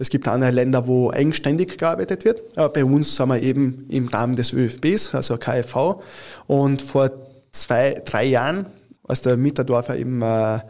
Es 0.00 0.10
gibt 0.10 0.26
andere 0.26 0.50
Länder, 0.50 0.88
wo 0.88 1.12
eigenständig 1.12 1.78
gearbeitet 1.78 2.24
wird. 2.24 2.42
Aber 2.58 2.70
bei 2.70 2.84
uns 2.84 3.14
sind 3.14 3.28
wir 3.28 3.40
eben 3.40 3.86
im 3.88 4.08
Rahmen 4.08 4.34
des 4.34 4.52
ÖFBs, 4.52 5.14
also 5.14 5.36
KFV. 5.36 6.02
Und 6.48 6.82
vor 6.82 7.12
zwei, 7.52 8.02
drei 8.04 8.24
Jahren, 8.24 8.66
als 9.10 9.22
der 9.22 9.36
Mitterdorfer 9.36 9.96
eben 9.96 10.22
äh, 10.22 10.60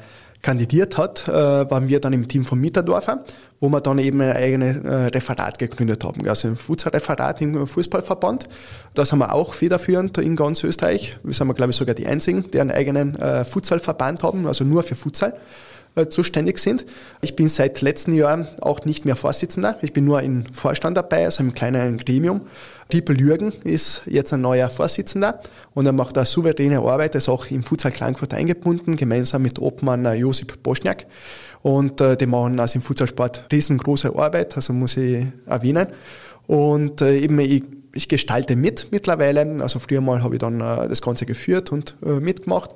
kandidiert 0.43 0.97
hat, 0.97 1.29
äh, 1.29 1.33
waren 1.33 1.89
wir 1.89 2.01
dann 2.01 2.13
im 2.13 2.27
Team 2.27 2.45
von 2.45 2.59
Mitterdorfer 2.59 3.25
wo 3.61 3.69
wir 3.69 3.81
dann 3.81 3.99
eben 3.99 4.21
ein 4.23 4.33
eigenes 4.33 4.79
äh, 4.79 4.89
Referat 4.89 5.59
gegründet 5.59 6.03
haben. 6.03 6.27
Also 6.27 6.49
ein 6.49 6.57
Futsal-Referat 6.57 7.43
im 7.43 7.67
Fußballverband. 7.67 8.49
Das 8.95 9.13
haben 9.13 9.19
wir 9.19 9.35
auch 9.35 9.53
federführend 9.53 10.17
in 10.19 10.35
ganz 10.35 10.65
Österreich. 10.65 11.19
Wir 11.23 11.35
sind, 11.35 11.55
glaube 11.55 11.71
ich, 11.71 11.77
sogar 11.77 11.95
die 11.95 12.07
einzigen, 12.07 12.51
die 12.51 12.61
einen 12.61 12.71
eigenen 12.71 13.17
äh, 13.17 13.45
Futsalverband 13.45 14.23
haben, 14.23 14.47
also 14.47 14.65
nur 14.65 14.83
für 14.83 14.95
Futsal 14.95 15.37
äh, 15.95 16.07
zuständig 16.07 16.59
sind. 16.59 16.87
Ich 17.21 17.37
bin 17.37 17.49
seit 17.49 17.83
letzten 17.83 18.15
Jahr 18.15 18.47
auch 18.63 18.85
nicht 18.87 19.05
mehr 19.05 19.17
Vorsitzender. 19.17 19.77
Ich 19.83 19.93
bin 19.93 20.07
nur 20.07 20.23
im 20.23 20.47
Vorstand 20.55 20.97
dabei, 20.97 21.27
also 21.27 21.43
im 21.43 21.53
kleinen 21.53 21.99
Gremium. 21.99 22.43
Riepel 22.93 23.21
Jürgen 23.21 23.53
ist 23.65 24.03
jetzt 24.07 24.33
ein 24.33 24.41
neuer 24.41 24.71
Vorsitzender 24.71 25.41
und 25.75 25.87
er 25.87 25.93
macht 25.93 26.17
eine 26.17 26.27
souveräne 26.27 26.81
Arbeit, 26.81 27.15
ist 27.15 27.29
auch 27.29 27.47
im 27.47 27.63
Futsal 27.63 27.93
Klagenfurt 27.93 28.35
eingebunden, 28.35 28.97
gemeinsam 28.97 29.43
mit 29.43 29.59
Obmann 29.59 30.05
äh, 30.05 30.15
Josip 30.15 30.63
Boschniak. 30.63 31.07
Und 31.63 32.01
äh, 32.01 32.17
die 32.17 32.27
machen 32.27 32.59
also 32.59 32.77
im 32.77 32.83
Futsalsport 32.83 33.45
riesengroße 33.53 34.15
Arbeit, 34.17 34.57
also 34.57 34.73
muss 34.73 34.97
ich 34.97 35.27
erwähnen. 35.47 35.89
Und 36.47 37.01
äh, 37.03 37.19
eben 37.19 37.39
ich, 37.39 37.65
ich 37.95 38.09
gestalte 38.09 38.57
mit 38.57 38.89
mittlerweile. 38.91 39.57
Also 39.61 39.79
früher 39.79 40.01
mal 40.01 40.23
habe 40.23 40.37
ich 40.37 40.41
dann 40.41 40.61
äh, 40.61 40.89
das 40.89 41.03
Ganze 41.03 41.27
geführt 41.27 41.71
und 41.73 41.97
äh, 42.05 42.21
mitgemacht. 42.21 42.71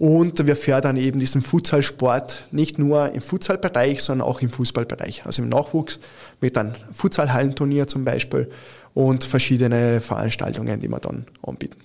Und 0.00 0.46
wir 0.46 0.56
fördern 0.56 0.96
eben 0.96 1.20
diesen 1.20 1.42
Futsalsport 1.42 2.46
nicht 2.52 2.78
nur 2.78 3.12
im 3.12 3.20
Futsalbereich, 3.20 4.02
sondern 4.02 4.26
auch 4.26 4.40
im 4.40 4.48
Fußballbereich. 4.48 5.26
Also 5.26 5.42
im 5.42 5.50
Nachwuchs 5.50 5.98
mit 6.40 6.56
einem 6.56 6.72
Futsalhallenturnier 6.94 7.86
zum 7.86 8.06
Beispiel 8.06 8.50
und 8.94 9.24
verschiedene 9.24 10.00
Veranstaltungen, 10.00 10.80
die 10.80 10.88
wir 10.88 11.00
dann 11.00 11.26
anbieten. 11.42 11.76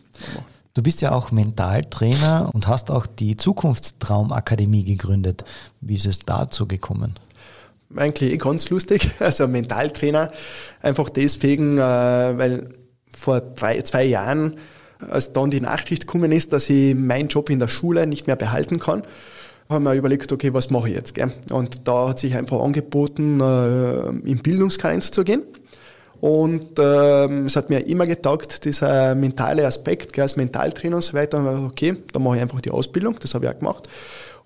Du 0.73 0.83
bist 0.83 1.01
ja 1.01 1.11
auch 1.13 1.31
Mentaltrainer 1.31 2.49
und 2.53 2.67
hast 2.67 2.91
auch 2.91 3.05
die 3.05 3.37
Zukunftstraumakademie 3.37 4.83
gegründet. 4.83 5.45
Wie 5.79 5.95
ist 5.95 6.05
es 6.05 6.19
dazu 6.19 6.67
gekommen? 6.67 7.15
Eigentlich 7.95 8.33
eh 8.33 8.37
ganz 8.37 8.69
lustig. 8.69 9.11
Also 9.19 9.47
Mentaltrainer 9.47 10.31
einfach 10.81 11.09
deswegen, 11.09 11.77
äh, 11.77 11.81
weil 11.81 12.69
vor 13.09 13.39
drei, 13.39 13.81
zwei 13.83 14.03
Jahren 14.03 14.57
als 14.99 15.33
dann 15.33 15.51
die 15.51 15.61
Nachricht 15.61 16.07
gekommen 16.07 16.31
ist, 16.31 16.53
dass 16.53 16.69
ich 16.69 16.95
meinen 16.95 17.27
Job 17.27 17.49
in 17.49 17.59
der 17.59 17.67
Schule 17.67 18.07
nicht 18.07 18.27
mehr 18.27 18.35
behalten 18.35 18.79
kann, 18.79 19.03
haben 19.69 19.83
wir 19.83 19.93
überlegt, 19.93 20.31
okay, 20.31 20.53
was 20.53 20.69
mache 20.69 20.89
ich 20.89 20.95
jetzt? 20.95 21.15
Gell? 21.15 21.31
Und 21.51 21.87
da 21.87 22.09
hat 22.09 22.19
sich 22.19 22.35
einfach 22.35 22.61
angeboten, 22.61 23.39
äh, 23.41 24.09
in 24.29 24.39
Bildungskarenz 24.39 25.11
zu 25.11 25.23
gehen. 25.23 25.43
Und 26.21 26.79
äh, 26.79 27.45
es 27.45 27.55
hat 27.55 27.69
mir 27.69 27.85
immer 27.85 28.05
getaugt, 28.07 28.65
dieser 28.65 29.15
mentale 29.15 29.65
Aspekt, 29.67 30.13
gell, 30.13 30.23
als 30.23 30.35
Mentaltrainer 30.35 30.95
und 30.95 31.01
so 31.01 31.13
weiter. 31.13 31.63
Okay, 31.67 31.97
dann 32.13 32.23
mache 32.23 32.37
ich 32.37 32.41
einfach 32.41 32.61
die 32.61 32.71
Ausbildung, 32.71 33.17
das 33.19 33.33
habe 33.33 33.45
ich 33.45 33.51
auch 33.51 33.59
gemacht. 33.59 33.87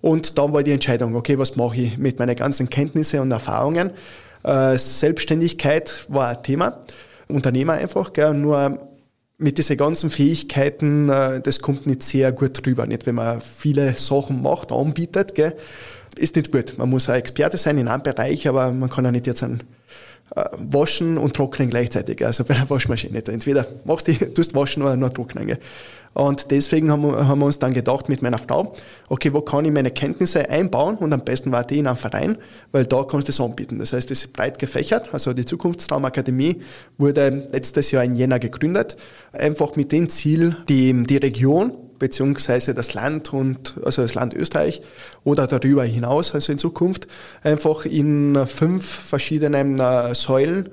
Und 0.01 0.38
dann 0.38 0.53
war 0.53 0.63
die 0.63 0.71
Entscheidung, 0.71 1.15
okay, 1.15 1.38
was 1.38 1.55
mache 1.55 1.82
ich 1.82 1.97
mit 1.97 2.19
meinen 2.19 2.36
ganzen 2.36 2.69
Kenntnissen 2.69 3.19
und 3.19 3.32
Erfahrungen? 3.32 3.91
Äh, 4.43 4.77
Selbstständigkeit 4.77 6.05
war 6.10 6.29
ein 6.29 6.43
Thema, 6.43 6.82
Unternehmer 7.27 7.73
einfach, 7.73 8.13
gell, 8.13 8.34
nur 8.34 8.79
mit 9.38 9.58
diesen 9.58 9.77
ganzen 9.77 10.10
Fähigkeiten, 10.10 11.10
äh, 11.10 11.41
das 11.41 11.62
kommt 11.62 11.88
nicht 11.88 12.03
sehr 12.03 12.32
gut 12.32 12.65
drüber. 12.65 12.86
Nicht, 12.86 13.05
wenn 13.05 13.15
man 13.15 13.41
viele 13.41 13.93
Sachen 13.95 14.41
macht, 14.41 14.71
anbietet, 14.71 15.36
gell, 15.36 15.55
ist 16.17 16.36
nicht 16.36 16.51
gut. 16.51 16.77
Man 16.77 16.89
muss 16.89 17.10
ein 17.10 17.19
Experte 17.19 17.58
sein 17.58 17.77
in 17.77 17.88
einem 17.88 18.03
Bereich, 18.03 18.47
aber 18.47 18.71
man 18.71 18.89
kann 18.89 19.05
ja 19.05 19.12
nicht 19.12 19.27
jetzt 19.27 19.43
ein 19.43 19.63
waschen 20.36 21.18
und 21.18 21.36
trocknen 21.36 21.70
gleichzeitig. 21.70 22.26
Also 22.26 22.44
bei 22.44 22.54
der 22.54 22.70
Waschmaschine. 22.70 23.24
Entweder 23.26 23.65
machst 23.86 24.08
du, 24.08 24.13
tust 24.34 24.54
waschen 24.56 24.84
oder 24.84 24.96
nur 24.96 25.13
trocknen. 25.13 25.58
Und 26.13 26.52
deswegen 26.52 26.92
haben 26.92 27.04
wir, 27.04 27.28
haben 27.28 27.39
wir 27.39 27.46
uns 27.46 27.60
dann 27.60 27.74
gedacht 27.74 28.10
mit 28.10 28.22
meiner 28.22 28.39
Frau, 28.39 28.74
okay, 29.10 29.32
wo 29.32 29.42
kann 29.42 29.65
ich 29.65 29.72
meine 29.72 29.92
Kenntnisse 29.92 30.50
einbauen? 30.50 30.96
Und 30.96 31.13
am 31.13 31.24
besten 31.24 31.52
war 31.52 31.63
die 31.63 31.80
in 31.80 31.88
einem 31.88 31.98
Verein, 31.98 32.38
weil 32.72 32.86
da 32.86 33.04
kannst 33.04 33.28
du 33.28 33.32
es 33.32 33.39
anbieten. 33.39 33.80
Das 33.80 33.94
heißt, 33.94 34.10
es 34.12 34.26
ist 34.26 34.34
breit 34.34 34.60
gefächert. 34.60 35.13
Also 35.13 35.34
die 35.34 35.46
Zukunftstraumakademie 35.46 36.62
wurde 36.98 37.48
letztes 37.52 37.92
Jahr 37.92 38.04
in 38.04 38.15
Jena 38.15 38.38
gegründet. 38.38 38.98
Einfach 39.32 39.76
mit 39.76 39.92
dem 39.92 40.10
Ziel, 40.10 40.58
die, 40.68 41.04
die 41.04 41.18
Region 41.18 41.74
beziehungsweise 42.00 42.74
das 42.74 42.94
Land 42.94 43.34
und 43.34 43.76
also 43.84 44.02
das 44.02 44.16
Land 44.16 44.34
Österreich 44.34 44.82
oder 45.24 45.46
darüber 45.46 45.84
hinaus, 45.84 46.34
also 46.34 46.52
in 46.52 46.58
Zukunft, 46.58 47.08
einfach 47.44 47.86
in 47.86 48.38
fünf 48.48 48.86
verschiedenen 48.86 49.80
äh, 49.80 50.16
Säulen 50.16 50.70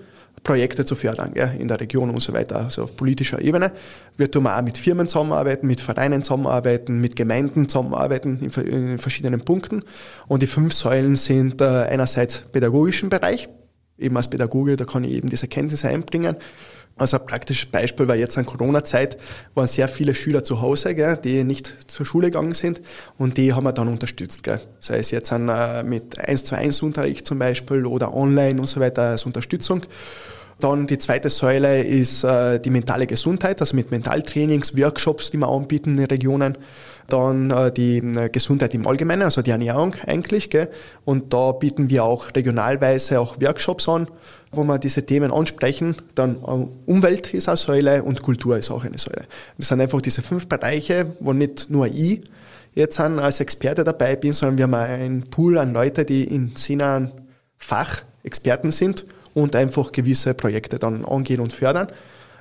Projekte 0.47 0.85
zu 0.85 0.95
fördern 0.95 1.33
ja, 1.35 1.47
in 1.47 1.67
der 1.67 1.81
Region 1.81 2.09
und 2.09 2.21
so 2.21 2.33
weiter, 2.33 2.61
also 2.61 2.85
auf 2.85 2.95
politischer 2.95 3.43
Ebene. 3.43 3.73
Wir 4.17 4.31
tun 4.31 4.47
auch 4.47 4.63
mit 4.63 4.79
Firmen 4.79 5.09
zusammenarbeiten, 5.09 5.67
mit 5.67 5.81
Vereinen 5.81 6.23
zusammenarbeiten, 6.23 7.01
mit 7.01 7.17
Gemeinden 7.17 7.69
zusammenarbeiten 7.69 8.39
in, 8.41 8.99
verschiedenen 8.99 9.41
Punkten. 9.41 9.83
Und 10.29 10.43
die 10.43 10.47
fünf 10.47 10.73
Säulen 10.73 11.17
sind 11.17 11.61
äh, 11.61 11.65
einerseits 11.65 12.43
pädagogischen 12.53 13.09
Bereich, 13.09 13.49
eben 13.99 14.17
als 14.17 14.31
Pädagoge, 14.31 14.77
da 14.77 14.85
kann 14.85 15.03
ich 15.03 15.13
eben 15.13 15.29
diese 15.29 15.49
Kenntnisse 15.49 15.89
einbringen. 15.89 16.37
Also 16.99 17.19
ein 17.19 17.27
praktisches 17.27 17.67
Beispiel 17.67 18.09
war 18.09 18.17
jetzt 18.17 18.39
an 18.39 18.47
Corona-Zeit, 18.47 19.19
waren 19.55 19.67
sehr 19.67 19.87
viele 19.87 20.15
Schüler 20.15 20.45
zu 20.45 20.63
Hause, 20.63 20.95
gell, 20.95 21.19
die 21.23 21.45
nicht 21.45 21.91
zur 21.91 22.07
Schule 22.07 22.29
gegangen 22.29 22.55
sind 22.55 22.81
und 23.19 23.37
die 23.37 23.53
haben 23.53 23.65
wir 23.65 23.73
dann 23.73 23.89
unterstützt. 23.89 24.43
Gell. 24.43 24.61
Sei 24.81 24.99
es 24.99 25.11
jetzt 25.11 25.31
an, 25.31 25.51
äh, 25.51 25.83
mit 25.83 26.19
1 26.19 26.45
zu 26.45 26.57
1 26.57 26.81
Unterricht 26.83 27.27
zum 27.27 27.39
Beispiel 27.39 27.85
oder 27.85 28.15
online 28.15 28.59
und 28.59 28.67
so 28.67 28.81
weiter 28.81 29.03
als 29.03 29.27
Unterstützung. 29.27 29.83
Dann 30.59 30.87
die 30.87 30.97
zweite 30.97 31.29
Säule 31.29 31.83
ist 31.83 32.25
äh, 32.25 32.59
die 32.59 32.71
mentale 32.71 33.07
Gesundheit, 33.07 33.61
also 33.61 33.77
mit 33.77 33.91
Mentaltrainings, 33.91 34.75
Workshops, 34.75 35.31
die 35.31 35.37
wir 35.37 35.49
anbieten 35.49 35.91
in 35.91 35.97
den 35.99 36.07
Regionen. 36.07 36.57
Dann 37.09 37.51
äh, 37.51 37.73
die 37.73 37.99
äh, 37.99 38.29
Gesundheit 38.29 38.75
im 38.75 38.87
Allgemeinen, 38.87 39.23
also 39.23 39.43
die 39.43 39.51
Ernährung 39.51 39.95
eigentlich. 40.07 40.51
Gell? 40.51 40.69
Und 41.05 41.33
da 41.33 41.53
bieten 41.53 41.89
wir 41.91 42.05
auch 42.05 42.35
regionalweise 42.35 43.21
auch 43.21 43.41
Workshops 43.41 43.89
an, 43.89 44.09
wo 44.53 44.65
wir 44.65 44.79
diese 44.79 45.07
Themen 45.07 45.33
ansprechen. 45.33 45.97
Dann 46.15 46.37
äh, 46.37 46.91
Umwelt 46.91 47.33
ist 47.35 47.49
eine 47.49 47.57
Säule 47.57 48.03
und 48.03 48.23
Kultur 48.23 48.59
ist 48.59 48.71
auch 48.71 48.85
eine 48.85 48.99
Säule. 48.99 49.25
Das 49.59 49.69
sind 49.69 49.81
einfach 49.81 50.01
diese 50.01 50.23
fünf 50.23 50.49
Bereiche, 50.49 51.15
wo 51.21 51.33
nicht 51.33 51.71
nur 51.71 51.87
ich 51.87 52.23
jetzt 52.75 53.01
als 53.01 53.41
Experte 53.41 53.85
dabei 53.85 54.17
bin, 54.17 54.33
sondern 54.33 54.59
wir 54.59 54.65
haben 54.65 54.75
einen 54.75 55.23
Pool 55.31 55.59
an 55.59 55.73
Leuten, 55.73 56.05
die 56.07 56.25
in 56.25 56.55
seinem 56.57 57.11
Fach 57.57 58.03
Experten 58.23 58.71
sind 58.71 59.07
und 59.35 59.57
einfach 59.57 59.93
gewisse 59.93 60.35
Projekte 60.35 60.79
dann 60.79 61.05
angehen 61.05 61.41
und 61.41 61.53
fördern. 61.53 61.89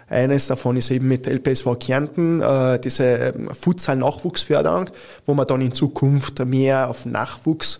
Eines 0.07 0.47
davon 0.47 0.77
ist 0.77 0.91
eben 0.91 1.07
mit 1.07 1.25
LPSV 1.27 1.79
Kärnten 1.79 2.41
äh, 2.41 2.79
diese 2.79 3.05
ähm, 3.05 3.49
Futsal-Nachwuchsförderung, 3.59 4.89
wo 5.25 5.33
wir 5.33 5.45
dann 5.45 5.61
in 5.61 5.71
Zukunft 5.71 6.43
mehr 6.45 6.89
auf 6.89 7.05
Nachwuchs 7.05 7.79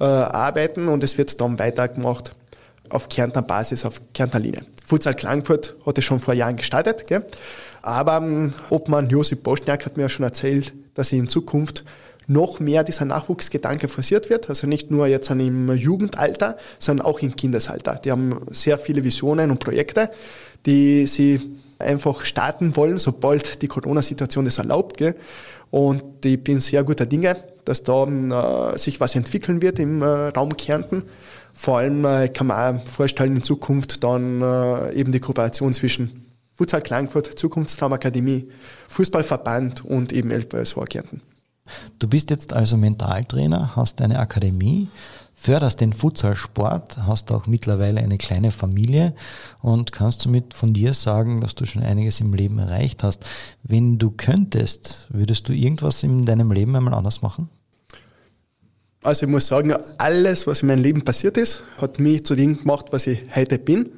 äh, 0.00 0.04
arbeiten 0.04 0.88
und 0.88 1.02
es 1.02 1.16
wird 1.16 1.40
dann 1.40 1.58
weitergemacht 1.58 2.32
auf 2.90 3.08
Kärntner 3.08 3.42
Basis, 3.42 3.86
auf 3.86 4.02
Kärntner 4.12 4.40
Linie. 4.40 4.62
Futsal 4.86 5.14
Klagenfurt 5.14 5.74
hat 5.86 5.96
es 5.96 6.04
schon 6.04 6.20
vor 6.20 6.34
Jahren 6.34 6.56
gestartet, 6.56 7.06
gell? 7.08 7.24
aber 7.80 8.18
ähm, 8.18 8.52
Obmann 8.68 9.08
Josip 9.08 9.42
Boschniak 9.42 9.86
hat 9.86 9.96
mir 9.96 10.04
ja 10.04 10.08
schon 10.10 10.24
erzählt, 10.24 10.74
dass 10.94 11.10
in 11.12 11.28
Zukunft 11.28 11.84
noch 12.28 12.60
mehr 12.60 12.84
dieser 12.84 13.04
Nachwuchsgedanke 13.04 13.88
forciert 13.88 14.30
wird. 14.30 14.48
Also 14.48 14.66
nicht 14.66 14.90
nur 14.90 15.06
jetzt 15.06 15.30
im 15.30 15.72
Jugendalter, 15.72 16.56
sondern 16.78 17.06
auch 17.06 17.20
im 17.20 17.34
Kindesalter. 17.34 18.00
Die 18.04 18.10
haben 18.10 18.40
sehr 18.50 18.78
viele 18.78 19.04
Visionen 19.04 19.50
und 19.50 19.58
Projekte, 19.58 20.10
die 20.66 21.06
sie 21.06 21.40
einfach 21.78 22.24
starten 22.24 22.76
wollen, 22.76 22.98
sobald 22.98 23.62
die 23.62 23.68
Corona-Situation 23.68 24.44
das 24.44 24.58
erlaubt. 24.58 24.96
Gell? 24.96 25.14
Und 25.70 26.24
ich 26.24 26.42
bin 26.42 26.60
sehr 26.60 26.84
guter 26.84 27.06
Dinge, 27.06 27.36
dass 27.64 27.82
da 27.82 28.04
äh, 28.04 28.78
sich 28.78 29.00
was 29.00 29.16
entwickeln 29.16 29.62
wird 29.62 29.78
im 29.78 30.02
äh, 30.02 30.06
Raum 30.06 30.56
Kärnten. 30.56 31.04
Vor 31.54 31.78
allem 31.78 32.04
äh, 32.04 32.28
kann 32.28 32.46
man 32.46 32.78
auch 32.78 32.86
vorstellen, 32.86 33.36
in 33.36 33.42
Zukunft 33.42 34.02
dann 34.04 34.42
äh, 34.42 34.92
eben 34.94 35.12
die 35.12 35.20
Kooperation 35.20 35.72
zwischen 35.72 36.26
Futsal 36.54 36.82
Klagenfurt, 36.82 37.38
Zukunftstraumakademie, 37.38 38.48
Fußballverband 38.88 39.84
und 39.84 40.12
eben 40.12 40.30
LPSV 40.30 40.84
Kärnten. 40.88 41.20
Du 41.98 42.08
bist 42.08 42.30
jetzt 42.30 42.52
also 42.52 42.76
Mentaltrainer, 42.76 43.76
hast 43.76 44.00
eine 44.00 44.18
Akademie, 44.18 44.88
förderst 45.34 45.80
den 45.80 45.92
Futsalsport, 45.92 46.98
hast 46.98 47.30
auch 47.30 47.46
mittlerweile 47.46 48.00
eine 48.00 48.18
kleine 48.18 48.50
Familie 48.50 49.14
und 49.60 49.92
kannst 49.92 50.22
somit 50.22 50.54
von 50.54 50.72
dir 50.72 50.94
sagen, 50.94 51.40
dass 51.40 51.54
du 51.54 51.64
schon 51.64 51.82
einiges 51.82 52.20
im 52.20 52.34
Leben 52.34 52.58
erreicht 52.58 53.02
hast. 53.02 53.24
Wenn 53.62 53.98
du 53.98 54.10
könntest, 54.10 55.08
würdest 55.10 55.48
du 55.48 55.52
irgendwas 55.52 56.02
in 56.02 56.24
deinem 56.24 56.50
Leben 56.50 56.74
einmal 56.74 56.94
anders 56.94 57.22
machen? 57.22 57.48
Also 59.04 59.26
ich 59.26 59.30
muss 59.30 59.48
sagen, 59.48 59.74
alles, 59.98 60.46
was 60.46 60.62
in 60.62 60.68
meinem 60.68 60.82
Leben 60.82 61.02
passiert 61.02 61.36
ist, 61.36 61.64
hat 61.78 61.98
mich 61.98 62.24
zu 62.24 62.36
dem 62.36 62.58
gemacht, 62.58 62.86
was 62.90 63.06
ich 63.06 63.20
heute 63.34 63.58
bin. 63.58 63.90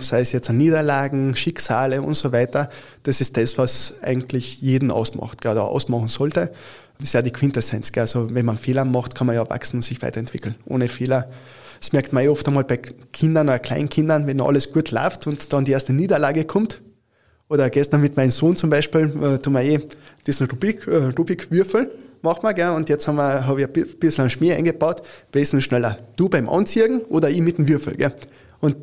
Sei 0.00 0.20
es 0.20 0.32
jetzt 0.32 0.50
an 0.50 0.56
Niederlagen, 0.56 1.36
Schicksale 1.36 2.02
und 2.02 2.14
so 2.14 2.32
weiter. 2.32 2.70
Das 3.02 3.20
ist 3.20 3.36
das, 3.36 3.58
was 3.58 3.94
eigentlich 4.02 4.60
jeden 4.60 4.90
ausmacht, 4.90 5.40
gerade 5.40 5.62
ausmachen 5.62 6.08
sollte. 6.08 6.52
Das 7.00 7.08
ist 7.08 7.12
ja 7.14 7.22
die 7.22 7.32
Quintessenz. 7.32 7.92
Gell? 7.92 8.02
Also 8.02 8.32
wenn 8.34 8.44
man 8.44 8.58
Fehler 8.58 8.84
macht, 8.84 9.14
kann 9.14 9.26
man 9.26 9.34
ja 9.34 9.48
wachsen 9.48 9.76
und 9.76 9.82
sich 9.82 10.02
weiterentwickeln. 10.02 10.54
Ohne 10.66 10.88
Fehler. 10.88 11.30
Das 11.80 11.92
merkt 11.92 12.12
man 12.12 12.22
ja 12.22 12.30
oft 12.30 12.46
einmal 12.46 12.64
bei 12.64 12.76
Kindern 12.76 13.48
oder 13.48 13.58
Kleinkindern, 13.58 14.26
wenn 14.26 14.40
alles 14.40 14.70
gut 14.70 14.90
läuft 14.90 15.26
und 15.26 15.52
dann 15.52 15.64
die 15.64 15.72
erste 15.72 15.94
Niederlage 15.94 16.44
kommt. 16.44 16.82
Oder 17.48 17.70
gestern 17.70 18.02
mit 18.02 18.16
meinem 18.16 18.30
Sohn 18.30 18.54
zum 18.54 18.70
Beispiel, 18.70 19.12
äh, 19.22 19.38
tun 19.38 19.54
wir 19.54 19.62
eh 19.62 19.80
diesen 20.26 20.48
Rubik, 20.48 20.86
äh, 20.86 21.06
Rubik-Würfel, 21.18 21.90
machen 22.22 22.42
wir, 22.42 22.54
gell? 22.54 22.70
und 22.70 22.88
jetzt 22.88 23.08
habe 23.08 23.60
ich 23.60 23.66
ein 23.66 23.98
bisschen 23.98 24.22
einen 24.22 24.30
Schmier 24.30 24.56
eingebaut, 24.56 25.02
wesentlich 25.32 25.64
schneller. 25.64 25.98
Du 26.16 26.28
beim 26.28 26.48
Anziehen 26.48 27.00
oder 27.08 27.30
ich 27.30 27.40
mit 27.40 27.58
dem 27.58 27.66
Würfel. 27.66 27.96
Gell? 27.96 28.12
Und 28.60 28.76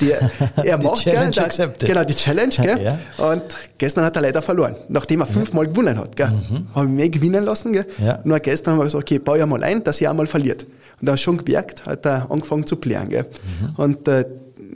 die, 0.00 0.10
er 0.56 0.78
die 0.78 0.84
macht 0.84 1.02
Challenge 1.02 1.30
gell, 1.30 1.44
accepted. 1.44 1.88
genau 1.88 2.04
die 2.04 2.14
Challenge, 2.14 2.54
gell? 2.56 2.82
Ja. 2.82 2.98
Und 3.32 3.42
gestern 3.78 4.04
hat 4.04 4.16
er 4.16 4.22
leider 4.22 4.42
verloren, 4.42 4.76
nachdem 4.88 5.20
er 5.20 5.26
fünfmal 5.26 5.66
gewonnen 5.66 5.98
hat, 5.98 6.16
gell? 6.16 6.30
Mhm. 6.30 6.68
Habe 6.74 6.86
ich 6.86 6.92
mich 6.92 7.12
gewinnen 7.12 7.44
lassen, 7.44 7.72
gell? 7.72 7.86
Ja. 7.98 8.20
Nur 8.24 8.38
gestern 8.40 8.72
haben 8.72 8.80
wir 8.80 8.84
gesagt, 8.84 9.04
okay, 9.04 9.18
baue 9.18 9.38
ja 9.38 9.46
mal 9.46 9.62
ein, 9.62 9.84
dass 9.84 10.00
er 10.00 10.10
einmal 10.10 10.26
verliert. 10.26 10.66
Und 11.00 11.08
er 11.08 11.12
hat 11.12 11.20
schon 11.20 11.44
gemerkt, 11.44 11.86
hat 11.86 12.06
er 12.06 12.30
angefangen 12.30 12.66
zu 12.66 12.76
plären, 12.76 13.08
gell? 13.08 13.24
Mhm. 13.24 13.74
Und 13.76 14.08
äh, 14.08 14.24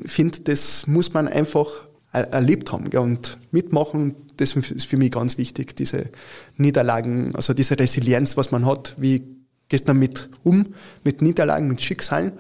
finde, 0.05 0.41
das 0.41 0.87
muss 0.87 1.13
man 1.13 1.29
einfach 1.29 1.69
er 2.13 2.33
erlebt 2.33 2.73
haben 2.73 2.91
gell? 2.91 3.01
und 3.01 3.39
mitmachen. 3.51 4.15
Das 4.37 4.55
ist 4.55 4.87
für 4.87 4.97
mich 4.97 5.11
ganz 5.11 5.37
wichtig, 5.37 5.77
diese 5.77 6.11
Niederlagen, 6.57 7.35
also 7.35 7.55
diese 7.55 7.79
Resilienz, 7.79 8.37
was 8.37 8.51
man 8.51 8.67
hat, 8.67 8.95
wie 8.97 9.23
gestern 9.69 9.99
mit 9.99 10.29
um, 10.45 10.75
mit 11.05 11.23
Niederlagen, 11.23 11.69
mit 11.69 11.83
Schicksalen. 11.83 12.33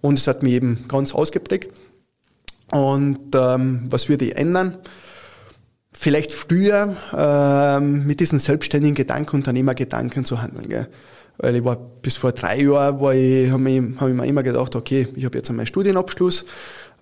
Und 0.00 0.18
es 0.18 0.26
hat 0.26 0.42
mich 0.42 0.52
eben 0.52 0.84
ganz 0.88 1.14
ausgeprägt. 1.14 1.72
Und 2.70 3.34
ähm, 3.34 3.86
was 3.90 4.08
würde 4.08 4.24
ich 4.26 4.36
ändern? 4.36 4.78
Vielleicht 5.92 6.32
früher 6.32 6.96
ähm, 7.16 8.06
mit 8.06 8.20
diesen 8.20 8.38
selbstständigen 8.38 8.94
Gedanken, 8.94 9.36
Unternehmergedanken 9.36 10.24
zu 10.24 10.42
handeln. 10.42 10.68
Gell? 10.68 10.88
Weil 11.38 11.56
ich 11.56 11.64
war 11.64 11.76
bis 11.76 12.16
vor 12.16 12.32
drei 12.32 12.60
Jahren, 12.60 13.00
habe 13.00 13.16
ich, 13.16 13.50
hab 13.50 13.60
ich, 14.08 14.14
mir 14.14 14.26
immer 14.26 14.42
gedacht, 14.42 14.74
okay, 14.74 15.08
ich 15.14 15.24
habe 15.24 15.38
jetzt 15.38 15.48
einmal 15.50 15.66
Studienabschluss. 15.66 16.44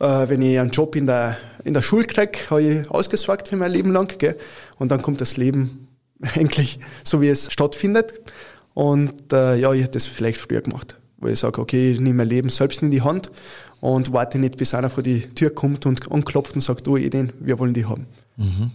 Äh, 0.01 0.29
wenn 0.29 0.43
ich 0.43 0.59
einen 0.59 0.71
Job 0.71 0.97
in 0.97 1.07
der, 1.07 1.37
in 1.65 1.75
der 1.75 1.83
Schule 1.83 2.05
kriege, 2.05 2.39
habe 2.51 2.63
ich 2.63 2.91
ausgesorgt 2.91 3.49
für 3.49 3.57
mein 3.57 3.73
Leben 3.73 3.93
lang. 3.93 4.13
Gell? 4.19 4.37
Und 4.79 4.91
dann 4.91 5.03
kommt 5.03 5.21
das 5.21 5.37
Leben 5.37 5.89
eigentlich 6.35 6.79
so, 7.03 7.21
wie 7.21 7.29
es 7.29 7.53
stattfindet. 7.53 8.21
Und 8.75 9.33
äh, 9.33 9.57
ja, 9.57 9.73
ich 9.73 9.83
hätte 9.83 9.93
das 9.93 10.07
vielleicht 10.07 10.39
früher 10.39 10.61
gemacht. 10.61 10.97
Wo 11.19 11.29
ich 11.29 11.39
sage, 11.39 11.61
okay, 11.61 11.93
ich 11.93 12.01
nehme 12.01 12.19
mein 12.19 12.29
Leben 12.29 12.49
selbst 12.49 12.83
in 12.83 12.91
die 12.91 13.03
Hand 13.03 13.31
und 13.85 14.15
warte 14.15 14.39
nicht, 14.39 14.57
bis 14.57 14.73
einer 14.73 14.89
vor 14.89 15.03
die 15.03 15.21
Tür 15.35 15.51
kommt 15.51 15.85
und 15.85 16.11
anklopft 16.11 16.55
und 16.55 16.63
sagt, 16.63 16.87
du 16.87 16.97
Edin, 16.97 17.35
wir 17.39 17.59
wollen 17.59 17.75
die 17.75 17.85
haben. 17.85 18.07
Mhm. 18.39 18.71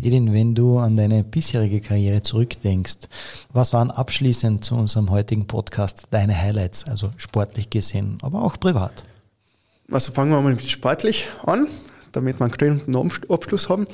Edin, 0.00 0.32
wenn 0.32 0.54
du 0.54 0.78
an 0.78 0.96
deine 0.96 1.24
bisherige 1.24 1.80
Karriere 1.80 2.22
zurückdenkst, 2.22 3.08
was 3.52 3.72
waren 3.72 3.90
abschließend 3.90 4.64
zu 4.64 4.76
unserem 4.76 5.10
heutigen 5.10 5.48
Podcast 5.48 6.06
deine 6.12 6.40
Highlights, 6.40 6.84
also 6.84 7.10
sportlich 7.16 7.68
gesehen, 7.68 8.18
aber 8.22 8.42
auch 8.42 8.60
privat? 8.60 9.02
Also 9.90 10.12
fangen 10.12 10.30
wir 10.30 10.40
mal 10.40 10.52
mit 10.52 10.64
sportlich 10.70 11.26
an, 11.44 11.66
damit 12.12 12.38
wir 12.38 12.44
einen 12.44 12.52
grünen 12.52 13.12
Abschluss 13.28 13.68
haben. 13.68 13.88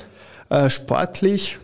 Äh, 0.49 0.69
sportlich 0.69 1.57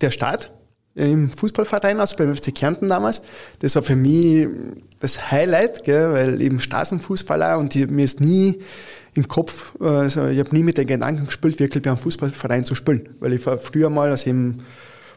der 0.00 0.10
Start 0.10 0.50
im 0.96 1.30
Fußballverein, 1.30 2.00
also 2.00 2.16
beim 2.16 2.34
FC 2.34 2.54
Kärnten 2.54 2.88
damals. 2.88 3.22
Das 3.60 3.76
war 3.76 3.82
für 3.82 3.96
mich 3.96 4.48
das 4.98 5.30
Highlight, 5.30 5.84
gell, 5.84 6.12
weil 6.12 6.42
eben 6.42 6.58
Straßenfußballer 6.58 7.58
und 7.58 7.74
die, 7.74 7.86
mir 7.86 8.04
ist 8.04 8.20
nie 8.20 8.60
im 9.14 9.28
Kopf, 9.28 9.74
also 9.80 10.26
ich 10.26 10.38
habe 10.38 10.54
nie 10.54 10.62
mit 10.62 10.78
den 10.78 10.86
Gedanken 10.86 11.26
gespielt, 11.26 11.58
wirklich 11.58 11.82
bei 11.82 11.90
einem 11.90 11.98
Fußballverein 11.98 12.64
zu 12.64 12.74
spielen. 12.74 13.08
Weil 13.20 13.34
ich 13.34 13.46
war 13.46 13.58
früher 13.58 13.90
mal, 13.90 14.10
also 14.10 14.28
im 14.28 14.58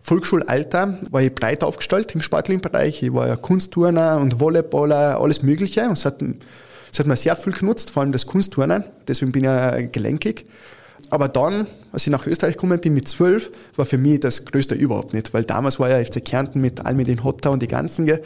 Volksschulalter, 0.02 1.00
war 1.12 1.22
ich 1.22 1.34
breit 1.34 1.64
aufgestellt 1.64 2.14
im 2.14 2.22
sportlichen 2.22 2.62
Bereich. 2.62 3.04
Ich 3.04 3.14
war 3.14 3.28
ja 3.28 3.36
Kunstturner 3.36 4.18
und 4.18 4.40
Volleyballer, 4.40 5.20
alles 5.20 5.44
Mögliche. 5.44 5.84
Und 5.84 5.98
es 5.98 6.06
hat, 6.06 6.22
es 6.92 7.00
hat 7.00 7.08
mir 7.08 7.18
sehr 7.18 7.36
viel 7.36 7.54
genutzt, 7.54 7.92
vor 7.92 8.04
allem 8.04 8.12
das 8.12 8.26
Kunstturnen. 8.26 8.86
Deswegen 9.08 9.32
bin 9.32 9.44
ich 9.44 9.48
ja 9.48 9.82
gelenkig. 9.82 10.46
Aber 11.10 11.28
dann, 11.28 11.66
als 11.92 12.06
ich 12.06 12.12
nach 12.12 12.28
Österreich 12.28 12.54
gekommen 12.54 12.80
bin 12.80 12.94
mit 12.94 13.08
zwölf, 13.08 13.50
war 13.76 13.86
für 13.86 13.98
mich 13.98 14.20
das 14.20 14.46
Größte 14.46 14.76
überhaupt 14.76 15.14
nicht, 15.14 15.34
weil 15.34 15.44
damals 15.44 15.80
war 15.80 15.90
ja 15.90 16.04
FC 16.04 16.24
Kärnten 16.24 16.62
mit 16.62 16.86
all 16.86 16.96
den 16.96 17.24
Hotter 17.24 17.52
und 17.52 17.62
die 17.62 17.68
ganzen, 17.68 18.06
gell, 18.06 18.22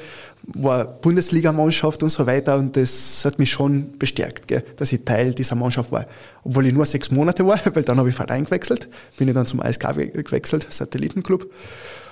war 0.46 0.86
Bundesligamannschaft 0.86 2.04
und 2.04 2.10
so 2.10 2.28
weiter 2.28 2.58
und 2.58 2.76
das 2.76 3.24
hat 3.24 3.40
mich 3.40 3.52
schon 3.52 3.98
bestärkt, 3.98 4.48
gell, 4.48 4.64
dass 4.76 4.92
ich 4.92 5.06
Teil 5.06 5.34
dieser 5.34 5.56
Mannschaft 5.56 5.92
war. 5.92 6.06
Obwohl 6.44 6.68
ich 6.68 6.74
nur 6.74 6.86
sechs 6.86 7.12
Monate 7.12 7.46
war, 7.48 7.60
weil 7.74 7.84
dann 7.84 7.98
habe 7.98 8.10
ich 8.10 8.16
Verein 8.16 8.46
gewechselt, 8.46 8.90
bin 9.18 9.28
ich 9.28 9.34
dann 9.34 9.46
zum 9.46 9.62
ASK 9.62 9.88
gewechselt, 10.14 10.68
Satellitenclub. 10.70 11.50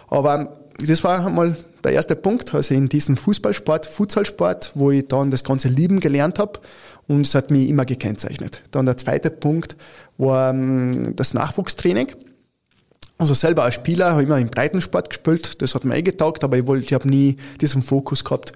Aber 0.10 0.58
das 0.78 1.04
war 1.04 1.26
einmal 1.26 1.58
der 1.84 1.94
erste 1.94 2.16
Punkt, 2.16 2.54
also 2.54 2.74
in 2.74 2.90
diesem 2.90 3.18
Fußballsport, 3.18 3.86
Futsalsport, 3.86 4.72
wo 4.76 4.92
ich 4.92 5.08
dann 5.08 5.32
das 5.32 5.44
ganze 5.44 5.68
Lieben 5.68 6.00
gelernt 6.00 6.40
habe 6.40 6.60
und 7.08 7.26
es 7.26 7.36
hat 7.36 7.52
mich 7.52 7.70
immer 7.70 7.86
gekennzeichnet. 7.86 8.62
Dann 8.72 8.86
der 8.86 8.98
zweite 8.98 9.30
Punkt 9.30 9.76
war 10.18 10.52
ähm, 10.52 11.16
das 11.16 11.34
Nachwuchstraining. 11.34 12.08
Also 13.18 13.34
selber 13.34 13.64
als 13.64 13.76
Spieler 13.76 14.12
habe 14.12 14.22
ich 14.24 14.28
immer 14.28 14.40
im 14.40 14.50
Breitensport 14.50 15.10
gespielt, 15.10 15.62
das 15.62 15.76
hat 15.76 15.86
mir 15.86 15.96
eh 15.96 16.02
getaugt, 16.02 16.44
aber 16.44 16.58
ich 16.58 16.66
wollte, 16.66 16.86
ich 16.86 16.94
habe 16.94 17.08
nie 17.08 17.38
diesen 17.60 17.84
Fokus 17.84 18.24
gehabt, 18.24 18.54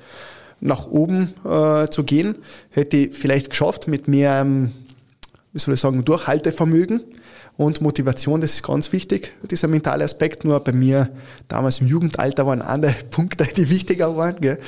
nach 0.60 0.88
oben 0.88 1.34
äh, 1.44 1.88
zu 1.90 2.04
gehen. 2.04 2.36
Hätte 2.72 2.98
ich 2.98 3.16
vielleicht 3.16 3.52
geschafft 3.52 3.88
mit 3.88 4.08
mehr, 4.08 4.42
ähm, 4.42 4.72
wie 5.54 5.60
soll 5.60 5.76
ich 5.76 5.80
sagen, 5.80 6.04
Durchhaltevermögen 6.04 7.02
und 7.58 7.82
Motivation, 7.82 8.42
das 8.42 8.54
ist 8.54 8.64
ganz 8.64 8.92
wichtig, 8.92 9.34
dieser 9.50 9.68
mentale 9.68 10.04
Aspekt. 10.04 10.44
Nur 10.44 10.60
bei 10.60 10.72
mir 10.72 11.10
damals 11.48 11.80
im 11.80 11.88
Jugendalter 11.88 12.46
waren 12.46 12.62
andere 12.62 12.94
Punkte, 13.12 13.46
die 13.46 13.70
wichtiger 13.70 14.16
waren. 14.18 14.36
Gell. 14.42 14.60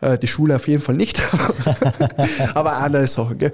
Äh, 0.00 0.18
die 0.18 0.26
Schule 0.26 0.56
auf 0.56 0.68
jeden 0.68 0.82
Fall 0.82 0.96
nicht, 0.96 1.22
aber 2.54 2.76
andere 2.76 3.06
Sachen. 3.06 3.38
Gell. 3.38 3.52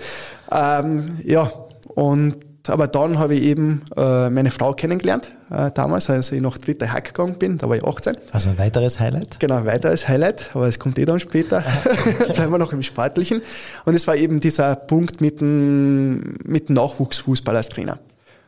Ähm, 0.50 1.20
ja, 1.22 1.52
und 1.94 2.36
aber 2.68 2.86
dann 2.86 3.18
habe 3.18 3.34
ich 3.34 3.42
eben 3.42 3.82
äh, 3.96 4.30
meine 4.30 4.50
Frau 4.50 4.72
kennengelernt, 4.72 5.32
äh, 5.50 5.70
damals, 5.72 6.08
als 6.08 6.30
ich 6.30 6.40
noch 6.40 6.58
dritte 6.58 6.92
Hack 6.92 7.06
gegangen 7.06 7.34
bin, 7.34 7.58
da 7.58 7.68
war 7.68 7.76
ich 7.76 7.84
18. 7.84 8.16
Also 8.30 8.50
ein 8.50 8.58
weiteres 8.58 9.00
Highlight? 9.00 9.40
Genau, 9.40 9.56
ein 9.56 9.66
weiteres 9.66 10.08
Highlight, 10.08 10.50
aber 10.54 10.68
es 10.68 10.78
kommt 10.78 10.98
eh 10.98 11.04
dann 11.04 11.18
später. 11.18 11.64
Bleiben 12.34 12.52
wir 12.52 12.58
noch 12.58 12.72
im 12.72 12.82
Sportlichen. 12.82 13.42
Und 13.84 13.94
es 13.94 14.06
war 14.06 14.16
eben 14.16 14.38
dieser 14.38 14.76
Punkt 14.76 15.20
mit 15.20 15.40
dem, 15.40 16.36
mit 16.44 16.68
dem 16.68 16.76
Nachwuchsfußball 16.76 17.56
als 17.56 17.68
Trainer. 17.68 17.98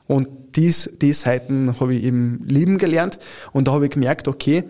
Und 0.07 0.29
dies, 0.57 0.91
die 1.01 1.13
Seiten 1.13 1.75
habe 1.81 1.95
ich 1.95 2.05
eben 2.05 2.43
lieben 2.45 2.79
gelernt 2.79 3.19
und 3.53 3.69
da 3.69 3.73
habe 3.73 3.87
ich 3.87 3.93
gemerkt, 3.93 4.29
okay, 4.29 4.65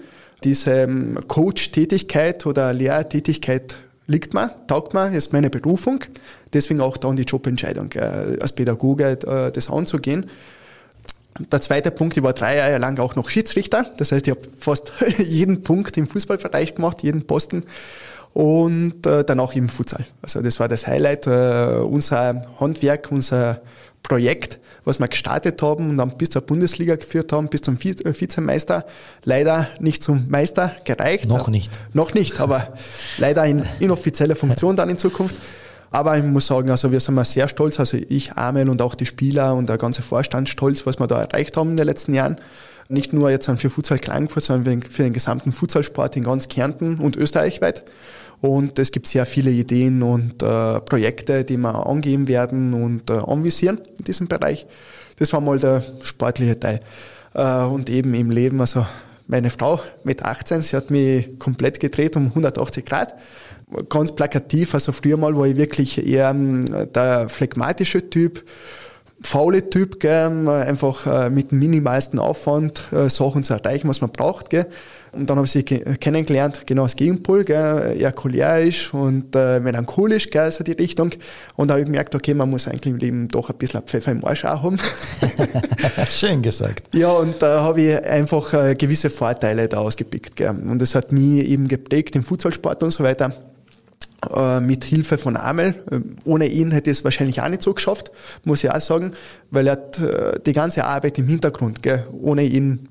diese 0.44 0.70
ähm, 0.72 1.18
Coach-Tätigkeit 1.26 2.46
oder 2.46 2.72
Lehrtätigkeit 2.72 3.76
liegt 4.06 4.34
mir, 4.34 4.50
taugt 4.66 4.94
mir, 4.94 5.16
ist 5.16 5.32
meine 5.32 5.50
Berufung. 5.50 6.04
Deswegen 6.52 6.80
auch 6.80 6.96
dann 6.96 7.16
die 7.16 7.22
Jobentscheidung, 7.24 7.92
äh, 7.92 8.38
als 8.40 8.52
Pädagoge 8.52 9.18
äh, 9.26 9.50
das 9.50 9.70
anzugehen. 9.70 10.30
Der 11.50 11.60
zweite 11.60 11.90
Punkt, 11.90 12.16
ich 12.16 12.22
war 12.22 12.32
drei 12.32 12.56
Jahre 12.56 12.78
lang 12.78 12.98
auch 13.00 13.16
noch 13.16 13.28
Schiedsrichter. 13.28 13.90
Das 13.96 14.12
heißt, 14.12 14.26
ich 14.26 14.30
habe 14.30 14.42
fast 14.58 14.92
jeden 15.18 15.62
Punkt 15.62 15.96
im 15.96 16.06
Fußballbereich 16.06 16.76
gemacht, 16.76 17.02
jeden 17.02 17.26
Posten. 17.26 17.64
Und 18.34 19.06
äh, 19.06 19.24
dann 19.24 19.38
auch 19.38 19.54
im 19.54 19.68
Futsal. 19.68 20.04
Also 20.20 20.42
das 20.42 20.58
war 20.58 20.66
das 20.66 20.88
Highlight, 20.88 21.28
äh, 21.28 21.78
unser 21.82 22.42
Handwerk, 22.58 23.12
unser 23.12 23.60
Projekt, 24.02 24.58
was 24.84 24.98
wir 24.98 25.06
gestartet 25.06 25.62
haben 25.62 25.90
und 25.90 25.96
dann 25.98 26.18
bis 26.18 26.30
zur 26.30 26.42
Bundesliga 26.42 26.96
geführt 26.96 27.32
haben, 27.32 27.48
bis 27.48 27.62
zum 27.62 27.76
äh, 27.76 28.20
Vizemeister. 28.20 28.86
Leider 29.22 29.68
nicht 29.78 30.02
zum 30.02 30.28
Meister 30.28 30.72
gereicht. 30.84 31.26
Noch 31.26 31.46
nicht. 31.46 31.72
Noch 31.92 32.12
nicht, 32.12 32.40
aber 32.40 32.74
leider 33.18 33.46
in 33.46 33.62
inoffizieller 33.78 34.34
Funktion 34.34 34.74
dann 34.74 34.90
in 34.90 34.98
Zukunft. 34.98 35.36
Aber 35.92 36.18
ich 36.18 36.24
muss 36.24 36.46
sagen, 36.48 36.70
also 36.70 36.90
wir 36.90 36.98
sind 36.98 37.14
mal 37.14 37.24
sehr 37.24 37.46
stolz, 37.46 37.78
also 37.78 37.96
ich, 37.96 38.32
Amel 38.32 38.68
und 38.68 38.82
auch 38.82 38.96
die 38.96 39.06
Spieler 39.06 39.54
und 39.54 39.68
der 39.68 39.78
ganze 39.78 40.02
Vorstand 40.02 40.48
stolz, 40.48 40.86
was 40.86 40.98
wir 40.98 41.06
da 41.06 41.22
erreicht 41.22 41.56
haben 41.56 41.70
in 41.70 41.76
den 41.76 41.86
letzten 41.86 42.14
Jahren. 42.14 42.36
Nicht 42.88 43.12
nur 43.12 43.30
jetzt 43.30 43.48
für 43.58 43.70
Futsal 43.70 44.00
Klagenfurt, 44.00 44.42
sondern 44.42 44.82
für 44.82 45.04
den 45.04 45.12
gesamten 45.12 45.52
Futsalsport 45.52 46.16
in 46.16 46.24
ganz 46.24 46.48
Kärnten 46.48 46.98
und 46.98 47.16
österreichweit. 47.16 47.84
Und 48.40 48.78
es 48.78 48.92
gibt 48.92 49.06
sehr 49.06 49.26
viele 49.26 49.50
Ideen 49.50 50.02
und 50.02 50.42
äh, 50.42 50.80
Projekte, 50.80 51.44
die 51.44 51.56
wir 51.56 51.86
angehen 51.86 52.28
werden 52.28 52.74
und 52.74 53.10
äh, 53.10 53.14
anvisieren 53.14 53.80
in 53.98 54.04
diesem 54.04 54.28
Bereich. 54.28 54.66
Das 55.16 55.32
war 55.32 55.40
mal 55.40 55.58
der 55.58 55.82
sportliche 56.02 56.58
Teil. 56.58 56.80
Äh, 57.34 57.62
und 57.64 57.88
eben 57.90 58.14
im 58.14 58.30
Leben, 58.30 58.60
also 58.60 58.84
meine 59.26 59.50
Frau 59.50 59.80
mit 60.04 60.22
18, 60.22 60.60
sie 60.60 60.76
hat 60.76 60.90
mich 60.90 61.38
komplett 61.38 61.80
gedreht 61.80 62.16
um 62.16 62.26
180 62.26 62.84
Grad. 62.84 63.14
Ganz 63.88 64.12
plakativ, 64.12 64.74
also 64.74 64.92
früher 64.92 65.16
mal 65.16 65.34
war 65.36 65.46
ich 65.46 65.56
wirklich 65.56 66.06
eher 66.06 66.30
ähm, 66.30 66.64
der 66.94 67.28
phlegmatische 67.28 68.10
Typ, 68.10 68.44
faule 69.20 69.70
Typ, 69.70 70.00
gell, 70.00 70.48
einfach 70.48 71.06
äh, 71.06 71.30
mit 71.30 71.50
minimalsten 71.50 72.18
Aufwand 72.18 72.84
äh, 72.92 73.08
Sachen 73.08 73.42
zu 73.42 73.54
erreichen, 73.54 73.88
was 73.88 74.00
man 74.00 74.10
braucht. 74.10 74.50
Gell. 74.50 74.66
Und 75.14 75.30
dann 75.30 75.36
habe 75.36 75.46
ich 75.46 75.52
sie 75.52 75.62
kennengelernt, 75.62 76.66
genau 76.66 76.82
das 76.82 76.96
Gegenpol, 76.96 77.44
gell, 77.44 77.96
eher 77.98 78.12
cholerisch 78.12 78.92
und 78.92 79.34
äh, 79.34 79.60
melancholisch, 79.60 80.30
gell, 80.30 80.50
so 80.50 80.64
die 80.64 80.72
Richtung. 80.72 81.10
Und 81.56 81.68
da 81.68 81.74
habe 81.74 81.82
ich 81.82 81.86
gemerkt, 81.86 82.14
okay, 82.14 82.34
man 82.34 82.50
muss 82.50 82.68
eigentlich 82.68 82.92
im 82.92 82.98
Leben 82.98 83.28
doch 83.28 83.50
ein 83.50 83.56
bisschen 83.56 83.82
Pfeffer 83.82 84.12
im 84.12 84.24
Arsch 84.24 84.44
auch 84.44 84.62
haben. 84.62 84.78
Schön 86.10 86.42
gesagt. 86.42 86.94
Ja, 86.94 87.12
und 87.12 87.40
da 87.40 87.62
habe 87.62 87.80
ich 87.80 88.04
einfach 88.04 88.52
äh, 88.52 88.74
gewisse 88.74 89.10
Vorteile 89.10 89.68
da 89.68 89.78
ausgepickt. 89.78 90.36
Gell. 90.36 90.50
Und 90.50 90.80
das 90.80 90.94
hat 90.94 91.12
mich 91.12 91.44
eben 91.44 91.68
geprägt 91.68 92.16
im 92.16 92.24
Futsalsport 92.24 92.82
und 92.82 92.90
so 92.90 93.04
weiter 93.04 93.32
äh, 94.34 94.60
mit 94.60 94.84
Hilfe 94.84 95.18
von 95.18 95.36
Amel. 95.36 95.74
Äh, 95.90 96.00
ohne 96.24 96.46
ihn 96.46 96.70
hätte 96.70 96.90
ich 96.90 96.98
es 96.98 97.04
wahrscheinlich 97.04 97.40
auch 97.42 97.48
nicht 97.48 97.62
so 97.62 97.74
geschafft, 97.74 98.10
muss 98.44 98.64
ich 98.64 98.70
auch 98.70 98.80
sagen, 98.80 99.12
weil 99.50 99.66
er 99.66 99.72
hat 99.72 99.98
äh, 100.00 100.40
die 100.44 100.52
ganze 100.52 100.84
Arbeit 100.84 101.18
im 101.18 101.28
Hintergrund. 101.28 101.82
Gell. 101.82 102.06
Ohne 102.12 102.44
ihn 102.44 102.88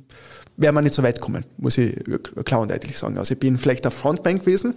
wäre 0.58 0.74
man 0.74 0.84
nicht 0.84 0.94
so 0.94 1.04
weit 1.04 1.20
kommen, 1.20 1.46
muss 1.58 1.78
ich 1.78 1.96
klar 2.46 2.62
und 2.62 2.72
deutlich 2.72 2.98
sagen. 2.98 3.18
Also 3.18 3.34
ich 3.34 3.40
bin 3.40 3.58
vielleicht 3.58 3.88
auf 3.88 3.94
Frontbank 3.94 4.42
gewesen, 4.42 4.76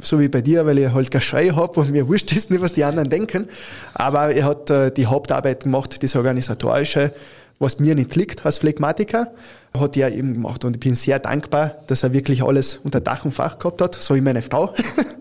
so 0.00 0.20
wie 0.20 0.28
bei 0.28 0.42
dir, 0.42 0.66
weil 0.66 0.78
ich 0.78 0.92
halt 0.92 1.10
keine 1.10 1.22
Scheu 1.22 1.50
habe 1.52 1.80
und 1.80 1.90
mir 1.90 2.06
wurscht 2.08 2.32
ist 2.32 2.50
nicht, 2.50 2.60
was 2.60 2.74
die 2.74 2.84
anderen 2.84 3.08
denken. 3.08 3.48
Aber 3.94 4.34
er 4.34 4.44
hat 4.44 4.70
äh, 4.70 4.90
die 4.90 5.06
Hauptarbeit 5.06 5.64
gemacht, 5.64 6.02
das 6.02 6.14
organisatorische, 6.14 7.12
was 7.58 7.78
mir 7.78 7.94
nicht 7.94 8.14
liegt 8.14 8.44
als 8.44 8.58
Phlegmatiker, 8.58 9.32
hat 9.78 9.96
er 9.96 10.12
eben 10.12 10.34
gemacht. 10.34 10.64
Und 10.64 10.76
ich 10.76 10.80
bin 10.80 10.94
sehr 10.94 11.18
dankbar, 11.18 11.76
dass 11.86 12.02
er 12.02 12.12
wirklich 12.12 12.42
alles 12.42 12.78
unter 12.82 13.00
Dach 13.00 13.24
und 13.24 13.32
Fach 13.32 13.58
gehabt 13.58 13.80
hat, 13.80 13.94
so 13.94 14.14
wie 14.14 14.20
meine 14.20 14.42
Frau. 14.42 14.74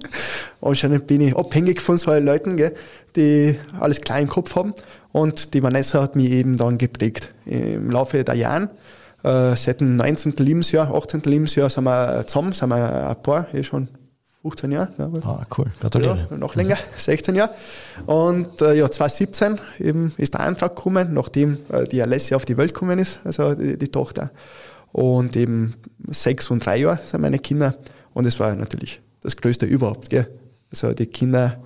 Anscheinend 0.61 1.07
bin 1.07 1.21
ich 1.21 1.35
abhängig 1.35 1.79
von 1.79 1.97
solchen 1.97 2.25
Leuten, 2.25 2.57
gell, 2.57 2.73
die 3.15 3.57
alles 3.79 4.01
klar 4.01 4.19
im 4.19 4.27
Kopf 4.27 4.55
haben. 4.55 4.73
Und 5.11 5.53
die 5.53 5.63
Vanessa 5.63 6.01
hat 6.01 6.17
mich 6.17 6.31
eben 6.31 6.57
dann 6.57 6.77
geprägt 6.77 7.31
im 7.45 7.89
Laufe 7.89 8.23
der 8.23 8.35
Jahre. 8.35 8.69
Äh, 9.25 9.55
seit 9.55 9.81
dem 9.81 9.95
19. 9.95 10.33
Lebensjahr, 10.37 10.93
18. 10.93 11.21
Lebensjahr 11.21 11.67
sind 11.67 11.85
wir 11.85 12.27
zusammen, 12.27 12.51
sind 12.51 12.69
wir 12.69 13.09
ein 13.09 13.23
paar, 13.23 13.51
eh 13.55 13.63
schon 13.63 13.87
15 14.43 14.71
Jahre. 14.71 14.91
Glaube 14.95 15.17
ich. 15.17 15.25
Ah, 15.25 15.41
cool, 15.57 15.65
gratuliere. 15.81 16.27
Ja, 16.29 16.37
noch 16.37 16.53
länger, 16.53 16.77
16 16.97 17.33
Jahre. 17.33 17.49
Und 18.05 18.61
äh, 18.61 18.75
ja, 18.75 18.91
2017 18.91 19.59
eben 19.79 20.13
ist 20.17 20.35
der 20.35 20.41
Antrag 20.41 20.75
gekommen, 20.75 21.15
nachdem 21.15 21.57
äh, 21.69 21.85
die 21.85 22.03
Alessia 22.03 22.37
auf 22.37 22.45
die 22.45 22.55
Welt 22.55 22.75
gekommen 22.75 22.99
ist, 22.99 23.19
also 23.23 23.55
die, 23.55 23.79
die 23.79 23.87
Tochter. 23.87 24.29
Und 24.91 25.35
eben 25.35 25.73
sechs 26.07 26.51
und 26.51 26.63
drei 26.63 26.77
Jahre 26.77 26.99
sind 27.03 27.21
meine 27.21 27.39
Kinder. 27.39 27.73
Und 28.13 28.27
es 28.27 28.39
war 28.39 28.53
natürlich 28.53 29.01
das 29.21 29.35
Größte 29.35 29.65
überhaupt. 29.65 30.11
Gell? 30.11 30.27
Also 30.69 30.93
die 30.93 31.07
Kinder 31.07 31.63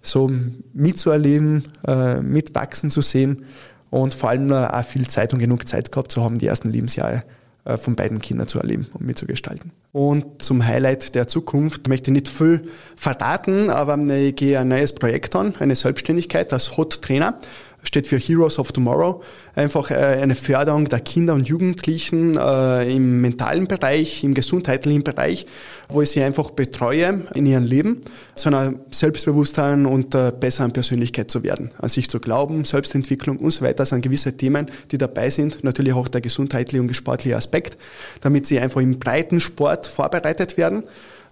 so 0.00 0.30
mitzuerleben, 0.72 1.64
äh, 1.88 2.20
mitwachsen 2.20 2.90
zu 2.90 3.02
sehen 3.02 3.46
und 3.94 4.12
vor 4.12 4.30
allem 4.30 4.50
auch 4.50 4.84
viel 4.84 5.06
Zeit 5.06 5.32
und 5.32 5.38
genug 5.38 5.68
Zeit 5.68 5.92
gehabt 5.92 6.10
zu 6.10 6.20
haben, 6.20 6.38
die 6.38 6.48
ersten 6.48 6.68
Lebensjahre 6.68 7.22
äh, 7.64 7.76
von 7.76 7.94
beiden 7.94 8.20
Kindern 8.20 8.48
zu 8.48 8.58
erleben 8.58 8.88
und 8.92 9.06
mitzugestalten. 9.06 9.70
Und 9.92 10.42
zum 10.42 10.66
Highlight 10.66 11.14
der 11.14 11.28
Zukunft 11.28 11.86
möchte 11.86 12.10
ich 12.10 12.14
nicht 12.14 12.28
viel 12.28 12.68
verraten, 12.96 13.70
aber 13.70 13.96
ich 13.96 14.34
gehe 14.34 14.58
ein 14.58 14.66
neues 14.66 14.96
Projekt 14.96 15.36
an, 15.36 15.54
eine 15.60 15.76
Selbstständigkeit 15.76 16.52
als 16.52 16.76
Hot 16.76 17.02
Trainer 17.02 17.38
steht 17.84 18.06
für 18.06 18.16
Heroes 18.16 18.58
of 18.58 18.72
Tomorrow. 18.72 19.22
Einfach 19.54 19.90
äh, 19.90 19.94
eine 19.94 20.34
Förderung 20.34 20.88
der 20.88 21.00
Kinder 21.00 21.34
und 21.34 21.48
Jugendlichen 21.48 22.36
äh, 22.36 22.90
im 22.90 23.20
mentalen 23.20 23.68
Bereich, 23.68 24.24
im 24.24 24.34
gesundheitlichen 24.34 25.04
Bereich, 25.04 25.46
wo 25.88 26.02
ich 26.02 26.10
sie 26.10 26.22
einfach 26.22 26.50
betreue 26.50 27.22
in 27.34 27.46
ihrem 27.46 27.64
Leben, 27.64 28.00
zu 28.34 28.48
einer 28.48 28.74
Selbstbewusstsein 28.90 29.86
und 29.86 30.14
äh, 30.14 30.32
besseren 30.38 30.72
Persönlichkeit 30.72 31.30
zu 31.30 31.42
werden, 31.42 31.70
an 31.78 31.88
sich 31.88 32.10
zu 32.10 32.18
glauben, 32.20 32.64
Selbstentwicklung 32.64 33.38
und 33.38 33.52
so 33.52 33.62
weiter. 33.62 33.74
Das 33.74 33.90
sind 33.90 34.02
gewisse 34.02 34.36
Themen, 34.36 34.66
die 34.90 34.98
dabei 34.98 35.30
sind. 35.30 35.62
Natürlich 35.62 35.92
auch 35.92 36.08
der 36.08 36.20
gesundheitliche 36.20 36.82
und 36.82 36.94
sportliche 36.94 37.36
Aspekt, 37.36 37.76
damit 38.20 38.46
sie 38.46 38.58
einfach 38.58 38.80
im 38.80 38.98
breiten 38.98 39.40
Sport 39.40 39.86
vorbereitet 39.86 40.56
werden. 40.56 40.84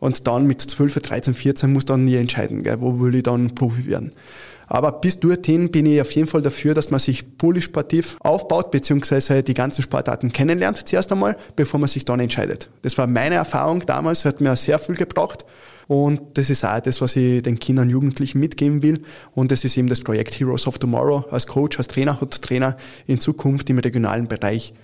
Und 0.03 0.26
dann 0.26 0.48
mit 0.48 0.61
12, 0.61 0.98
13, 0.98 1.32
14 1.32 1.72
muss 1.72 1.84
dann 1.84 2.05
nie 2.05 2.16
entscheiden, 2.16 2.64
gell, 2.64 2.80
wo 2.80 2.98
will 2.98 3.14
ich 3.14 3.22
dann 3.22 3.55
Profi 3.55 3.86
werden. 3.86 4.11
Aber 4.66 4.90
bis 4.90 5.20
dorthin 5.20 5.70
bin 5.70 5.86
ich 5.86 6.00
auf 6.00 6.11
jeden 6.11 6.26
Fall 6.26 6.42
dafür, 6.42 6.74
dass 6.74 6.90
man 6.90 6.98
sich 6.98 7.38
polysportiv 7.38 8.16
aufbaut, 8.18 8.72
beziehungsweise 8.72 9.44
die 9.44 9.55
ganzen 9.55 9.80
Sportarten 9.82 10.32
kennenlernt 10.32 10.88
zuerst 10.88 11.12
einmal, 11.12 11.36
bevor 11.55 11.78
man 11.78 11.88
sich 11.88 12.05
dann 12.05 12.18
entscheidet. 12.18 12.68
Das 12.82 12.98
war 12.98 13.07
meine 13.07 13.36
Erfahrung 13.36 13.86
damals, 13.86 14.24
hat 14.24 14.40
mir 14.40 14.57
sehr 14.57 14.80
viel 14.80 14.96
gebraucht. 14.96 15.44
Und 15.86 16.20
das 16.34 16.50
ist 16.50 16.64
auch 16.64 16.80
das, 16.80 17.00
was 17.00 17.14
ich 17.14 17.44
den 17.44 17.61
Kindern 17.61 17.86
und 17.86 17.90
Jugendlichen 17.90 18.40
mitgeben 18.40 18.82
will. 18.82 19.03
Und 19.36 19.53
das 19.53 19.62
ist 19.62 19.76
eben 19.76 19.88
das 19.88 20.00
Projekt 20.00 20.34
Heroes 20.34 20.66
of 20.66 20.78
Tomorrow 20.78 21.26
als 21.30 21.46
Coach, 21.46 21.78
als 21.78 21.86
Trainer 21.86 22.20
und 22.20 22.42
Trainer 22.42 22.76
in 23.07 23.20
Zukunft 23.20 23.70
im 23.70 23.78
regionalen 23.78 24.26
Bereich 24.26 24.74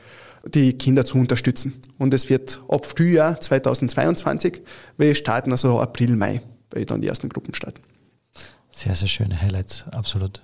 die 0.55 0.73
Kinder 0.75 1.05
zu 1.05 1.19
unterstützen. 1.19 1.75
Und 1.99 2.15
es 2.15 2.29
wird 2.29 2.61
ab 2.69 2.87
Frühjahr 2.87 3.41
2022, 3.41 4.61
wir 4.97 5.15
starten, 5.15 5.53
also 5.53 5.81
April, 5.81 6.17
Mai, 6.17 6.41
weil 6.71 6.85
dann 6.85 7.01
die 7.01 7.09
ersten 7.09 7.29
Gruppen 7.29 7.55
starten. 7.55 7.81
Sehr, 8.71 8.95
sehr 8.95 9.09
schöne 9.09 9.41
Highlights, 9.41 9.89
absolut. 9.89 10.41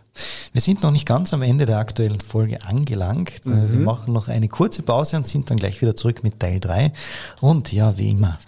Wir 0.52 0.60
sind 0.60 0.82
noch 0.82 0.90
nicht 0.90 1.06
ganz 1.06 1.32
am 1.32 1.42
Ende 1.42 1.66
der 1.66 1.78
aktuellen 1.78 2.20
Folge 2.20 2.64
angelangt. 2.64 3.46
Mhm. 3.46 3.72
Wir 3.72 3.80
machen 3.80 4.12
noch 4.12 4.26
eine 4.26 4.48
kurze 4.48 4.82
Pause 4.82 5.16
und 5.16 5.26
sind 5.26 5.50
dann 5.50 5.56
gleich 5.56 5.80
wieder 5.80 5.94
zurück 5.94 6.24
mit 6.24 6.40
Teil 6.40 6.58
3. 6.58 6.92
Und 7.40 7.72
ja, 7.72 7.96
wie 7.96 8.10
immer, 8.10 8.38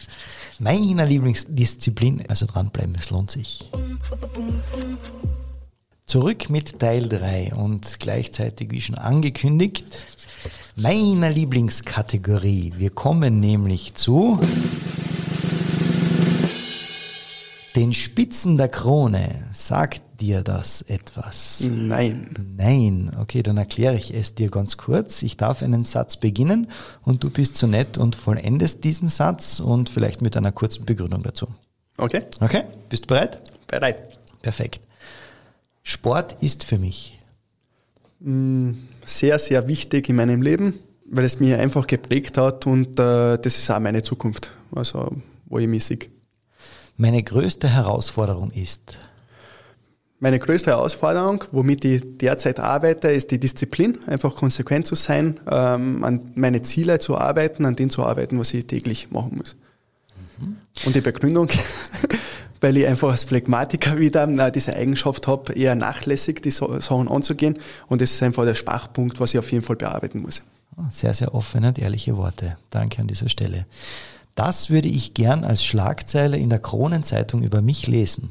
meine 0.58 1.04
Lieblingsdisziplin, 1.04 2.24
also 2.28 2.46
dranbleiben, 2.46 2.96
es 2.98 3.10
lohnt 3.10 3.30
sich. 3.30 3.70
Zurück 6.04 6.50
mit 6.50 6.78
Teil 6.78 7.08
3 7.08 7.54
und 7.54 7.98
gleichzeitig, 8.00 8.70
wie 8.70 8.80
schon 8.80 8.96
angekündigt, 8.96 9.84
meiner 10.76 11.30
Lieblingskategorie. 11.30 12.74
Wir 12.76 12.90
kommen 12.90 13.40
nämlich 13.40 13.94
zu 13.94 14.38
den 17.76 17.92
Spitzen 17.92 18.56
der 18.56 18.68
Krone. 18.68 19.48
Sagt 19.52 20.02
dir 20.20 20.42
das 20.42 20.82
etwas? 20.82 21.68
Nein. 21.70 22.54
Nein. 22.56 23.12
Okay, 23.20 23.42
dann 23.42 23.58
erkläre 23.58 23.96
ich 23.96 24.14
es 24.14 24.34
dir 24.34 24.50
ganz 24.50 24.76
kurz. 24.78 25.22
Ich 25.22 25.36
darf 25.36 25.62
einen 25.62 25.84
Satz 25.84 26.16
beginnen 26.16 26.68
und 27.02 27.22
du 27.22 27.30
bist 27.30 27.56
so 27.56 27.66
nett 27.66 27.98
und 27.98 28.16
vollendest 28.16 28.82
diesen 28.84 29.08
Satz 29.08 29.60
und 29.60 29.90
vielleicht 29.90 30.22
mit 30.22 30.36
einer 30.36 30.52
kurzen 30.52 30.86
Begründung 30.86 31.22
dazu. 31.22 31.48
Okay. 31.98 32.22
Okay, 32.40 32.64
bist 32.88 33.04
du 33.04 33.08
bereit? 33.08 33.40
Bereit. 33.66 34.18
Perfekt. 34.42 34.80
Sport 35.82 36.42
ist 36.42 36.64
für 36.64 36.78
mich 36.78 37.18
mm, 38.20 38.72
sehr, 39.06 39.38
sehr 39.38 39.68
wichtig 39.68 40.08
in 40.08 40.16
meinem 40.16 40.42
Leben, 40.42 40.74
weil 41.08 41.24
es 41.24 41.40
mir 41.40 41.58
einfach 41.58 41.86
geprägt 41.86 42.36
hat 42.36 42.66
und 42.66 42.98
äh, 43.00 43.38
das 43.38 43.56
ist 43.56 43.70
auch 43.70 43.80
meine 43.80 44.02
Zukunft, 44.02 44.50
also 44.74 45.16
wo 45.46 45.58
ich 45.58 45.68
mich 45.68 45.84
sehe. 45.84 45.98
Meine 46.96 47.22
größte 47.22 47.68
Herausforderung 47.68 48.50
ist? 48.50 48.98
Meine 50.18 50.38
größte 50.38 50.70
Herausforderung, 50.70 51.44
womit 51.52 51.84
ich 51.84 52.02
derzeit 52.18 52.58
arbeite, 52.58 53.08
ist 53.08 53.30
die 53.30 53.38
Disziplin, 53.38 53.98
einfach 54.06 54.34
konsequent 54.34 54.86
zu 54.86 54.94
sein, 54.94 55.38
ähm, 55.46 56.02
an 56.04 56.32
meine 56.34 56.62
Ziele 56.62 56.98
zu 56.98 57.18
arbeiten, 57.18 57.66
an 57.66 57.76
denen 57.76 57.90
zu 57.90 58.02
arbeiten, 58.02 58.38
was 58.38 58.54
ich 58.54 58.66
täglich 58.66 59.10
machen 59.10 59.36
muss. 59.36 59.56
Mhm. 60.38 60.56
Und 60.86 60.96
die 60.96 61.02
Begründung, 61.02 61.48
weil 62.60 62.76
ich 62.76 62.86
einfach 62.86 63.10
als 63.10 63.24
Phlegmatiker 63.24 63.98
wieder 63.98 64.28
äh, 64.28 64.52
diese 64.52 64.74
Eigenschaft 64.74 65.26
habe, 65.26 65.52
eher 65.52 65.74
nachlässig 65.74 66.42
die 66.42 66.50
Sachen 66.50 67.08
anzugehen. 67.08 67.58
Und 67.88 68.00
das 68.00 68.12
ist 68.12 68.22
einfach 68.22 68.44
der 68.44 68.54
Schwachpunkt, 68.54 69.20
was 69.20 69.34
ich 69.34 69.38
auf 69.38 69.50
jeden 69.52 69.64
Fall 69.64 69.76
bearbeiten 69.76 70.20
muss. 70.20 70.42
Ah, 70.76 70.90
sehr, 70.90 71.14
sehr 71.14 71.34
offene 71.34 71.68
und 71.68 71.78
ehrliche 71.78 72.16
Worte. 72.16 72.56
Danke 72.70 73.00
an 73.00 73.08
dieser 73.08 73.28
Stelle. 73.28 73.66
Das 74.34 74.68
würde 74.68 74.88
ich 74.88 75.14
gern 75.14 75.44
als 75.44 75.64
Schlagzeile 75.64 76.36
in 76.36 76.50
der 76.50 76.58
Kronenzeitung 76.58 77.42
über 77.42 77.62
mich 77.62 77.86
lesen. 77.86 78.30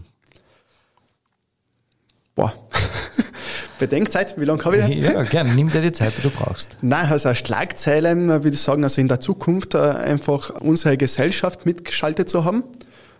Boah. 2.35 2.53
Bedenkzeit, 3.79 4.39
wie 4.39 4.45
lange 4.45 4.63
habe 4.63 4.77
ich? 4.77 4.87
Ja, 4.95 5.23
gerne. 5.23 5.53
Nimm 5.53 5.71
dir 5.71 5.81
die 5.81 5.91
Zeit, 5.91 6.13
die 6.17 6.21
du 6.21 6.29
brauchst. 6.29 6.77
Nein, 6.81 7.07
also 7.09 7.29
eine 7.29 7.35
Schlagzeile, 7.35 8.11
äh, 8.11 8.43
würde 8.43 8.51
ich 8.51 8.61
sagen, 8.61 8.83
also 8.83 9.01
in 9.01 9.07
der 9.07 9.19
Zukunft 9.19 9.73
äh, 9.73 9.79
einfach 9.79 10.51
unsere 10.61 10.95
Gesellschaft 10.97 11.65
mitgeschaltet 11.65 12.29
zu 12.29 12.45
haben. 12.45 12.63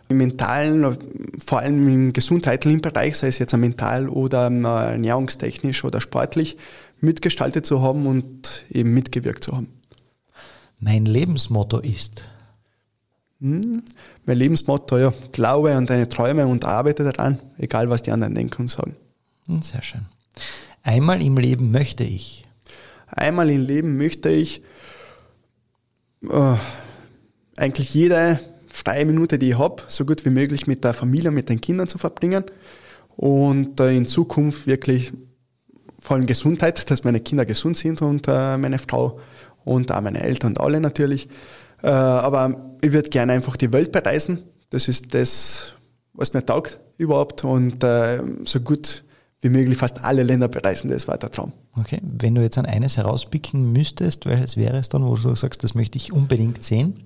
Im 0.07 0.17
mentalen, 0.17 0.83
äh, 0.83 0.97
vor 1.43 1.59
allem 1.59 1.87
im 1.87 2.13
gesundheitlichen 2.13 2.81
Bereich, 2.81 3.17
sei 3.17 3.27
es 3.27 3.39
jetzt 3.39 3.55
mental 3.57 4.09
oder 4.09 4.43
ernährungstechnisch 4.43 5.83
oder 5.83 6.01
sportlich, 6.01 6.57
mitgestaltet 7.01 7.65
zu 7.65 7.81
haben 7.81 8.05
und 8.07 8.65
eben 8.69 8.93
mitgewirkt 8.93 9.43
zu 9.43 9.53
haben. 9.53 9.67
Mein 10.79 11.05
Lebensmotto 11.05 11.79
ist 11.79 12.25
hm, 13.41 13.83
mein 14.25 14.37
Lebensmotto, 14.37 14.97
ja, 14.97 15.13
glaube 15.31 15.75
an 15.75 15.85
deine 15.85 16.07
Träume 16.07 16.47
und 16.47 16.65
arbeite 16.65 17.03
daran, 17.03 17.39
egal 17.57 17.89
was 17.89 18.01
die 18.01 18.11
anderen 18.11 18.33
denken 18.33 18.63
und 18.63 18.69
sagen. 18.69 18.95
Hm, 19.47 19.61
sehr 19.61 19.83
schön. 19.83 20.05
Einmal 20.83 21.21
im 21.21 21.37
Leben 21.37 21.71
möchte 21.71 22.03
ich. 22.03 22.45
Einmal 23.07 23.49
im 23.49 23.61
Leben 23.61 23.97
möchte 23.97 24.29
ich 24.29 24.61
äh, 26.23 26.55
eigentlich 27.57 27.93
jede 27.93 28.39
freie 28.75 29.05
Minute, 29.05 29.39
die 29.39 29.49
ich 29.49 29.57
habe, 29.57 29.83
so 29.87 30.05
gut 30.05 30.25
wie 30.25 30.29
möglich 30.29 30.67
mit 30.67 30.83
der 30.83 30.93
Familie, 30.93 31.31
mit 31.31 31.49
den 31.49 31.61
Kindern 31.61 31.87
zu 31.87 31.97
verbringen 31.97 32.43
und 33.15 33.79
äh, 33.79 33.95
in 33.95 34.05
Zukunft 34.05 34.67
wirklich 34.67 35.13
vor 35.99 36.17
allem 36.17 36.25
Gesundheit, 36.25 36.89
dass 36.91 37.03
meine 37.03 37.19
Kinder 37.19 37.45
gesund 37.45 37.77
sind 37.77 38.01
und 38.01 38.27
äh, 38.27 38.57
meine 38.57 38.77
Frau 38.77 39.19
und 39.63 39.91
auch 39.91 40.01
meine 40.01 40.21
Eltern 40.21 40.51
und 40.51 40.59
alle 40.59 40.79
natürlich. 40.79 41.29
Äh, 41.81 41.87
aber 41.87 42.75
ich 42.81 42.91
würde 42.91 43.09
gerne 43.09 43.33
einfach 43.33 43.55
die 43.55 43.71
Welt 43.71 43.91
bereisen. 43.91 44.43
Das 44.69 44.87
ist 44.87 45.13
das, 45.13 45.73
was 46.13 46.33
mir 46.33 46.45
taugt 46.45 46.79
überhaupt. 46.97 47.43
Und 47.43 47.83
äh, 47.83 48.21
so 48.43 48.59
gut 48.59 49.03
wie 49.41 49.49
möglich 49.49 49.77
fast 49.77 50.03
alle 50.03 50.23
Länder 50.23 50.47
bereisen, 50.47 50.89
das 50.89 51.07
war 51.07 51.17
der 51.17 51.31
Traum. 51.31 51.53
Okay, 51.79 51.99
wenn 52.03 52.35
du 52.35 52.41
jetzt 52.41 52.57
an 52.57 52.65
eines 52.65 52.97
herauspicken 52.97 53.71
müsstest, 53.71 54.25
welches 54.25 54.57
wäre 54.57 54.77
es 54.77 54.89
dann, 54.89 55.05
wo 55.05 55.15
du 55.15 55.35
sagst, 55.35 55.63
das 55.63 55.75
möchte 55.75 55.97
ich 55.97 56.13
unbedingt 56.13 56.63
sehen? 56.63 57.03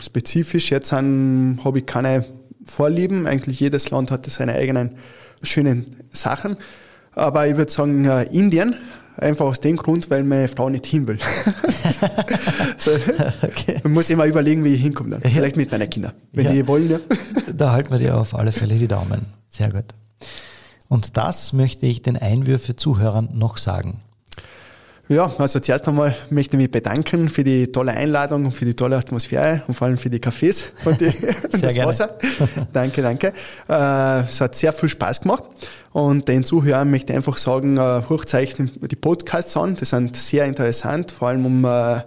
Spezifisch 0.00 0.70
jetzt 0.70 0.92
habe 0.92 1.78
ich 1.78 1.86
keine 1.86 2.24
Vorlieben. 2.64 3.26
Eigentlich 3.26 3.60
jedes 3.60 3.90
Land 3.90 4.10
hat 4.10 4.26
seine 4.26 4.54
eigenen 4.54 4.96
schönen 5.42 5.96
Sachen. 6.12 6.56
Aber 7.12 7.46
ich 7.46 7.56
würde 7.56 7.72
sagen, 7.72 8.04
äh, 8.04 8.24
Indien 8.24 8.76
Einfach 9.20 9.44
aus 9.44 9.60
dem 9.60 9.76
Grund, 9.76 10.08
weil 10.08 10.24
meine 10.24 10.48
Frau 10.48 10.70
nicht 10.70 10.86
hin 10.86 11.06
will. 11.06 11.18
so, 12.78 12.90
okay. 13.42 13.78
Man 13.82 13.92
muss 13.92 14.08
immer 14.08 14.24
überlegen, 14.24 14.64
wie 14.64 14.74
ich 14.74 14.80
hinkomme 14.80 15.10
dann. 15.10 15.22
Vielleicht 15.22 15.56
mit 15.56 15.70
meinen 15.70 15.90
Kindern, 15.90 16.12
wenn 16.32 16.46
ja. 16.46 16.52
die 16.52 16.66
wollen. 16.66 16.90
Ja. 16.90 16.98
Da 17.52 17.72
halten 17.72 17.90
wir 17.90 17.98
dir 17.98 18.16
auf 18.16 18.34
alle 18.34 18.52
Fälle 18.52 18.76
die 18.76 18.88
Daumen. 18.88 19.26
Sehr 19.48 19.70
gut. 19.70 19.84
Und 20.88 21.18
das 21.18 21.52
möchte 21.52 21.84
ich 21.84 22.00
den 22.00 22.16
Einwürfe-Zuhörern 22.16 23.28
noch 23.34 23.58
sagen. 23.58 24.00
Ja, 25.10 25.28
also 25.38 25.58
zuerst 25.58 25.88
einmal 25.88 26.14
möchte 26.30 26.56
ich 26.56 26.62
mich 26.62 26.70
bedanken 26.70 27.28
für 27.28 27.42
die 27.42 27.72
tolle 27.72 27.90
Einladung 27.90 28.44
und 28.44 28.52
für 28.52 28.64
die 28.64 28.74
tolle 28.74 28.96
Atmosphäre 28.96 29.64
und 29.66 29.74
vor 29.74 29.88
allem 29.88 29.98
für 29.98 30.08
die 30.08 30.20
Cafés 30.20 30.66
und, 30.84 31.00
die, 31.00 31.06
und 31.52 31.64
das 31.64 31.74
gerne. 31.74 31.88
Wasser. 31.88 32.16
danke, 32.72 33.02
danke. 33.02 33.32
Äh, 33.68 34.20
es 34.20 34.40
hat 34.40 34.54
sehr 34.54 34.72
viel 34.72 34.88
Spaß 34.88 35.22
gemacht 35.22 35.42
und 35.90 36.28
den 36.28 36.44
Zuhörern 36.44 36.92
möchte 36.92 37.12
ich 37.12 37.16
einfach 37.16 37.38
sagen, 37.38 37.76
äh, 37.76 38.02
hochzeichnen 38.08 38.70
die 38.88 38.94
Podcasts 38.94 39.56
an, 39.56 39.74
die 39.74 39.84
sind 39.84 40.14
sehr 40.14 40.44
interessant, 40.44 41.10
vor 41.10 41.26
allem 41.26 41.44
um 41.44 41.64
äh, 41.64 42.02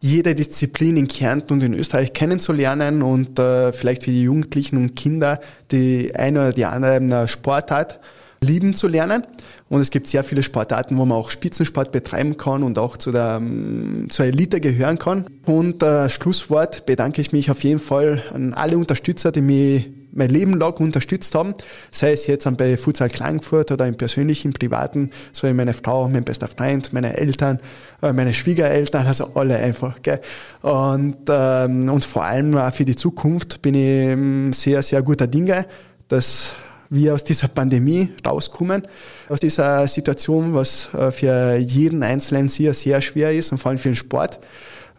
jede 0.00 0.34
Disziplin 0.34 0.96
in 0.96 1.08
Kärnten 1.08 1.52
und 1.52 1.62
in 1.62 1.74
Österreich 1.74 2.14
kennenzulernen 2.14 3.02
und 3.02 3.38
äh, 3.38 3.74
vielleicht 3.74 4.04
für 4.04 4.10
die 4.10 4.22
Jugendlichen 4.22 4.78
und 4.78 4.96
Kinder 4.96 5.38
die 5.70 6.14
eine 6.14 6.40
oder 6.40 6.52
die 6.54 6.64
andere 6.64 7.28
Sportart 7.28 8.00
lieben 8.42 8.74
zu 8.74 8.88
lernen. 8.88 9.24
Und 9.68 9.80
es 9.80 9.90
gibt 9.90 10.06
sehr 10.06 10.24
viele 10.24 10.42
Sportarten, 10.42 10.98
wo 10.98 11.04
man 11.04 11.16
auch 11.16 11.30
Spitzensport 11.30 11.92
betreiben 11.92 12.36
kann 12.36 12.62
und 12.62 12.78
auch 12.78 12.96
zu 12.96 13.12
der, 13.12 13.38
ähm, 13.40 14.08
zur 14.10 14.26
Elite 14.26 14.60
gehören 14.60 14.98
kann. 14.98 15.26
Und 15.46 15.82
äh, 15.82 16.10
Schlusswort 16.10 16.84
bedanke 16.84 17.20
ich 17.20 17.32
mich 17.32 17.50
auf 17.50 17.64
jeden 17.64 17.80
Fall 17.80 18.22
an 18.34 18.52
alle 18.52 18.76
Unterstützer, 18.76 19.32
die 19.32 19.40
mich 19.40 19.90
mein 20.12 20.28
Leben 20.28 20.58
lang 20.58 20.78
unterstützt 20.78 21.34
haben, 21.34 21.54
sei 21.90 22.12
es 22.12 22.26
jetzt 22.26 22.46
bei 22.56 22.76
Futsal 22.76 23.08
Klagenfurt 23.08 23.70
oder 23.72 23.86
im 23.86 23.96
persönlichen, 23.96 24.52
privaten, 24.52 25.10
so 25.32 25.48
wie 25.48 25.54
meine 25.54 25.72
Frau, 25.72 26.08
mein 26.08 26.24
bester 26.24 26.48
Freund, 26.48 26.92
meine 26.92 27.16
Eltern, 27.16 27.60
äh, 28.02 28.12
meine 28.12 28.34
Schwiegereltern, 28.34 29.06
also 29.06 29.30
alle 29.34 29.56
einfach. 29.56 30.02
Gell? 30.02 30.20
Und, 30.60 31.16
ähm, 31.28 31.88
und 31.88 32.04
vor 32.04 32.24
allem 32.24 32.56
auch 32.56 32.72
für 32.72 32.84
die 32.84 32.96
Zukunft 32.96 33.62
bin 33.62 33.74
ich 33.74 34.08
ähm, 34.08 34.52
sehr, 34.52 34.82
sehr 34.82 35.02
guter 35.02 35.26
Dinge, 35.26 35.66
dass 36.08 36.56
wir 36.92 37.14
aus 37.14 37.24
dieser 37.24 37.48
Pandemie 37.48 38.10
rauskommen, 38.26 38.82
aus 39.28 39.40
dieser 39.40 39.88
Situation, 39.88 40.54
was 40.54 40.92
äh, 40.94 41.10
für 41.10 41.56
jeden 41.56 42.02
Einzelnen 42.02 42.48
sehr, 42.48 42.74
sehr 42.74 43.00
schwer 43.00 43.32
ist 43.32 43.50
und 43.50 43.58
vor 43.58 43.70
allem 43.70 43.78
für 43.78 43.88
den 43.88 43.96
Sport. 43.96 44.38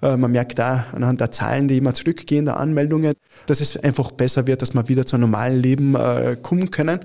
Äh, 0.01 0.17
man 0.17 0.31
merkt 0.31 0.57
da 0.57 0.87
anhand 0.91 1.21
der 1.21 1.31
Zahlen, 1.31 1.67
die 1.67 1.77
immer 1.77 1.93
zurückgehen, 1.93 2.45
der 2.45 2.57
Anmeldungen, 2.57 3.13
dass 3.45 3.61
es 3.61 3.77
einfach 3.77 4.11
besser 4.11 4.47
wird, 4.47 4.61
dass 4.61 4.73
wir 4.73 4.89
wieder 4.89 5.05
zu 5.05 5.15
einem 5.15 5.29
normalen 5.29 5.61
Leben 5.61 5.95
äh, 5.95 6.35
kommen 6.41 6.71
können. 6.71 6.99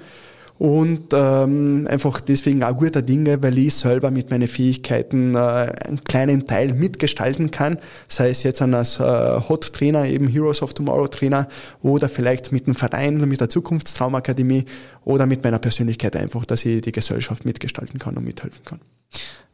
Und 0.59 1.13
ähm, 1.13 1.87
einfach 1.89 2.21
deswegen 2.21 2.65
auch 2.65 2.77
guter 2.77 3.01
Dinge, 3.01 3.41
weil 3.43 3.57
ich 3.59 3.75
selber 3.75 4.11
mit 4.11 4.31
meinen 4.31 4.49
Fähigkeiten 4.49 5.37
äh, 5.37 5.39
einen 5.39 6.03
kleinen 6.03 6.47
Teil 6.47 6.75
mitgestalten 6.75 7.53
kann, 7.53 7.79
sei 8.09 8.31
es 8.31 8.43
jetzt 8.43 8.61
als 8.61 8.99
äh, 8.99 9.41
Hot 9.49 9.73
Trainer, 9.73 10.07
eben 10.07 10.27
Heroes 10.27 10.63
of 10.63 10.75
Tomorrow 10.75 11.07
Trainer 11.07 11.47
oder 11.83 12.09
vielleicht 12.09 12.51
mit 12.51 12.67
einem 12.67 12.75
Verein, 12.75 13.19
mit 13.29 13.41
der 13.41 13.49
Zukunftstraumakademie 13.49 14.65
oder 15.05 15.27
mit 15.27 15.45
meiner 15.45 15.61
Persönlichkeit 15.61 16.17
einfach, 16.17 16.45
dass 16.45 16.65
ich 16.65 16.81
die 16.81 16.93
Gesellschaft 16.93 17.45
mitgestalten 17.45 18.01
kann 18.01 18.17
und 18.17 18.25
mithelfen 18.25 18.65
kann. 18.65 18.81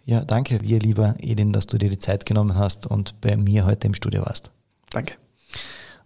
Ja, 0.07 0.25
danke 0.25 0.59
dir, 0.59 0.79
lieber 0.79 1.17
Edin, 1.19 1.53
dass 1.53 1.67
du 1.67 1.77
dir 1.77 1.91
die 1.91 1.99
Zeit 1.99 2.25
genommen 2.25 2.57
hast 2.57 2.87
und 2.87 3.21
bei 3.21 3.37
mir 3.37 3.67
heute 3.67 3.87
im 3.87 3.95
Studio 3.95 4.25
warst. 4.25 4.51
Danke. 4.91 5.15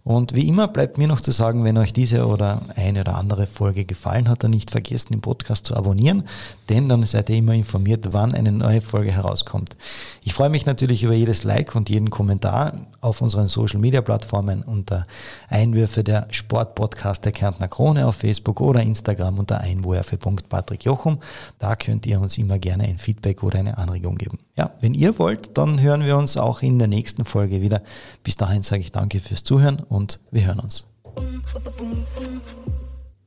Und 0.03 0.33
wie 0.33 0.47
immer 0.47 0.67
bleibt 0.67 0.97
mir 0.97 1.07
noch 1.07 1.21
zu 1.21 1.31
sagen, 1.31 1.63
wenn 1.65 1.77
euch 1.77 1.91
diese 1.91 2.25
oder 2.25 2.61
eine 2.75 3.01
oder 3.01 3.15
andere 3.15 3.47
Folge 3.47 3.83
gefallen 3.83 4.29
hat, 4.29 4.43
dann 4.43 4.51
nicht 4.51 4.71
vergessen, 4.71 5.13
den 5.13 5.21
Podcast 5.21 5.65
zu 5.65 5.75
abonnieren, 5.75 6.23
denn 6.69 6.87
dann 6.87 7.03
seid 7.03 7.29
ihr 7.29 7.35
immer 7.35 7.53
informiert, 7.53 8.07
wann 8.11 8.33
eine 8.33 8.51
neue 8.51 8.81
Folge 8.81 9.11
herauskommt. 9.11 9.75
Ich 10.23 10.33
freue 10.33 10.49
mich 10.49 10.65
natürlich 10.65 11.03
über 11.03 11.13
jedes 11.13 11.43
Like 11.43 11.75
und 11.75 11.89
jeden 11.89 12.09
Kommentar 12.09 12.87
auf 13.01 13.21
unseren 13.21 13.49
Social 13.49 13.79
Media 13.79 14.01
Plattformen 14.01 14.63
unter 14.63 15.03
Einwürfe 15.49 16.03
der 16.03 16.27
Sportpodcast 16.31 17.25
der 17.25 17.31
Kärntner 17.33 17.67
Krone 17.67 18.07
auf 18.07 18.15
Facebook 18.15 18.61
oder 18.61 18.81
Instagram 18.81 19.37
unter 19.39 19.59
einwürfe.patrickjochum. 19.59 21.19
Da 21.59 21.75
könnt 21.75 22.07
ihr 22.07 22.21
uns 22.21 22.37
immer 22.37 22.57
gerne 22.57 22.85
ein 22.85 22.97
Feedback 22.97 23.43
oder 23.43 23.59
eine 23.59 23.77
Anregung 23.77 24.17
geben. 24.17 24.39
Ja, 24.59 24.71
wenn 24.81 24.93
ihr 24.93 25.17
wollt, 25.19 25.57
dann 25.57 25.79
hören 25.79 26.03
wir 26.03 26.17
uns 26.17 26.35
auch 26.35 26.61
in 26.61 26.79
der 26.79 26.89
nächsten 26.89 27.23
Folge 27.23 27.61
wieder. 27.61 27.81
Bis 28.23 28.35
dahin 28.35 28.61
sage 28.61 28.81
ich 28.81 28.91
danke 28.91 29.21
fürs 29.21 29.45
Zuhören 29.45 29.79
und 29.79 30.19
wir 30.31 30.47
hören 30.47 30.59
uns. 30.59 30.85